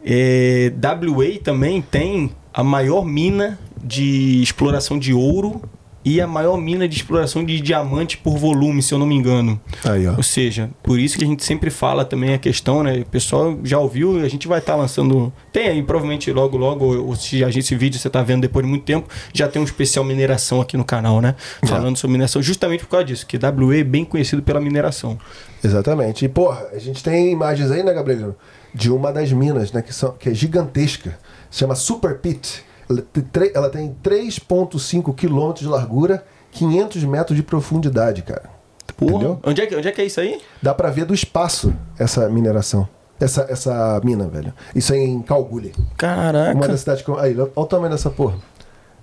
É, 0.03 0.71
WA 0.81 1.39
também 1.43 1.81
tem 1.81 2.31
a 2.53 2.63
maior 2.63 3.05
mina 3.05 3.59
de 3.83 4.41
exploração 4.41 4.97
de 4.97 5.13
ouro 5.13 5.61
e 6.05 6.21
a 6.21 6.27
maior 6.27 6.55
mina 6.55 6.87
de 6.87 6.95
exploração 6.95 7.43
de 7.43 7.59
diamante 7.59 8.15
por 8.15 8.37
volume, 8.37 8.83
se 8.83 8.93
eu 8.93 8.99
não 8.99 9.07
me 9.07 9.15
engano. 9.15 9.59
Aí, 9.83 10.07
ó. 10.07 10.13
Ou 10.15 10.21
seja, 10.21 10.69
por 10.83 10.99
isso 10.99 11.17
que 11.17 11.23
a 11.23 11.27
gente 11.27 11.43
sempre 11.43 11.71
fala 11.71 12.05
também 12.05 12.35
a 12.35 12.37
questão, 12.37 12.83
né? 12.83 12.99
O 12.99 13.05
pessoal 13.05 13.57
já 13.63 13.79
ouviu, 13.79 14.23
a 14.23 14.29
gente 14.29 14.47
vai 14.47 14.59
estar 14.59 14.75
lançando. 14.75 15.33
Tem 15.51 15.67
aí, 15.67 15.81
provavelmente 15.81 16.31
logo, 16.31 16.57
logo, 16.57 16.95
ou 16.95 17.15
se 17.15 17.43
a 17.43 17.49
gente, 17.49 17.63
esse 17.63 17.75
vídeo 17.75 17.99
você 17.99 18.07
está 18.07 18.21
vendo 18.21 18.41
depois 18.41 18.63
de 18.63 18.69
muito 18.69 18.83
tempo, 18.83 19.09
já 19.33 19.47
tem 19.47 19.59
um 19.59 19.65
especial 19.65 20.05
mineração 20.05 20.61
aqui 20.61 20.77
no 20.77 20.85
canal, 20.85 21.19
né? 21.19 21.35
Falando 21.65 21.97
sobre 21.97 22.11
mineração, 22.11 22.39
justamente 22.39 22.81
por 22.81 22.91
causa 22.91 23.05
disso, 23.05 23.25
que 23.25 23.37
WA 23.37 23.77
é 23.77 23.83
bem 23.83 24.05
conhecido 24.05 24.43
pela 24.43 24.61
mineração. 24.61 25.17
Exatamente. 25.63 26.23
E, 26.23 26.29
porra, 26.29 26.67
a 26.71 26.77
gente 26.77 27.03
tem 27.03 27.31
imagens 27.31 27.71
aí, 27.71 27.81
né, 27.81 27.91
Gabriel? 27.91 28.35
De 28.71 28.91
uma 28.91 29.11
das 29.11 29.31
minas, 29.31 29.71
né? 29.71 29.81
Que, 29.81 29.93
são, 29.93 30.11
que 30.11 30.29
é 30.29 30.33
gigantesca. 30.35 31.17
Se 31.49 31.59
chama 31.59 31.73
Super 31.73 32.19
Pit. 32.19 32.63
Ela 32.89 33.01
tem, 33.01 33.23
tre- 33.23 33.51
ela 33.55 33.69
tem 33.69 33.95
3,5 34.03 35.13
quilômetros 35.15 35.61
de 35.65 35.67
largura, 35.71 36.23
500 36.51 37.03
metros 37.03 37.35
de 37.35 37.43
profundidade, 37.43 38.21
cara. 38.21 38.43
Porra, 38.95 39.11
Entendeu? 39.15 39.39
onde 39.43 39.61
é, 39.61 39.65
que, 39.65 39.75
onde 39.75 39.87
é 39.87 39.91
que 39.91 40.01
é 40.01 40.05
isso 40.05 40.19
aí? 40.21 40.39
Dá 40.61 40.73
pra 40.73 40.89
ver 40.89 41.05
do 41.05 41.13
espaço 41.13 41.73
essa 41.97 42.29
mineração. 42.29 42.87
Essa, 43.19 43.45
essa 43.49 43.99
mina, 44.03 44.27
velho. 44.27 44.53
Isso 44.75 44.93
é 44.93 44.97
em 44.97 45.21
Calgary. 45.21 45.73
Caraca. 45.97 46.53
Uma 46.53 46.67
das 46.67 46.81
cidades 46.81 47.01
que. 47.03 47.11
Aí, 47.11 47.33
olha 47.37 47.49
o 47.55 47.65
tamanho 47.65 47.91
dessa 47.91 48.09
porra. 48.09 48.35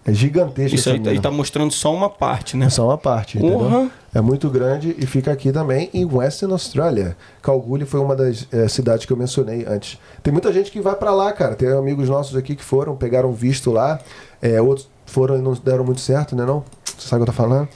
É 0.04 0.12
gigantesca 0.12 0.74
Isso 0.74 0.88
aí, 0.90 0.98
mina. 0.98 1.10
aí 1.10 1.20
tá 1.20 1.30
mostrando 1.30 1.72
só 1.72 1.94
uma 1.94 2.10
parte, 2.10 2.56
né? 2.56 2.66
É 2.66 2.70
só 2.70 2.86
uma 2.86 2.98
parte? 2.98 3.38
Porra. 3.38 3.88
É 4.12 4.20
muito 4.20 4.50
grande 4.50 4.94
e 4.98 5.06
fica 5.06 5.30
aqui 5.32 5.52
também 5.52 5.88
em 5.94 6.04
Western 6.04 6.52
Australia. 6.52 7.16
Calgary 7.40 7.86
foi 7.86 8.00
uma 8.00 8.14
das 8.16 8.46
eh, 8.52 8.68
cidades 8.68 9.06
que 9.06 9.12
eu 9.12 9.16
mencionei 9.16 9.64
antes. 9.66 9.98
Tem 10.22 10.32
muita 10.32 10.52
gente 10.52 10.70
que 10.70 10.80
vai 10.80 10.94
pra 10.96 11.14
lá, 11.14 11.32
cara. 11.32 11.54
Tem 11.54 11.70
amigos 11.70 12.08
nossos 12.08 12.36
aqui 12.36 12.56
que 12.56 12.64
foram, 12.64 12.96
pegaram 12.96 13.32
visto 13.32 13.70
lá. 13.70 14.00
É, 14.40 14.60
outros 14.60 14.88
foram 15.06 15.38
e 15.38 15.40
não 15.40 15.54
deram 15.54 15.84
muito 15.84 16.00
certo, 16.00 16.34
né 16.34 16.44
não? 16.44 16.64
Você 16.98 17.08
sabe 17.08 17.22
o 17.22 17.24
que 17.24 17.30
eu 17.30 17.34
tô 17.34 17.42
falando? 17.42 17.68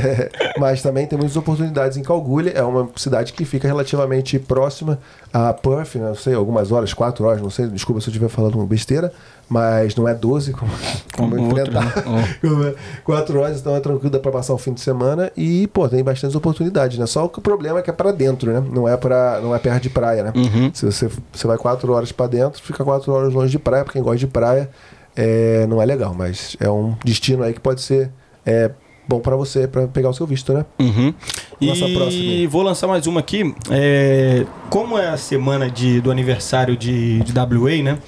Mas 0.58 0.82
também 0.82 1.06
tem 1.06 1.18
muitas 1.18 1.36
oportunidades 1.36 1.96
em 1.96 2.02
Calgary. 2.02 2.52
É 2.54 2.62
uma 2.62 2.88
cidade 2.96 3.32
que 3.32 3.44
fica 3.44 3.66
relativamente 3.66 4.38
próxima 4.38 4.98
a 5.32 5.52
Perth, 5.52 5.96
né? 5.96 6.08
não 6.08 6.14
sei, 6.14 6.34
algumas 6.34 6.72
horas, 6.72 6.92
quatro 6.92 7.24
horas, 7.24 7.40
não 7.42 7.50
sei. 7.50 7.66
Desculpa 7.68 8.00
se 8.00 8.08
eu 8.08 8.10
estiver 8.12 8.28
falando 8.28 8.54
uma 8.56 8.66
besteira. 8.66 9.12
Mas 9.48 9.96
não 9.96 10.06
é 10.06 10.14
12 10.14 10.52
como, 10.52 10.70
como, 11.16 11.34
Como 11.34 11.48
enfrentar. 11.48 11.84
né? 11.84 12.36
Como 12.40 12.64
é? 12.68 12.74
Quatro 13.02 13.40
horas, 13.40 13.58
então 13.58 13.74
é 13.74 13.80
tranquilo, 13.80 14.10
dá 14.10 14.20
pra 14.20 14.30
passar 14.30 14.54
o 14.54 14.58
fim 14.58 14.72
de 14.72 14.80
semana 14.80 15.32
e, 15.36 15.66
pô, 15.66 15.88
tem 15.88 16.04
bastantes 16.04 16.36
oportunidades, 16.36 16.98
né? 16.98 17.04
Só 17.06 17.26
que 17.26 17.40
o 17.40 17.42
problema 17.42 17.80
é 17.80 17.82
que 17.82 17.90
é 17.90 17.92
pra 17.92 18.12
dentro, 18.12 18.52
né? 18.52 18.62
Não 18.72 18.86
é, 18.86 18.96
pra, 18.96 19.40
não 19.42 19.52
é 19.52 19.58
perto 19.58 19.82
de 19.82 19.90
praia, 19.90 20.22
né? 20.22 20.32
Uhum. 20.36 20.70
Se 20.72 20.86
você, 20.86 21.10
você 21.32 21.46
vai 21.48 21.58
quatro 21.58 21.92
horas 21.92 22.12
pra 22.12 22.28
dentro, 22.28 22.62
fica 22.62 22.84
quatro 22.84 23.12
horas 23.12 23.34
longe 23.34 23.50
de 23.50 23.58
praia. 23.58 23.82
Pra 23.82 23.92
quem 23.92 24.02
gosta 24.02 24.18
de 24.18 24.28
praia, 24.28 24.70
é, 25.16 25.66
não 25.66 25.82
é 25.82 25.84
legal, 25.84 26.14
mas 26.16 26.56
é 26.60 26.70
um 26.70 26.94
destino 27.04 27.42
aí 27.42 27.52
que 27.52 27.58
pode 27.60 27.80
ser 27.80 28.08
é, 28.46 28.70
bom 29.08 29.20
pra 29.20 29.36
você, 29.36 29.66
pra 29.68 29.86
pegar 29.88 30.08
o 30.10 30.14
seu 30.14 30.26
visto, 30.26 30.52
né? 30.52 30.64
Uhum. 30.78 31.12
E 31.60 32.46
vou 32.46 32.62
lançar 32.62 32.86
mais 32.86 33.06
uma 33.06 33.20
aqui. 33.20 33.54
É, 33.70 34.44
como 34.68 34.96
é 34.98 35.08
a 35.08 35.16
semana 35.16 35.70
de, 35.70 36.00
do 36.00 36.10
aniversário 36.10 36.76
de, 36.76 37.20
de 37.20 37.32
WA, 37.38 37.82
né? 37.82 37.98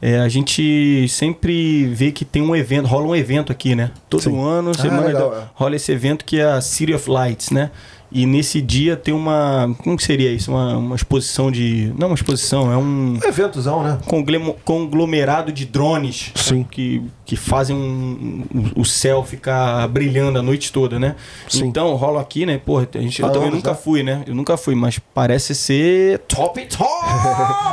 É, 0.00 0.18
a 0.18 0.28
gente 0.28 1.06
sempre 1.08 1.84
vê 1.86 2.10
que 2.10 2.24
tem 2.24 2.42
um 2.42 2.56
evento, 2.56 2.86
rola 2.88 3.06
um 3.06 3.14
evento 3.14 3.52
aqui, 3.52 3.74
né? 3.76 3.92
Todo 4.10 4.22
Sim. 4.22 4.44
ano, 4.44 4.70
Ah, 4.70 4.74
semana 4.80 5.06
legal, 5.06 5.30
da- 5.30 5.36
é. 5.36 5.42
rola 5.54 5.76
esse 5.76 5.92
evento 5.92 6.24
que 6.24 6.40
é 6.40 6.44
a 6.44 6.60
City 6.60 6.92
of 6.92 7.08
Lights, 7.08 7.50
né? 7.50 7.70
E 8.14 8.26
nesse 8.26 8.60
dia 8.60 8.96
tem 8.96 9.12
uma. 9.14 9.74
Como 9.82 9.96
que 9.96 10.02
seria 10.04 10.30
isso? 10.30 10.50
Uma, 10.50 10.76
uma 10.76 10.96
exposição 10.96 11.50
de. 11.50 11.92
Não 11.98 12.08
uma 12.08 12.14
exposição, 12.14 12.70
é 12.72 12.76
um 12.76 13.18
Um 13.22 13.28
eventozão, 13.28 13.82
né? 13.82 13.98
conglomerado 14.64 15.52
de 15.52 15.64
drones 15.66 16.30
Sim. 16.34 16.64
que, 16.70 17.02
que 17.24 17.36
fazem 17.36 17.74
um- 17.76 18.44
o 18.76 18.84
céu 18.84 19.22
ficar 19.24 19.86
brilhando 19.88 20.38
a 20.38 20.42
noite 20.42 20.72
toda, 20.72 20.98
né? 20.98 21.16
Sim. 21.48 21.66
Então 21.66 21.94
rola 21.94 22.20
aqui, 22.20 22.44
né? 22.46 22.58
Porra, 22.58 22.88
a 22.94 22.98
gente, 22.98 23.20
eu 23.22 23.30
também 23.30 23.50
nunca 23.50 23.70
né? 23.70 23.76
fui, 23.82 24.02
né? 24.02 24.22
Eu 24.26 24.34
nunca 24.34 24.56
fui, 24.56 24.74
mas 24.74 24.98
parece 25.14 25.54
ser 25.54 26.18
top 26.28 26.66
top! 26.66 26.82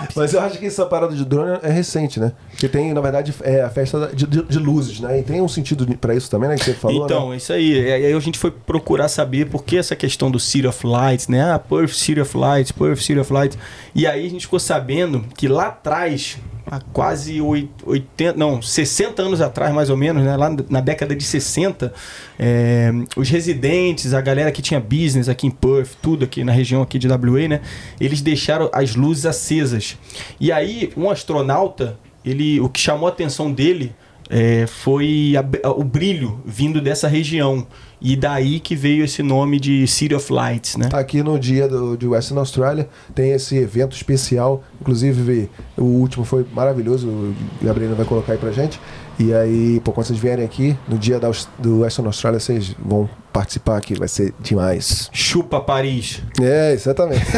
Mas 0.15 0.33
eu 0.33 0.39
acho 0.41 0.57
que 0.57 0.65
essa 0.65 0.85
parada 0.85 1.15
de 1.15 1.23
drone 1.23 1.59
é 1.61 1.69
recente, 1.71 2.19
né? 2.19 2.31
Porque 2.51 2.67
tem, 2.67 2.93
na 2.93 3.01
verdade, 3.01 3.33
é 3.41 3.61
a 3.61 3.69
festa 3.69 4.11
de, 4.13 4.25
de- 4.25 4.43
de 4.43 4.59
luzes, 4.59 4.99
né? 4.99 5.19
E 5.19 5.23
tem 5.23 5.41
um 5.41 5.47
sentido 5.47 5.85
pra 5.97 6.15
isso 6.15 6.29
também, 6.29 6.49
né? 6.49 6.55
Que 6.55 6.65
você 6.65 6.73
falou, 6.73 7.05
então, 7.05 7.29
né? 7.29 7.37
isso 7.37 7.53
aí. 7.53 7.79
E 7.79 7.91
aí 7.91 8.13
a 8.13 8.19
gente 8.19 8.37
foi 8.37 8.51
procurar 8.51 9.07
saber 9.07 9.45
por 9.47 9.63
que 9.63 9.77
essa 9.77 9.95
questão 9.95 10.28
do 10.31 10.39
City 10.39 10.67
of 10.67 10.85
Lights, 10.85 11.27
né? 11.27 11.51
Ah, 11.51 11.59
Perth 11.59 11.93
City 11.93 12.19
of 12.21 12.35
Lights, 12.37 12.71
Perth 12.71 12.99
City 13.01 13.19
of 13.19 13.31
Lights. 13.31 13.57
E 13.95 14.05
aí 14.07 14.25
a 14.25 14.29
gente 14.29 14.41
ficou 14.41 14.59
sabendo 14.59 15.25
que 15.37 15.47
lá 15.47 15.67
atrás, 15.67 16.37
há 16.65 16.79
quase 16.93 17.41
oit- 17.41 17.69
80, 17.85 18.37
não, 18.37 18.61
60 18.61 19.21
anos 19.21 19.41
atrás, 19.41 19.73
mais 19.73 19.89
ou 19.89 19.97
menos, 19.97 20.23
né? 20.23 20.35
Lá 20.37 20.49
na 20.69 20.81
década 20.81 21.15
de 21.15 21.23
60, 21.23 21.93
é, 22.37 22.91
os 23.15 23.29
residentes, 23.29 24.13
a 24.13 24.21
galera 24.21 24.51
que 24.51 24.61
tinha 24.61 24.79
business 24.79 25.27
aqui 25.29 25.47
em 25.47 25.51
Perth, 25.51 25.91
tudo 26.01 26.25
aqui 26.25 26.43
na 26.43 26.51
região 26.51 26.81
aqui 26.81 26.99
de 26.99 27.07
WA, 27.07 27.47
né? 27.47 27.61
Eles 27.99 28.21
deixaram 28.21 28.69
as 28.73 28.95
luzes 28.95 29.25
acesas. 29.25 29.97
E 30.39 30.51
aí, 30.51 30.91
um 30.95 31.09
astronauta, 31.09 31.97
ele, 32.23 32.59
o 32.59 32.69
que 32.69 32.79
chamou 32.79 33.07
a 33.07 33.11
atenção 33.11 33.51
dele 33.51 33.93
é, 34.29 34.65
foi 34.67 35.33
a- 35.37 35.67
a- 35.67 35.71
o 35.71 35.83
brilho 35.83 36.39
vindo 36.45 36.79
dessa 36.79 37.07
região. 37.07 37.65
E 38.01 38.15
daí 38.15 38.61
que 38.61 38.75
veio 38.77 39.03
esse 39.03 39.21
nome 39.21 39.59
de 39.59 39.85
City 39.85 40.15
of 40.15 40.31
Lights, 40.31 40.77
né? 40.77 40.87
Aqui 40.93 41.21
no 41.21 41.37
dia 41.37 41.67
do, 41.67 41.97
de 41.97 42.07
Western 42.07 42.39
Australia 42.39 42.87
tem 43.13 43.31
esse 43.31 43.57
evento 43.57 43.93
especial. 43.93 44.63
Inclusive, 44.79 45.49
o 45.77 45.83
último 45.83 46.23
foi 46.23 46.45
maravilhoso. 46.53 47.07
O 47.09 47.35
Gabriel 47.61 47.95
vai 47.95 48.05
colocar 48.05 48.31
aí 48.33 48.37
pra 48.39 48.51
gente. 48.53 48.79
E 49.19 49.33
aí, 49.33 49.81
pô, 49.83 49.91
quando 49.91 50.07
vocês 50.07 50.17
vierem 50.17 50.45
aqui, 50.45 50.77
no 50.87 50.97
dia 50.97 51.19
da, 51.19 51.29
do 51.57 51.81
Western 51.81 52.07
Australia, 52.07 52.39
vocês 52.39 52.73
vão 52.79 53.09
participar 53.33 53.75
aqui. 53.75 53.93
Vai 53.95 54.07
ser 54.07 54.33
demais. 54.39 55.09
Chupa 55.11 55.59
Paris. 55.59 56.21
É, 56.41 56.71
exatamente. 56.71 57.25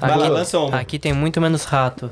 Vai 0.00 0.10
lá, 0.10 0.24
Aqui, 0.24 0.28
lança 0.28 0.58
uma. 0.58 0.76
aqui 0.80 0.98
tem 0.98 1.12
muito 1.12 1.40
menos 1.40 1.64
rato. 1.64 2.10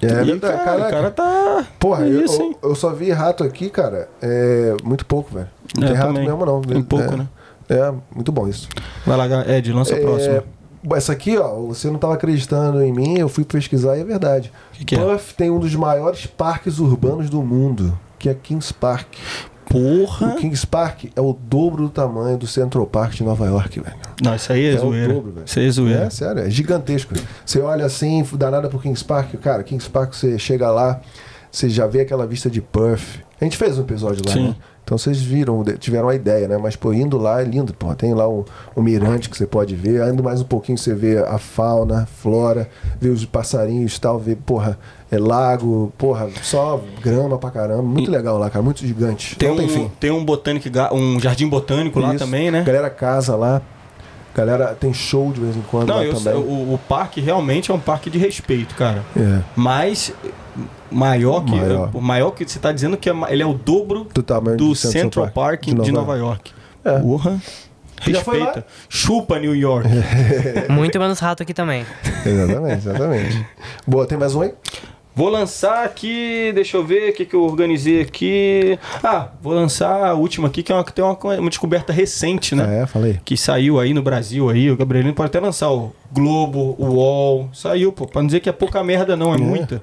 É 0.00 0.06
Ih, 0.06 0.24
verdade. 0.26 0.64
cara, 0.64 0.86
o 0.86 0.90
cara 0.90 1.10
tá. 1.10 1.66
Porra, 1.78 2.04
É 2.06 2.08
eu, 2.08 2.24
isso, 2.24 2.40
eu, 2.40 2.70
eu 2.70 2.74
só 2.74 2.90
vi 2.92 3.10
rato 3.10 3.42
aqui, 3.42 3.68
cara. 3.68 4.08
É 4.22 4.76
muito 4.84 5.04
pouco, 5.04 5.34
velho. 5.34 5.48
Não 5.76 5.84
É, 5.84 5.86
tem 5.88 5.96
rato 5.96 6.08
também. 6.08 6.28
mesmo, 6.28 6.46
não. 6.46 6.60
Tem 6.62 6.82
pouco, 6.82 7.12
É, 7.12 7.16
né? 7.16 7.28
É, 7.68 7.92
muito 8.14 8.30
bom 8.32 8.46
isso. 8.48 8.68
Vai 9.04 9.16
lá, 9.16 9.26
Ed, 9.48 9.72
lança 9.72 9.94
a 9.94 9.98
É, 9.98 10.00
próxima. 10.00 10.44
Essa 10.94 11.12
aqui, 11.12 11.36
ó, 11.36 11.56
você 11.62 11.90
não 11.90 11.98
tava 11.98 12.14
acreditando 12.14 12.80
em 12.82 12.92
mim, 12.92 13.18
eu 13.18 13.28
fui 13.28 13.44
pesquisar 13.44 13.96
e 13.96 14.00
é 14.00 14.04
verdade. 14.04 14.52
Que 14.72 14.84
que 14.84 14.94
é? 14.94 15.20
Tem 15.36 15.50
um 15.50 15.58
dos 15.58 15.74
maiores 15.74 16.24
parques 16.26 16.78
urbanos 16.78 17.28
do 17.28 17.42
mundo, 17.42 17.98
que 18.18 18.28
é 18.28 18.34
Kings 18.34 18.72
Park. 18.72 19.08
Porra! 19.68 20.28
O 20.28 20.36
Kings 20.36 20.66
Park 20.66 21.04
é 21.14 21.20
o 21.20 21.32
dobro 21.32 21.84
do 21.84 21.88
tamanho 21.90 22.36
do 22.38 22.46
Central 22.46 22.86
Park 22.86 23.14
de 23.14 23.22
Nova 23.24 23.46
York, 23.46 23.80
velho. 23.80 23.96
Não, 24.22 24.34
isso 24.34 24.52
aí 24.52 24.64
é, 24.66 24.72
É 24.72 24.76
o 24.76 24.80
zoeira. 24.80 25.12
dobro, 25.14 25.32
velho. 25.32 25.44
isso 25.46 25.58
aí 25.58 25.66
é 25.66 25.70
zoeira. 25.70 26.04
É, 26.04 26.10
sério, 26.10 26.42
é 26.42 26.50
gigantesco. 26.50 27.14
Você 27.44 27.60
olha 27.60 27.84
assim, 27.84 28.24
dá 28.32 28.50
nada 28.50 28.68
pro 28.68 28.78
Kings 28.78 29.04
Park, 29.04 29.34
cara, 29.36 29.62
Kings 29.62 29.88
Park, 29.90 30.14
você 30.14 30.38
chega 30.38 30.70
lá, 30.70 31.00
você 31.50 31.68
já 31.68 31.86
vê 31.86 32.00
aquela 32.00 32.26
vista 32.26 32.48
de 32.50 32.60
Perth. 32.60 33.20
A 33.40 33.44
gente 33.44 33.56
fez 33.56 33.78
um 33.78 33.82
episódio 33.82 34.22
lá, 34.26 34.32
Sim. 34.32 34.48
né? 34.48 34.56
Então 34.88 34.96
vocês 34.96 35.20
viram, 35.20 35.62
tiveram 35.78 36.08
a 36.08 36.14
ideia, 36.14 36.48
né? 36.48 36.56
Mas, 36.56 36.74
pô, 36.74 36.94
indo 36.94 37.18
lá 37.18 37.42
é 37.42 37.44
lindo, 37.44 37.74
pô. 37.74 37.94
Tem 37.94 38.14
lá 38.14 38.26
um, 38.26 38.42
um 38.74 38.80
mirante 38.80 39.28
que 39.28 39.36
você 39.36 39.46
pode 39.46 39.74
ver. 39.74 40.02
Indo 40.10 40.22
mais 40.22 40.40
um 40.40 40.44
pouquinho, 40.44 40.78
você 40.78 40.94
vê 40.94 41.18
a 41.18 41.36
fauna, 41.36 42.04
a 42.04 42.06
flora, 42.06 42.70
vê 42.98 43.10
os 43.10 43.22
passarinhos 43.26 43.94
e 43.94 44.00
tal, 44.00 44.18
vê, 44.18 44.34
porra, 44.34 44.78
é 45.10 45.18
lago, 45.18 45.92
porra, 45.98 46.30
só 46.42 46.80
grama 47.02 47.36
pra 47.36 47.50
caramba. 47.50 47.82
Muito 47.82 48.10
legal 48.10 48.38
lá, 48.38 48.48
cara, 48.48 48.62
muito 48.64 48.80
gigante. 48.80 49.36
Tem 49.36 49.50
Não 49.50 49.56
tem 49.58 49.66
um, 49.66 49.68
fim. 49.68 49.90
tem 50.00 50.10
um 50.10 50.24
botânico, 50.24 50.66
um 50.94 51.20
jardim 51.20 51.50
botânico 51.50 52.00
lá 52.00 52.14
Isso. 52.14 52.24
também, 52.24 52.50
né? 52.50 52.62
Galera 52.62 52.88
casa 52.88 53.36
lá. 53.36 53.60
Galera 54.34 54.68
tem 54.68 54.94
show 54.94 55.30
de 55.32 55.40
vez 55.40 55.54
em 55.54 55.62
quando 55.70 55.88
Não, 55.88 55.96
lá 55.96 56.04
eu, 56.04 56.14
também. 56.14 56.34
o, 56.34 56.72
o 56.72 56.80
parque 56.88 57.20
realmente 57.20 57.70
é 57.70 57.74
um 57.74 57.78
parque 57.80 58.08
de 58.08 58.16
respeito, 58.16 58.74
cara. 58.74 59.04
É. 59.14 59.40
Mas 59.54 60.14
maior 60.90 61.44
que 61.44 61.54
Maior. 61.54 61.90
o 61.94 62.00
maior 62.00 62.30
que 62.30 62.48
você 62.48 62.58
tá 62.58 62.72
dizendo 62.72 62.96
que 62.96 63.08
é 63.08 63.14
ele 63.28 63.42
é 63.42 63.46
o 63.46 63.54
dobro 63.54 64.06
Do 64.12 64.22
tamanho 64.22 64.56
do 64.56 64.74
Central, 64.74 65.30
Park, 65.30 65.64
de 65.64 65.92
Nova, 65.92 66.16
York. 66.16 66.52
É. 66.84 66.98
Porra. 66.98 67.40
Já 68.06 68.22
foi 68.22 68.38
Respeita. 68.38 68.66
Chupa 68.88 69.38
New 69.38 69.54
York. 69.56 69.88
Muito 70.70 70.98
menos 71.00 71.18
rato 71.18 71.42
aqui 71.42 71.52
também. 71.52 71.84
Exatamente, 72.24 72.76
exatamente. 72.76 73.46
Boa, 73.86 74.06
tem 74.06 74.16
mais 74.16 74.34
um 74.34 74.42
aí? 74.42 74.54
Vou 75.18 75.28
lançar 75.28 75.84
aqui, 75.84 76.52
deixa 76.54 76.76
eu 76.76 76.86
ver 76.86 77.10
o 77.10 77.12
que, 77.12 77.24
que 77.24 77.34
eu 77.34 77.42
organizei 77.42 78.00
aqui. 78.00 78.78
Ah, 79.02 79.30
vou 79.42 79.52
lançar 79.52 80.06
a 80.06 80.14
última 80.14 80.46
aqui, 80.46 80.62
que 80.62 80.70
é 80.70 80.74
uma, 80.76 80.84
que 80.84 80.92
tem 80.92 81.04
uma, 81.04 81.18
uma 81.40 81.48
descoberta 81.48 81.92
recente, 81.92 82.54
né? 82.54 82.64
Ah, 82.64 82.72
é, 82.82 82.86
falei. 82.86 83.18
Que 83.24 83.36
saiu 83.36 83.80
aí 83.80 83.92
no 83.92 84.00
Brasil 84.00 84.48
aí, 84.48 84.70
o 84.70 84.76
Gabrielino 84.76 85.12
pode 85.12 85.26
até 85.26 85.40
lançar 85.40 85.72
o 85.72 85.92
Globo, 86.10 86.74
o 86.78 86.86
UOL, 86.94 87.50
saiu, 87.52 87.92
pô, 87.92 88.06
pra 88.06 88.22
não 88.22 88.26
dizer 88.26 88.40
que 88.40 88.48
é 88.48 88.52
pouca 88.52 88.82
merda 88.82 89.16
não, 89.16 89.32
é, 89.32 89.36
É. 89.36 89.40
muita. 89.40 89.82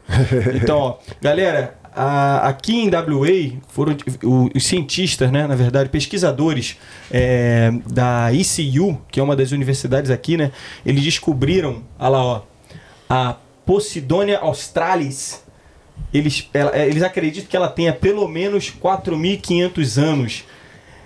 Então, 0.55 0.77
ó, 0.79 0.97
galera, 1.21 1.75
a- 1.95 2.47
aqui 2.47 2.75
em 2.75 2.89
WA, 2.89 3.57
foram 3.67 3.95
o- 4.23 4.49
os 4.55 4.65
cientistas, 4.65 5.31
né, 5.31 5.45
na 5.47 5.55
verdade, 5.55 5.89
pesquisadores 5.89 6.77
é, 7.11 7.71
da 7.91 8.33
ECU, 8.33 8.99
que 9.11 9.19
é 9.19 9.23
uma 9.23 9.35
das 9.35 9.51
universidades 9.51 10.09
aqui, 10.09 10.35
né, 10.35 10.51
eles 10.85 11.03
descobriram, 11.03 11.83
olha 11.99 12.09
lá, 12.09 12.23
ó, 12.23 12.41
a 13.09 13.35
Posidonia 13.65 14.37
australis. 14.39 15.43
Eles, 16.13 16.47
ela- 16.53 16.71
é, 16.77 16.87
eles 16.87 17.01
acreditam 17.01 17.49
que 17.49 17.55
ela 17.57 17.67
tenha 17.67 17.91
pelo 17.93 18.27
menos 18.27 18.69
4.500 18.69 19.97
anos. 19.97 20.43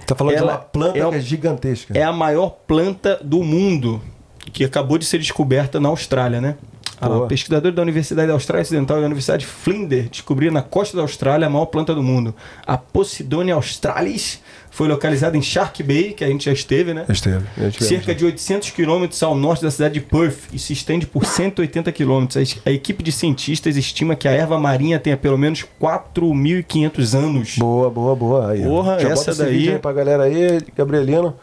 Tá 0.06 0.16
falando 0.16 0.34
Ela 0.36 0.46
de 0.48 0.52
uma 0.54 0.58
planta 0.58 0.98
é 1.00 1.10
que 1.10 1.16
é 1.16 1.20
gigantesca. 1.22 1.98
É 1.98 2.04
a 2.04 2.12
maior 2.12 2.50
planta 2.68 3.20
do 3.24 3.44
mundo, 3.44 4.02
que 4.50 4.64
acabou 4.64 4.98
de 4.98 5.06
ser 5.06 5.18
descoberta 5.20 5.80
na 5.80 5.90
Austrália, 5.90 6.42
né? 6.42 6.56
Boa. 7.02 7.24
A 7.24 7.28
pesquisadores 7.30 7.74
da 7.74 7.82
Universidade 7.82 8.28
da 8.28 8.34
Austrália 8.34 8.62
Ocidental 8.64 8.98
e 8.98 9.00
da 9.00 9.06
Universidade 9.06 9.46
de 9.46 9.50
Flinders 9.50 10.10
descobriram 10.10 10.54
na 10.54 10.62
costa 10.62 10.98
da 10.98 11.04
Austrália 11.04 11.48
a 11.48 11.50
maior 11.50 11.68
planta 11.68 11.96
do 11.96 12.04
mundo. 12.04 12.36
A 12.68 12.78
Posidonia 12.78 13.54
australis 13.54 14.42
foi 14.70 14.90
localizada 14.90 15.38
em 15.38 15.42
Shark 15.42 15.82
Bay, 15.82 16.12
que 16.12 16.26
a 16.26 16.28
gente 16.28 16.44
já 16.46 16.52
esteve, 16.52 16.94
né? 16.94 17.06
Esteve. 17.08 17.46
Cerca 17.80 18.14
de 18.14 18.26
800 18.26 18.72
quilômetros 18.72 19.24
ao 19.24 19.34
norte 19.34 19.64
da 19.64 19.72
cidade 19.72 19.94
de 19.94 20.02
Perth 20.02 20.50
e 20.52 20.60
se 20.60 20.74
estende 20.74 21.08
por 21.08 21.26
180 21.26 21.90
quilômetros. 21.94 22.58
A 22.66 22.70
equipe 22.72 23.02
de 23.02 23.14
cientistas 23.14 23.78
estima 23.78 24.14
que 24.14 24.28
a 24.28 24.32
erva 24.32 24.60
marinha 24.60 25.00
tenha 25.00 25.16
pelo 25.16 25.38
menos 25.38 25.64
4.500 25.82 27.18
anos. 27.18 27.56
Boa, 27.58 27.90
boa, 27.90 28.16
boa. 28.16 28.52
Aí. 28.52 28.62
Porra, 28.64 29.00
Já 29.00 29.10
essa 29.10 29.16
bota 29.16 29.32
esse 29.32 29.40
daí- 29.44 29.58
vídeo 29.58 29.74
aí 29.74 29.80
pra 29.80 29.94
galera 29.94 30.24
aí, 30.24 30.60
Gabrielino. 30.76 31.34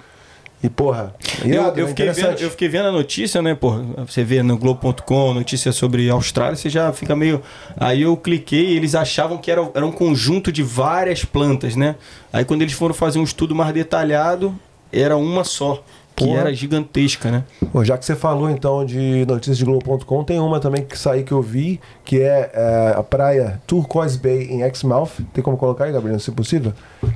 E, 0.63 0.69
porra, 0.71 1.15
Eu, 1.43 1.49
irado, 1.49 1.79
eu 1.79 1.85
né? 1.85 1.89
fiquei 1.91 2.11
vendo, 2.11 2.41
eu 2.41 2.51
fiquei 2.51 2.69
vendo 2.69 2.87
a 2.89 2.93
notícia, 2.93 3.43
né, 3.43 3.55
pô? 3.55 3.73
Você 4.07 4.25
vê 4.25 4.43
no 4.43 4.57
Globo.com, 4.57 5.35
notícia 5.35 5.71
sobre 5.71 6.09
Austrália, 6.09 6.57
você 6.57 6.71
já 6.71 6.93
fica 6.93 7.15
meio. 7.15 7.43
Aí 7.77 8.03
eu 8.03 8.17
cliquei 8.17 8.71
e 8.71 8.77
eles 8.77 8.95
achavam 8.95 9.37
que 9.37 9.51
era, 9.51 9.69
era 9.75 9.85
um 9.87 9.93
conjunto 9.93 10.51
de 10.51 10.63
várias 10.63 11.25
plantas, 11.25 11.77
né? 11.77 11.95
Aí 12.33 12.45
quando 12.45 12.63
eles 12.63 12.73
foram 12.73 12.95
fazer 12.95 13.19
um 13.19 13.25
estudo 13.25 13.55
mais 13.55 13.73
detalhado, 13.75 14.59
era 14.93 15.17
uma 15.17 15.45
só, 15.45 15.85
que 16.17 16.25
Porra. 16.25 16.41
era 16.41 16.55
gigantesca, 16.55 17.31
né? 17.31 17.45
Pô, 17.71 17.85
já 17.85 17.99
que 17.99 18.05
você 18.07 18.17
falou 18.17 18.49
então 18.49 18.85
de 18.87 19.27
notícias 19.29 19.59
de 19.59 19.65
Globo.com, 19.67 20.25
tem 20.25 20.41
uma 20.41 20.59
também 20.59 20.83
que 20.83 20.99
saiu 20.99 21.23
que 21.25 21.33
eu 21.33 21.43
vi, 21.43 21.79
que 22.07 22.21
é, 22.23 22.51
é, 22.55 22.95
a 22.97 23.03
praia 23.03 23.61
Turquoise 23.67 24.19
Bay 24.19 24.45
em 24.51 24.63
Exmouth. 24.63 25.11
Tem 25.35 25.45
como 25.45 25.59
colocar 25.59 25.85
aí, 25.85 25.93
Gabriel, 25.93 26.19
se 26.19 26.31
possível? 26.33 26.73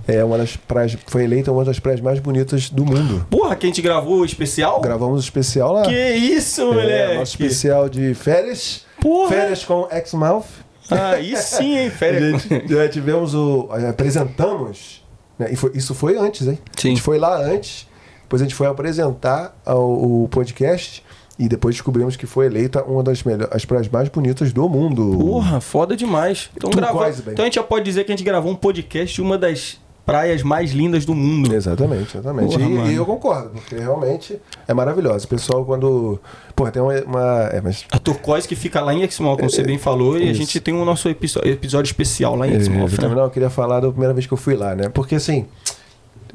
É 0.07 0.23
uma 0.23 0.37
das 0.37 0.55
praias, 0.57 0.97
foi 1.07 1.25
eleita 1.25 1.51
uma 1.51 1.65
das 1.65 1.79
praias 1.81 2.01
mais 2.01 2.19
bonitas 2.21 2.69
do 2.69 2.85
mundo. 2.85 3.27
Porra, 3.31 3.57
que 3.57 3.65
a 3.65 3.69
gente 3.71 3.81
gravou 3.81 4.19
o 4.21 4.25
especial? 4.25 4.81
Gravamos 4.83 5.17
um 5.17 5.21
especial 5.21 5.73
lá. 5.73 5.83
Que 5.83 6.11
isso, 6.15 6.61
é, 6.61 6.65
moleque? 6.67 7.15
nosso 7.15 7.33
especial 7.33 7.89
de 7.89 8.13
férias. 8.13 8.85
Porra! 9.01 9.31
Férias 9.31 9.65
com 9.65 9.89
Exmouth. 9.91 10.45
Aí 10.91 11.37
sim, 11.37 11.79
hein? 11.79 11.87
A 11.87 11.91
Férias. 11.91 12.43
já 12.69 12.89
tivemos 12.89 13.35
o. 13.35 13.69
eh, 13.75 13.89
Apresentamos. 13.89 15.03
né, 15.39 15.49
e 15.53 15.57
foi- 15.57 15.71
isso 15.75 15.95
foi 15.95 16.19
antes, 16.19 16.47
hein? 16.47 16.59
A 16.77 16.81
Sim. 16.81 16.89
gente 16.91 17.01
foi 17.03 17.19
lá 17.19 17.39
antes, 17.41 17.87
depois 18.31 18.43
a 18.43 18.45
gente 18.45 18.55
foi 18.55 18.69
apresentar 18.69 19.61
ao- 19.67 19.91
o 19.91 20.29
podcast 20.31 21.03
e 21.37 21.49
depois 21.49 21.75
descobrimos 21.75 22.15
que 22.15 22.27
foi 22.27 22.47
eleita 22.47 22.81
uma 22.85 23.03
das 23.03 23.25
melhores, 23.25 23.49
as 23.53 23.65
praias 23.65 23.89
mais 23.89 24.09
bonitas 24.09 24.53
do 24.53 24.69
mundo. 24.69 25.17
Porra, 25.19 25.61
foda 25.61 25.97
demais. 25.97 26.49
Então, 26.57 26.71
gravou, 26.71 27.05
então 27.09 27.43
a 27.43 27.47
gente 27.47 27.57
já 27.57 27.63
pode 27.65 27.85
dizer 27.85 28.05
que 28.05 28.13
a 28.13 28.17
gente 28.17 28.25
gravou 28.25 28.53
um 28.53 28.55
podcast 28.55 29.13
de 29.17 29.21
uma 29.21 29.37
das 29.37 29.81
praias 30.07 30.45
mais 30.45 30.71
lindas 30.71 31.05
do 31.05 31.13
mundo. 31.13 31.53
Exatamente, 31.53 32.17
exatamente. 32.17 32.57
Porra, 32.57 32.89
e, 32.89 32.93
e 32.93 32.95
eu 32.95 33.05
concordo, 33.05 33.51
porque 33.51 33.75
realmente 33.75 34.41
é 34.69 34.73
maravilhosa. 34.73 35.25
O 35.25 35.29
pessoal, 35.29 35.65
quando. 35.65 36.21
Porra, 36.55 36.71
tem 36.71 36.81
uma. 36.81 36.95
uma- 37.03 37.49
é, 37.53 37.61
mas 37.61 37.85
A 37.91 37.99
Turquoise 37.99 38.47
que 38.47 38.55
fica 38.55 38.81
lá 38.81 38.95
em 38.95 39.03
Exmouth, 39.03 39.39
como 39.39 39.51
você 39.51 39.65
bem 39.65 39.77
falou, 39.77 40.17
e 40.17 40.31
a 40.31 40.33
gente 40.33 40.61
tem 40.61 40.73
o 40.73 40.85
nosso 40.85 41.09
episo- 41.09 41.41
episódio 41.45 41.89
especial 41.91 42.37
lá 42.37 42.47
em 42.47 42.53
É, 42.53 42.57
Exmouth, 42.57 42.93
eu, 42.97 43.09
né? 43.09 43.15
não, 43.17 43.25
eu 43.25 43.31
queria 43.31 43.51
falar 43.51 43.81
da 43.81 43.89
primeira 43.91 44.15
vez 44.15 44.25
que 44.25 44.33
eu 44.33 44.39
fui 44.39 44.55
lá, 44.55 44.77
né? 44.77 44.89
Porque 44.89 45.17
assim, 45.17 45.47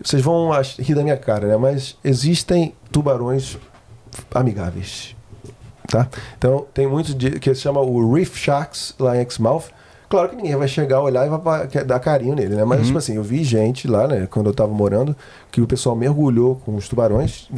vocês 0.06 0.22
vão 0.22 0.52
rir 0.80 0.94
da 0.94 1.02
minha 1.02 1.18
cara, 1.18 1.48
né? 1.48 1.58
Mas 1.58 1.98
existem 2.04 2.76
tubarões 2.92 3.58
amigáveis, 4.34 5.16
tá? 5.88 6.08
Então 6.38 6.68
tem 6.74 6.88
muitos 6.88 7.16
de, 7.16 7.40
que 7.40 7.54
se 7.56 7.62
chama 7.62 7.82
o 7.82 8.14
Reef 8.14 8.38
Sharks 8.38 8.94
lá 9.00 9.18
em 9.18 9.26
Exmouth. 9.26 9.66
Claro 10.08 10.30
que 10.30 10.36
ninguém 10.36 10.56
vai 10.56 10.68
chegar, 10.68 11.02
olhar 11.02 11.26
e 11.26 11.30
vai 11.30 11.68
dar 11.84 12.00
carinho 12.00 12.36
nele, 12.36 12.56
né? 12.56 12.64
Mas, 12.64 12.86
tipo 12.86 13.00
assim, 13.00 13.16
eu 13.16 13.24
vi 13.24 13.44
gente 13.44 13.88
lá, 13.88 14.08
né, 14.08 14.28
quando 14.30 14.46
eu 14.46 14.54
tava 14.54 14.72
morando, 14.72 15.16
que 15.52 15.60
o 15.60 15.66
pessoal 15.66 15.96
mergulhou 15.96 16.62
com 16.64 16.76
os 16.76 16.88
tubarões, 16.88 17.50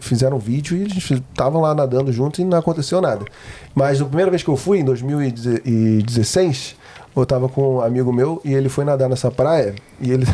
fizeram 0.00 0.38
um 0.38 0.40
vídeo 0.40 0.74
e 0.78 0.80
eles 0.80 1.10
estavam 1.10 1.60
lá 1.60 1.74
nadando 1.74 2.10
junto 2.10 2.40
e 2.40 2.44
não 2.44 2.56
aconteceu 2.56 3.02
nada. 3.02 3.26
Mas 3.74 4.00
na 4.00 4.06
primeira 4.06 4.30
vez 4.30 4.42
que 4.42 4.48
eu 4.48 4.56
fui, 4.56 4.78
em 4.78 4.84
2016, 4.84 6.74
eu 7.14 7.26
tava 7.26 7.50
com 7.50 7.76
um 7.76 7.80
amigo 7.82 8.10
meu 8.10 8.40
e 8.42 8.54
ele 8.54 8.70
foi 8.70 8.86
nadar 8.86 9.08
nessa 9.08 9.30
praia 9.30 9.74
e 10.00 10.10
ele. 10.10 10.26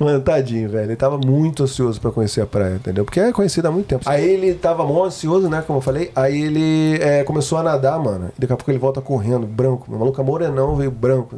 Mano, 0.00 0.20
tadinho, 0.20 0.68
velho. 0.68 0.84
Ele 0.86 0.96
tava 0.96 1.18
muito 1.18 1.62
ansioso 1.62 2.00
pra 2.00 2.10
conhecer 2.10 2.40
a 2.40 2.46
praia, 2.46 2.74
entendeu? 2.74 3.04
Porque 3.04 3.20
é 3.20 3.32
conhecido 3.32 3.68
há 3.68 3.70
muito 3.70 3.86
tempo. 3.86 4.02
Aí 4.06 4.28
ele 4.28 4.54
tava 4.54 4.84
mó 4.84 5.04
ansioso, 5.04 5.48
né? 5.48 5.62
Como 5.66 5.78
eu 5.78 5.82
falei. 5.82 6.10
Aí 6.16 6.40
ele 6.42 6.98
é, 7.02 7.22
começou 7.24 7.58
a 7.58 7.62
nadar, 7.62 7.98
mano. 7.98 8.30
E 8.36 8.40
daqui 8.40 8.52
a 8.52 8.56
pouco 8.56 8.70
ele 8.70 8.78
volta 8.78 9.00
correndo, 9.00 9.46
branco. 9.46 9.86
O 9.92 9.98
maluco 9.98 10.20
é 10.20 10.24
morenão, 10.24 10.74
veio 10.76 10.90
branco. 10.90 11.36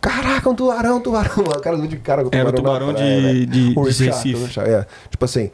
Caraca, 0.00 0.48
um 0.48 0.54
tubarão, 0.54 0.96
um 0.96 1.00
tubarão. 1.00 1.44
O 1.58 1.60
cara 1.60 1.76
de 1.76 1.96
cara 1.98 2.22
com 2.24 2.30
Era 2.32 2.48
o 2.48 2.52
na 2.52 2.56
tubarão 2.56 2.92
praia, 2.92 3.16
de- 3.16 3.22
velho. 3.22 3.46
de- 3.46 3.74
de 3.74 4.04
Recife. 4.04 4.60
É, 4.60 4.86
tipo 5.10 5.24
assim. 5.24 5.50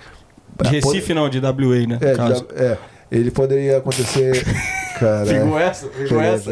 De 0.63 0.69
Recife 0.69 1.13
não, 1.15 1.29
de 1.29 1.39
WA, 1.41 1.87
né? 1.87 1.99
É, 2.01 2.15
já- 2.15 2.45
é, 2.55 2.77
ele 3.11 3.31
poderia 3.31 3.79
acontecer. 3.79 4.45
Cara. 5.05 5.27
Pegou 5.27 5.59
essa? 5.59 5.87
É, 5.87 6.35
essa? 6.35 6.51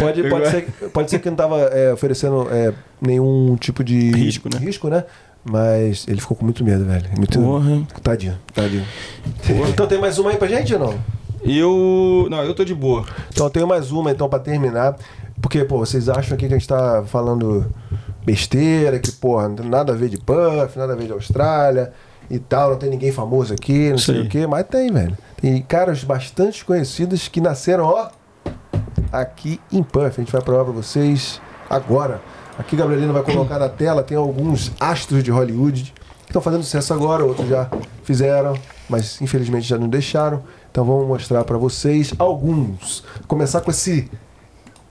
Pode, 0.00 0.28
pode, 0.28 0.50
ser, 0.50 0.66
pode 0.92 1.10
ser 1.10 1.18
que 1.20 1.30
não 1.30 1.36
tava 1.36 1.60
é, 1.60 1.92
oferecendo 1.92 2.48
é, 2.50 2.72
nenhum 3.00 3.56
tipo 3.56 3.84
de 3.84 4.10
Risco, 4.10 4.48
né? 4.52 4.58
risco, 4.58 4.88
né? 4.88 5.04
Mas 5.44 6.04
ele 6.08 6.20
ficou 6.20 6.36
com 6.36 6.44
muito 6.44 6.64
medo, 6.64 6.84
velho. 6.84 7.04
Muito... 7.16 7.40
Porra. 7.40 7.82
Tadinho, 8.02 8.36
tadinho. 8.52 8.84
Então 9.68 9.86
tem 9.86 9.98
mais 9.98 10.18
uma 10.18 10.30
aí 10.30 10.36
pra 10.36 10.48
gente 10.48 10.74
ou 10.74 10.80
não? 10.80 11.00
Eu. 11.42 12.26
Não, 12.28 12.44
eu 12.44 12.54
tô 12.54 12.64
de 12.64 12.74
boa. 12.74 13.06
Então 13.32 13.46
eu 13.46 13.50
tenho 13.50 13.66
mais 13.66 13.90
uma 13.90 14.10
então 14.10 14.28
pra 14.28 14.38
terminar. 14.38 14.96
Porque, 15.40 15.64
pô, 15.64 15.78
vocês 15.78 16.08
acham 16.08 16.34
aqui 16.34 16.46
que 16.46 16.54
a 16.54 16.58
gente 16.58 16.68
tá 16.68 17.02
falando 17.06 17.66
besteira, 18.24 18.98
que, 18.98 19.10
porra, 19.12 19.48
não 19.48 19.56
tem 19.56 19.68
nada 19.68 19.92
a 19.92 19.96
ver 19.96 20.10
de 20.10 20.18
Puff, 20.18 20.76
nada 20.78 20.92
a 20.92 20.96
ver 20.96 21.06
de 21.06 21.12
Austrália 21.12 21.92
e 22.30 22.38
tal, 22.38 22.70
não 22.70 22.76
tem 22.76 22.90
ninguém 22.90 23.10
famoso 23.10 23.52
aqui, 23.52 23.90
não 23.90 23.98
sei 23.98 24.20
o 24.20 24.28
quê, 24.28 24.46
mas 24.46 24.64
tem, 24.66 24.92
velho. 24.92 25.16
Tem 25.40 25.60
caras 25.62 26.04
bastante 26.04 26.64
conhecidos 26.64 27.28
que 27.28 27.40
nasceram, 27.40 27.84
ó, 27.84 28.08
aqui 29.12 29.60
em 29.72 29.82
Puff. 29.82 30.06
A 30.06 30.10
gente 30.10 30.32
vai 30.32 30.42
provar 30.42 30.64
pra 30.64 30.72
vocês 30.72 31.40
agora. 31.68 32.20
Aqui, 32.58 32.76
Gabrielino 32.76 33.12
vai 33.12 33.22
colocar 33.22 33.58
na 33.58 33.68
tela, 33.68 34.02
tem 34.02 34.16
alguns 34.16 34.72
astros 34.78 35.22
de 35.24 35.30
Hollywood 35.30 35.94
que 36.24 36.28
estão 36.30 36.42
fazendo 36.42 36.62
sucesso 36.62 36.92
agora, 36.92 37.24
outros 37.24 37.48
já 37.48 37.70
fizeram, 38.04 38.54
mas 38.88 39.20
infelizmente 39.22 39.66
já 39.66 39.78
não 39.78 39.88
deixaram. 39.88 40.42
Então 40.70 40.84
vamos 40.84 41.06
mostrar 41.08 41.42
para 41.44 41.56
vocês 41.56 42.12
alguns. 42.18 43.02
Começar 43.26 43.62
com 43.62 43.70
esse 43.70 44.10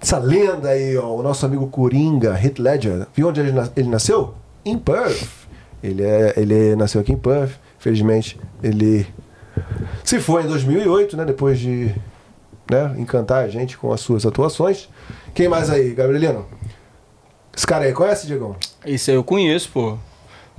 essa 0.01 0.17
lenda 0.17 0.69
aí, 0.69 0.97
ó, 0.97 1.13
o 1.13 1.21
nosso 1.21 1.45
amigo 1.45 1.67
Coringa, 1.67 2.39
Heath 2.41 2.57
Ledger. 2.57 3.05
Viu 3.13 3.27
onde 3.27 3.39
ele, 3.41 3.51
nas- 3.51 3.71
ele 3.75 3.89
nasceu? 3.89 4.33
Em 4.65 4.77
Perth. 4.77 5.27
Ele, 5.83 6.03
é, 6.03 6.33
ele 6.37 6.75
nasceu 6.75 7.01
aqui 7.01 7.11
em 7.11 7.17
Perth. 7.17 7.51
Felizmente, 7.77 8.39
ele 8.63 9.05
se 10.09 10.19
foi 10.19 10.41
em 10.41 10.47
2008, 10.47 11.15
né? 11.15 11.23
Depois 11.23 11.59
de 11.59 11.93
né, 12.67 12.95
encantar 12.97 13.43
a 13.43 13.47
gente 13.47 13.77
com 13.77 13.93
as 13.93 14.01
suas 14.01 14.25
atuações. 14.25 14.89
Quem 15.35 15.47
mais 15.47 15.69
aí, 15.69 15.93
Gabrielino? 15.93 16.47
Esse 17.55 17.67
cara 17.67 17.85
aí, 17.85 17.93
conhece, 17.93 18.25
Diegão? 18.25 18.55
Esse 18.83 19.11
aí 19.11 19.17
eu 19.17 19.23
conheço, 19.23 19.69
pô. 19.71 19.99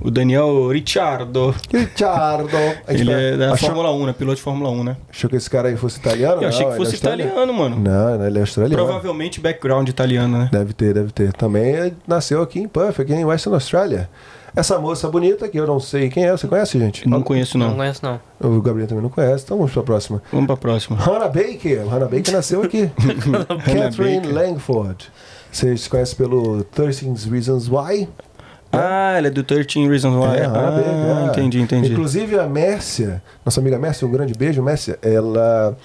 O 0.01 0.09
Daniel 0.09 0.67
Ricciardo. 0.69 1.53
Ricciardo. 1.71 2.49
A 2.87 2.93
Ele 2.93 3.05
vai- 3.05 3.23
é 3.33 3.37
da 3.37 3.53
achou, 3.53 3.67
Fórmula 3.69 3.91
1, 3.93 4.05
né? 4.07 4.13
Piloto 4.17 4.35
de 4.37 4.41
Fórmula 4.41 4.69
1, 4.71 4.83
né? 4.83 4.97
achou 5.09 5.29
que 5.29 5.35
esse 5.35 5.49
cara 5.49 5.69
aí 5.69 5.77
fosse 5.77 5.99
italiano? 5.99 6.41
Eu 6.41 6.47
achei 6.49 6.65
Não, 6.65 6.71
que 6.71 6.73
ele 6.77 6.81
é 6.81 6.85
fosse 6.85 6.95
australiano. 6.95 7.31
italiano, 7.31 7.53
mano. 7.53 7.75
Não, 7.79 8.17
não, 8.17 8.25
ele 8.27 8.37
é 8.37 8.41
australiano. 8.41 8.83
Provavelmente 8.83 9.39
background 9.39 9.87
italiano, 9.87 10.37
né? 10.39 10.49
Deve 10.51 10.73
ter, 10.73 10.93
deve 10.93 11.11
ter. 11.11 11.31
Também 11.33 11.75
é- 11.75 11.91
nasceu 12.07 12.41
aqui 12.41 12.59
em 12.59 12.67
Perth, 12.67 12.99
aqui 12.99 13.13
em 13.13 13.23
Western 13.25 13.53
Australia. 13.55 14.09
Essa 14.53 14.77
moça 14.79 15.07
bonita 15.07 15.47
que 15.47 15.57
eu 15.57 15.65
não 15.65 15.79
sei 15.79 16.09
quem 16.09 16.25
é. 16.25 16.31
Você 16.31 16.45
conhece, 16.45 16.77
gente? 16.77 17.07
Não 17.07 17.21
conheço, 17.21 17.57
Não 17.57 17.69
não. 17.69 17.75
conheço, 17.77 18.01
não. 18.03 18.19
O 18.57 18.61
Gabriel 18.61 18.85
também 18.87 19.01
não 19.03 19.09
conhece. 19.09 19.45
Então 19.45 19.55
vamos 19.57 19.71
pra 19.71 19.81
próxima. 19.81 20.21
Vamos 20.29 20.47
pra 20.47 20.57
próxima. 20.57 20.97
Hannah 20.97 21.29
Baker. 21.29 21.85
Hannah 21.87 22.07
Baker 22.07 22.33
nasceu 22.33 22.61
aqui. 22.61 22.89
Catherine 23.65 24.19
Baker. 24.27 24.33
Langford. 24.33 25.09
Vocês 25.49 25.87
conhecem 25.87 26.17
pelo 26.17 26.63
13 26.65 27.29
Reasons 27.29 27.69
Why? 27.69 28.07
Ah, 28.71 29.15
ela 29.17 29.27
é 29.27 29.29
do 29.29 29.43
13 29.43 29.87
Reasons 29.87 30.15
Why. 30.15 30.37
É, 30.37 30.45
ah, 30.45 31.23
é. 31.25 31.29
entendi, 31.29 31.59
entendi. 31.59 31.91
Inclusive 31.91 32.39
a 32.39 32.47
Mércia, 32.47 33.21
nossa 33.45 33.59
amiga 33.59 33.77
Mércia, 33.77 34.07
um 34.07 34.11
grande 34.11 34.33
beijo, 34.33 34.63
Mércia. 34.63 34.97
Ela 35.01 35.75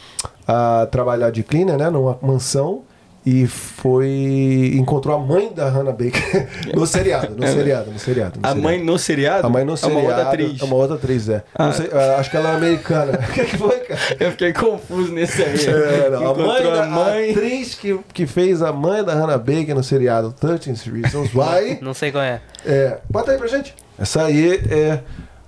a 0.47 0.87
trabalhar 0.91 1.31
de 1.31 1.43
cleaner, 1.43 1.77
né, 1.77 1.91
numa 1.91 2.17
mansão 2.23 2.83
e 3.27 3.45
foi 3.47 4.73
encontrou 4.77 5.17
a 5.17 5.19
mãe 5.19 5.53
da 5.53 5.69
Hannah 5.69 5.91
Baker 5.91 6.49
no 6.73 6.87
seriado, 6.87 7.35
no 7.37 7.45
seriado, 7.47 7.91
no 7.91 7.99
seriado. 7.99 8.39
no 8.41 8.47
A 8.47 8.51
seriado. 8.51 8.63
mãe 8.63 8.85
no 8.85 8.99
seriado? 8.99 9.47
A 9.47 9.51
mãe 9.51 9.65
no 9.65 9.73
É 9.73 9.77
seriado. 9.77 10.01
uma 10.01 10.09
outra 10.09 10.29
atriz. 10.29 10.61
É 10.61 10.65
uma 10.65 10.77
outra 10.77 10.97
atriz, 10.97 11.29
é. 11.29 11.43
Não 11.59 11.67
Ah. 11.69 11.73
sei, 11.73 11.91
acho 11.91 12.31
que 12.31 12.37
ela 12.37 12.51
é 12.53 12.55
americana. 12.57 13.19
O 13.29 13.33
que, 13.33 13.45
que 13.45 13.57
foi, 13.59 13.79
cara? 13.81 14.01
Eu 14.21 14.31
fiquei 14.31 14.53
confuso 14.53 15.13
nesse 15.13 15.43
aí. 15.43 15.57
É, 15.67 16.11
não, 16.11 16.31
a 16.31 16.35
mãe 16.35 16.63
da 16.63 16.83
a 16.85 16.87
mãe. 16.87 17.29
a 17.29 17.31
atriz 17.33 17.75
que, 17.75 17.99
que 18.15 18.27
fez 18.27 18.63
a 18.63 18.73
mãe 18.73 19.03
da 19.03 19.13
Hannah 19.15 19.39
Baker 19.39 19.75
no 19.75 19.83
seriado 19.83 20.33
13 20.33 20.89
Reasons 20.91 21.31
Why. 21.35 21.79
Não 21.83 21.93
sei 21.95 22.13
qual 22.13 22.23
é. 22.23 22.41
É, 22.65 22.99
bota 23.11 23.33
aí 23.33 23.39
pra 23.39 23.49
gente. 23.49 23.75
Essa 23.99 24.23
aí 24.25 24.61
é 24.71 25.01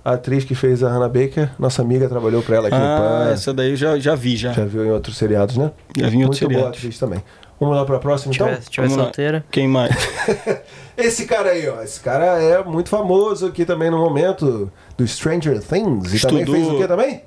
a 0.03 0.13
atriz 0.13 0.43
que 0.43 0.53
fez 0.53 0.83
a 0.83 0.89
Hannah 0.89 1.07
Baker. 1.07 1.49
Nossa 1.57 1.81
amiga 1.81 2.09
trabalhou 2.09 2.41
pra 2.41 2.57
ela 2.57 2.67
aqui 2.67 2.75
Ah, 2.77 2.79
no 2.79 3.25
PAN. 3.25 3.31
essa 3.31 3.53
daí 3.53 3.69
eu 3.71 3.75
já, 3.77 3.97
já 3.99 4.15
vi, 4.15 4.35
já. 4.35 4.51
Já 4.51 4.65
viu 4.65 4.85
em 4.85 4.91
outros 4.91 5.17
seriados, 5.17 5.55
né? 5.55 5.71
Já 5.97 6.09
vi 6.09 6.17
em 6.17 6.23
outros 6.23 6.41
Muito 6.41 6.51
boa 6.53 6.71
seriados. 6.73 6.77
atriz 6.79 6.99
também. 6.99 7.23
Vamos 7.59 7.75
lá 7.75 7.83
pra 7.85 7.99
próxima, 7.99 8.31
Se 8.33 8.37
então? 8.37 8.47
tiver, 8.49 8.61
se 8.61 8.69
tiver 8.69 8.89
solteira. 8.89 9.45
Quem 9.51 9.67
mais? 9.67 9.91
Esse 10.97 11.25
cara 11.25 11.49
aí, 11.51 11.67
ó. 11.67 11.81
Esse 11.81 11.99
cara 11.99 12.41
é 12.41 12.63
muito 12.63 12.89
famoso 12.89 13.47
aqui 13.47 13.65
também 13.65 13.89
no 13.89 13.97
momento 13.97 14.71
do 14.97 15.07
Stranger 15.07 15.59
Things. 15.61 16.13
E 16.13 16.19
também 16.27 16.45
fez 16.45 16.67
o 16.67 16.77
quê 16.77 16.87
também? 16.87 17.23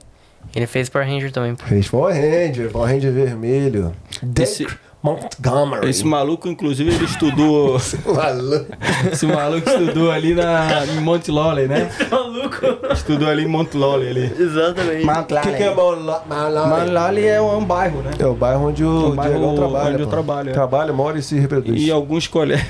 Ele 0.54 0.66
fez 0.66 0.88
Power 0.88 1.06
Ranger 1.08 1.30
também. 1.32 1.54
pô. 1.54 1.64
Fez 1.66 1.88
Power 1.88 2.14
Ranger, 2.14 2.70
Power 2.70 2.88
Ranger 2.90 3.12
vermelho. 3.12 3.92
Esse- 4.40 4.66
Montgomery. 5.02 5.88
Esse 5.90 6.04
maluco, 6.06 6.48
inclusive, 6.48 6.94
ele 6.94 7.04
estudou. 7.04 7.76
Maluco. 8.06 8.66
Esse 9.10 9.26
maluco 9.26 9.68
estudou 9.68 10.12
ali 10.12 10.32
na, 10.32 10.86
em 10.86 11.00
Monte 11.00 11.30
Lawley, 11.32 11.66
né? 11.66 11.90
Maluco. 12.10 12.60
Estudou 12.92 13.28
ali 13.28 13.42
em 13.44 13.48
Monte 13.48 13.76
Lawley 13.76 14.08
ali. 14.10 14.32
Exatamente. 14.38 15.04
O 15.04 15.24
que, 15.42 15.52
que 15.56 15.62
é 15.64 15.74
Mont 15.74 15.98
Mas 16.28 16.90
Lawley 16.90 17.26
é 17.26 17.40
um 17.40 17.64
bairro, 17.64 18.00
né? 18.02 18.12
É 18.16 18.26
o 18.26 18.34
bairro 18.34 18.68
onde 18.68 18.84
o, 18.84 18.86
É 18.86 19.08
o 19.08 19.12
bairro 19.14 19.34
Diegão 19.38 19.54
trabalha. 19.56 19.92
onde 19.94 20.02
eu 20.02 20.06
trabalho, 20.06 20.50
é. 20.50 20.52
Trabalha, 20.52 20.92
mora 20.92 21.18
e 21.18 21.22
se 21.22 21.36
reproduz. 21.38 21.82
E 21.82 21.90
alguns 21.90 22.28
colegas. 22.28 22.64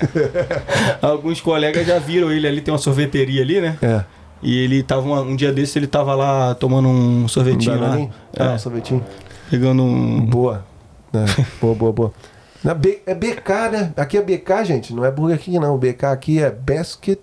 alguns 1.02 1.40
colegas 1.40 1.86
já 1.86 1.98
viram 1.98 2.30
ele 2.30 2.46
ali, 2.46 2.60
tem 2.60 2.72
uma 2.72 2.78
sorveteria 2.78 3.42
ali, 3.42 3.60
né? 3.60 3.76
É. 3.82 4.02
E 4.42 4.58
ele 4.58 4.82
tava 4.82 5.02
uma- 5.02 5.20
um 5.20 5.36
dia 5.36 5.52
desse 5.52 5.78
ele 5.78 5.86
tava 5.86 6.14
lá 6.14 6.54
tomando 6.54 6.88
um 6.88 7.26
sorvetinho 7.28 7.78
lá. 7.80 7.88
Danoninho? 7.88 8.10
Ah, 8.38 8.44
É, 8.44 8.50
um 8.54 8.58
sorvetinho. 8.58 9.04
pegando 9.50 9.82
um. 9.82 10.20
Boa. 10.20 10.64
É, 11.14 11.44
boa, 11.60 11.74
boa, 11.74 11.92
boa. 11.92 12.12
Na 12.62 12.72
B, 12.72 13.02
é 13.04 13.14
BK, 13.14 13.50
né? 13.70 13.92
Aqui 13.96 14.16
é 14.16 14.22
BK, 14.22 14.64
gente. 14.64 14.94
Não 14.94 15.04
é 15.04 15.10
Burger 15.10 15.38
King, 15.38 15.58
não. 15.58 15.74
O 15.74 15.78
BK 15.78 16.04
aqui 16.06 16.42
é 16.42 16.50
Basket 16.50 17.20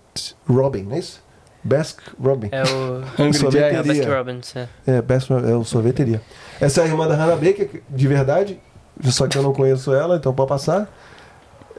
Robin, 0.48 0.84
não 0.84 0.96
é 0.96 1.00
isso? 1.00 1.22
Basket 1.64 2.14
Robin. 2.24 2.50
É 2.52 2.64
o. 2.64 3.02
Hungry 3.22 3.34
Sorveteria. 3.34 4.04
É 4.04 4.10
o 4.10 4.18
Robbins. 4.18 4.56
É. 4.56 4.68
É, 4.86 5.02
Best, 5.02 5.32
é 5.32 5.56
o 5.56 5.64
sorveteria. 5.64 6.22
Essa 6.60 6.82
é 6.82 6.84
a 6.84 6.88
irmã 6.88 7.08
da 7.08 7.16
Hannah 7.16 7.36
Baker, 7.36 7.82
de 7.90 8.08
verdade. 8.08 8.60
Só 9.04 9.28
que 9.28 9.38
eu 9.38 9.42
não 9.42 9.54
conheço 9.54 9.94
ela, 9.94 10.18
então 10.18 10.34
pode 10.34 10.50
passar. 10.50 10.88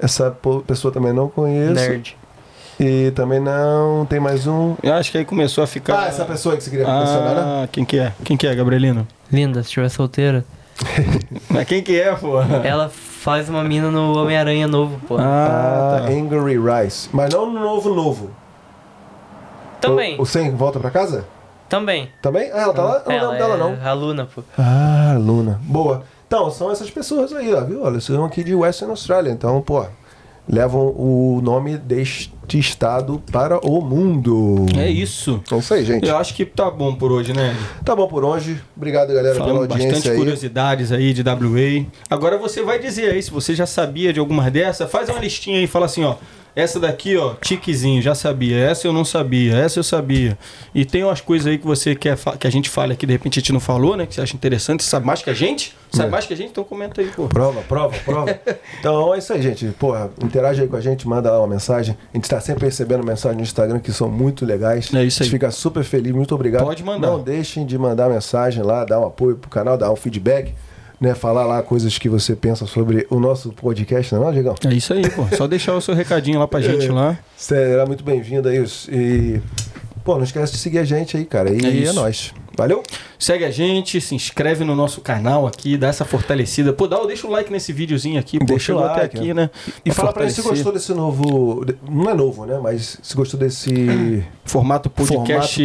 Essa 0.01 0.37
pessoa 0.67 0.93
também 0.93 1.13
não 1.13 1.29
conheço. 1.29 1.75
Nerd. 1.75 2.17
E 2.81 3.13
também 3.13 3.39
não. 3.39 4.05
Tem 4.07 4.19
mais 4.19 4.47
um. 4.47 4.75
Eu 4.83 4.95
acho 4.95 5.13
que 5.13 5.19
aí 5.19 5.25
começou 5.25 5.63
a 5.63 5.67
ficar. 5.67 6.01
Ah, 6.01 6.07
essa 6.07 6.25
pessoa 6.25 6.57
que 6.57 6.65
você 6.65 6.71
queria 6.71 6.87
mencionar, 6.87 7.35
né? 7.35 7.43
Ah, 7.45 7.69
quem 7.71 7.85
que 7.85 7.99
é? 7.99 8.13
Quem 8.25 8.37
que 8.37 8.47
é, 8.47 8.55
Gabrielino? 8.55 9.07
Linda, 9.31 9.63
se 9.63 9.71
tiver 9.71 9.89
solteira. 9.89 10.45
Mas 11.51 11.67
quem 11.67 11.83
que 11.83 12.01
é, 12.01 12.15
pô? 12.15 12.41
Ela 12.41 12.89
faz 12.89 13.49
uma 13.49 13.63
mina 13.63 13.91
no 13.91 14.17
Homem-Aranha 14.19 14.67
novo, 14.67 15.01
pô. 15.07 15.17
Ah, 15.19 15.97
Ah, 15.99 16.01
tá. 16.01 16.09
Angry 16.13 16.57
Rice. 16.59 17.09
Mas 17.13 17.33
não 17.33 17.51
no 17.51 17.61
novo 17.61 17.95
novo. 17.95 18.31
Também. 19.81 20.19
O, 20.19 20.23
o 20.23 20.27
Sem 20.27 20.51
volta 20.55 20.79
pra 20.79 20.91
casa? 20.91 21.25
Também. 21.69 22.11
Também? 22.21 22.51
Ah, 22.53 22.61
ela 22.63 22.75
tá 22.75 22.83
lá? 22.83 23.03
Eu 23.07 23.11
não 23.21 23.31
lembro 23.31 23.39
dela, 23.39 23.55
é 23.55 23.59
não. 23.59 23.91
A 23.91 23.93
Luna, 23.93 24.29
pô. 24.33 24.43
Ah, 24.59 25.17
Luna. 25.19 25.61
Boa. 25.65 26.05
Então, 26.27 26.51
são 26.51 26.71
essas 26.71 26.91
pessoas 26.91 27.33
aí, 27.33 27.53
ó, 27.53 27.63
viu? 27.63 27.83
Olha, 27.83 27.95
eles 27.95 28.05
são 28.05 28.25
aqui 28.25 28.45
de 28.45 28.55
Western 28.55 28.91
Australia. 28.91 29.31
Então, 29.33 29.61
pô, 29.61 29.85
levam 30.49 30.89
o 30.97 31.41
nome 31.43 31.77
deste 31.79 32.59
estado 32.59 33.23
para 33.31 33.59
o 33.67 33.81
mundo. 33.81 34.67
É 34.77 34.89
isso. 34.91 35.41
Então, 35.45 35.59
isso 35.59 35.73
aí, 35.73 35.85
gente. 35.85 36.09
Eu 36.09 36.17
acho 36.17 36.35
que 36.35 36.45
tá 36.45 36.71
bom 36.71 36.95
por 36.95 37.13
hoje, 37.13 37.33
né? 37.33 37.57
Tá 37.85 37.95
bom 37.95 38.07
por 38.07 38.25
hoje. 38.25 38.61
Obrigado, 38.77 39.09
galera, 39.09 39.35
pela 39.35 39.47
Falamos 39.47 39.69
bastante 39.69 39.87
audiência 39.87 40.13
aí. 40.13 40.19
curiosidades 40.19 40.93
aí 40.93 41.13
de 41.13 41.23
WA. 41.23 41.87
Agora 42.11 42.37
você 42.37 42.63
vai 42.63 42.79
dizer 42.79 43.13
aí, 43.13 43.23
se 43.23 43.31
você 43.31 43.55
já 43.55 43.67
sabia 43.67 44.13
de 44.13 44.21
algumas 44.21 44.51
dessas, 44.53 44.91
faz 44.91 45.09
uma 45.09 45.19
listinha 45.21 45.59
aí 45.59 45.65
e 45.65 45.69
fala 45.69 45.87
assim, 45.87 46.05
ó. 46.05 46.17
Essa 46.55 46.79
daqui, 46.79 47.17
ó, 47.17 47.35
tiquezinho, 47.41 48.03
já 48.03 48.15
sabia. 48.15 48.57
Essa 48.59 48.87
eu 48.87 48.93
não 48.93 49.07
sabia, 49.07 49.57
essa 49.57 49.79
eu 49.79 49.83
sabia. 49.83 50.37
E 50.75 50.85
tem 50.85 51.03
umas 51.03 51.21
coisas 51.23 51.47
aí 51.47 51.57
que 51.57 51.67
você 51.67 51.95
quer 51.95 52.19
que 52.39 52.47
a 52.47 52.51
gente 52.51 52.69
fale 52.69 52.93
aqui, 52.93 53.07
de 53.07 53.13
repente 53.13 53.39
a 53.39 53.41
gente 53.41 53.53
não 53.55 53.61
falou, 53.61 53.97
né? 53.97 54.05
Que 54.05 54.15
você 54.15 54.21
acha 54.21 54.37
interessante, 54.37 54.83
sabe 54.85 55.07
mais 55.07 55.23
que 55.23 55.31
a 55.31 55.35
gente? 55.35 55.75
Sabe 55.91 56.09
É. 56.09 56.11
mais 56.11 56.27
que 56.27 56.35
a 56.35 56.37
gente? 56.37 56.51
Então 56.51 56.63
comenta 56.63 57.01
aí, 57.01 57.09
pô. 57.09 57.27
Prova, 57.27 57.63
prova, 57.63 57.97
prova. 58.05 58.39
então 58.79 59.15
é 59.15 59.19
isso 59.19 59.33
aí, 59.33 59.41
gente. 59.41 59.67
Porra, 59.79 60.11
interage 60.23 60.61
aí 60.61 60.69
com 60.69 60.77
a 60.77 60.81
gente, 60.81 61.09
manda 61.09 61.31
lá 61.31 61.39
uma 61.39 61.47
mensagem. 61.49 61.97
A 62.13 62.17
gente 62.19 62.29
tá 62.29 62.39
sempre 62.41 62.67
recebendo 62.67 63.03
mensagens 63.03 63.39
no 63.39 63.43
Instagram 63.45 63.79
que 63.79 63.91
são 63.93 64.11
muito 64.11 64.45
legais. 64.45 64.93
É 64.93 65.03
isso 65.05 65.23
A 65.23 65.25
aí. 65.25 65.25
gente 65.25 65.31
fica 65.31 65.51
super 65.51 65.85
feliz, 65.85 66.13
muito 66.13 66.35
obrigado. 66.35 66.65
Pode 66.65 66.85
mandar. 66.85 67.09
Não 67.09 67.19
deixem 67.23 67.65
de 67.65 67.79
mandar 67.79 68.11
mensagem 68.11 68.63
lá, 68.63 68.85
dar 68.85 69.01
um 69.01 69.07
apoio 69.07 69.37
pro 69.37 69.49
canal, 69.49 69.79
dar 69.79 69.91
um 69.91 69.97
feedback, 69.97 70.53
né? 71.03 71.15
Falar 71.17 71.45
lá 71.45 71.61
coisas 71.63 71.99
que 71.99 72.09
você 72.09 72.37
pensa 72.37 72.65
sobre 72.65 73.07
o 73.11 73.19
nosso 73.19 73.51
podcast, 73.53 74.15
não 74.15 74.23
é, 74.23 74.25
não, 74.27 74.33
Diegão? 74.33 74.55
É 74.65 74.73
isso 74.73 74.95
aí, 74.95 75.03
pô. 75.11 75.27
Só 75.37 75.49
deixar 75.49 75.75
o 75.75 75.81
seu 75.81 75.95
recadinho 75.95 76.39
lá 76.39 76.47
pra 76.47 76.61
gente 76.61 76.89
lá. 76.89 77.19
Será 77.37 77.85
muito 77.85 78.05
bem-vindo 78.05 78.49
aí. 78.49 78.65
E, 78.89 79.41
pô, 80.05 80.15
não 80.15 80.23
esquece 80.23 80.53
de 80.53 80.59
seguir 80.59 80.79
a 80.79 80.85
gente 80.85 81.17
aí, 81.17 81.25
cara. 81.25 81.51
E 81.51 81.65
É 81.65 81.69
é, 81.69 81.71
isso. 81.73 81.95
nóis. 81.95 82.33
Valeu? 82.57 82.83
Segue 83.19 83.45
a 83.47 83.51
gente, 83.51 83.99
se 84.01 84.15
inscreve 84.15 84.63
no 84.63 84.77
nosso 84.77 85.01
canal 85.01 85.47
aqui, 85.47 85.77
dá 85.77 85.89
essa 85.89 86.05
fortalecida. 86.05 86.73
Pô, 86.73 86.87
dá, 86.87 87.03
deixa 87.07 87.27
o 87.27 87.31
like 87.31 87.51
nesse 87.51 87.73
videozinho 87.73 88.21
aqui, 88.21 88.39
pô. 88.39 88.45
Deixa 88.45 88.75
o 88.75 88.77
chegou 88.77 88.85
até 88.85 89.01
like, 89.03 89.17
aqui, 89.19 89.31
ó. 89.31 89.35
né? 89.35 89.51
E 89.85 89.91
Pra 89.91 89.95
fala 89.95 90.13
pra 90.13 90.23
gente 90.27 90.35
se 90.35 90.43
gostou 90.43 90.71
desse 90.73 90.93
novo. 90.93 91.65
Não 91.89 92.11
é 92.11 92.15
novo, 92.15 92.45
né? 92.45 92.61
Mas 92.63 92.99
se 93.03 93.17
gostou 93.17 93.41
desse. 93.41 93.73
Formato 94.45 94.91
podcast 94.91 95.63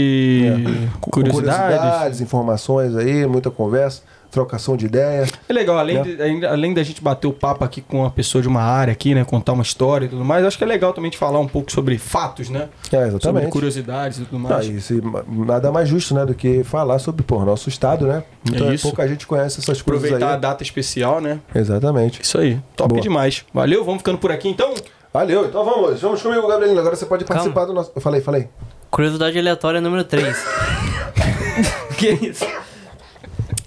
com 1.01 1.11
curiosidades. 1.11 2.21
informações 2.21 2.95
aí, 2.95 3.27
muita 3.27 3.51
conversa, 3.51 4.01
trocação 4.31 4.75
de 4.77 4.85
ideia. 4.85 5.25
É 5.47 5.53
legal, 5.53 5.77
além, 5.77 5.95
Né? 6.03 6.03
de- 6.39 6.45
além 6.45 6.73
da 6.73 6.83
gente 6.83 7.01
bater 7.01 7.27
o 7.27 7.33
papo 7.33 7.63
aqui 7.63 7.81
com 7.81 7.99
uma 8.01 8.11
pessoa 8.11 8.41
de 8.41 8.47
uma 8.47 8.61
área 8.61 8.91
aqui, 8.91 9.15
né? 9.15 9.23
Contar 9.25 9.53
uma 9.53 9.63
história 9.63 10.05
e 10.05 10.09
tudo 10.09 10.23
mais, 10.25 10.45
acho 10.45 10.57
que 10.57 10.63
é 10.63 10.67
legal 10.67 10.93
também 10.93 11.09
de 11.11 11.17
falar 11.17 11.39
um 11.39 11.47
pouco 11.47 11.71
sobre 11.71 11.97
fatos, 11.97 12.49
né? 12.49 12.69
É, 12.85 12.89
Sobre 12.89 13.07
exatamente. 13.07 13.49
curiosidades 13.51 14.19
e 14.19 14.25
tudo 14.25 14.45
Ah, 14.47 14.49
mais. 14.49 14.67
e 14.67 14.81
se- 14.81 15.01
nada 15.27 15.71
mais 15.71 15.87
justo, 15.89 16.13
né, 16.13 16.25
do 16.25 16.33
que 16.33 16.63
falar 16.63 16.99
sobre 16.99 17.23
pô, 17.23 17.43
nosso 17.45 17.69
estado, 17.69 18.05
né? 18.07 18.23
Então, 18.45 18.69
É 18.69 18.75
isso. 18.75 18.83
pouca 18.87 19.07
gente 19.07 19.25
conhece 19.27 19.59
essas 19.59 19.81
coisas 19.81 20.03
Aproveitar 20.05 20.33
a 20.33 20.37
data 20.37 20.63
especial, 20.63 21.19
né? 21.21 21.39
Exatamente. 21.55 22.21
Isso 22.21 22.37
aí. 22.37 22.59
Top 22.75 22.89
Boa. 22.89 23.01
demais. 23.01 23.45
Valeu, 23.53 23.83
vamos 23.83 23.99
ficando 23.99 24.17
por 24.17 24.31
aqui 24.31 24.47
então? 24.49 24.73
Valeu, 25.13 25.45
então 25.45 25.63
vamos. 25.65 25.99
Vamos 26.01 26.21
comigo, 26.21 26.47
Gabrielino. 26.47 26.79
Agora 26.79 26.95
você 26.95 27.05
pode 27.05 27.23
Calma. 27.25 27.41
participar 27.41 27.65
do 27.65 27.73
nosso. 27.73 27.91
Eu 27.95 28.01
falei, 28.01 28.21
falei. 28.21 28.49
Curiosidade 28.91 29.37
aleatória 29.39 29.81
número 29.81 30.03
3. 30.03 30.37
que 31.97 32.09
isso? 32.27 32.45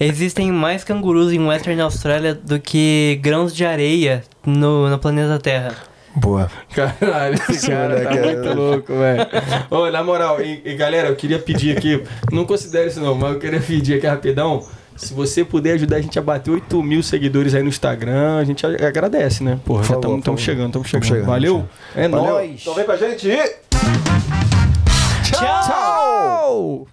Existem 0.03 0.51
mais 0.51 0.83
cangurus 0.83 1.31
em 1.31 1.47
Western 1.47 1.79
Australia 1.83 2.35
do 2.35 2.59
que 2.59 3.21
grãos 3.23 3.55
de 3.55 3.67
areia 3.67 4.25
no, 4.47 4.89
no 4.89 4.99
planeta 4.99 5.39
Terra. 5.39 5.75
Boa. 6.17 6.51
Caralho, 6.75 7.35
esse 7.51 7.69
cara 7.71 8.01
tá 8.01 8.11
moleque 8.11 8.19
é- 8.19 8.35
muito 8.35 8.55
louco, 8.59 8.93
velho. 8.95 9.27
Ô, 9.71 9.91
na 9.91 10.03
moral, 10.03 10.41
e, 10.41 10.63
e, 10.65 10.75
galera, 10.75 11.09
eu 11.09 11.17
queria 11.17 11.39
pedir 11.39 11.77
aqui, 11.77 12.03
não 12.33 12.47
considere 12.47 12.89
isso 12.89 12.99
não, 13.01 13.15
mas 13.15 13.35
eu 13.35 13.39
queria 13.39 13.61
pedir 13.61 13.99
aqui 13.99 14.07
rapidão. 14.07 14.67
Se 14.97 15.13
você 15.15 15.45
puder 15.45 15.75
ajudar 15.75 15.97
a 15.97 16.01
gente 16.01 16.19
a 16.19 16.23
bater 16.23 16.51
8 16.51 16.83
mil 16.83 17.03
seguidores 17.03 17.55
aí 17.55 17.63
no 17.63 17.69
Instagram, 17.69 18.39
a 18.39 18.45
gente 18.45 18.65
agradece, 18.67 19.43
né? 19.45 19.59
Porra, 19.65 19.83
Por 19.83 20.03
já 20.03 20.17
estamos 20.17 20.41
chegando, 20.41 20.67
estamos 20.69 20.89
chegando. 20.89 21.09
chegando, 21.09 21.27
Valeu? 21.27 21.67
É 21.95 22.09
Valeu. 22.09 22.33
nóis. 22.33 22.61
Então 22.61 22.75
vem 22.75 22.85
com 22.85 22.93
a 22.93 22.97
gente 22.97 23.29
e... 23.29 23.39
Tchau! 25.31 26.87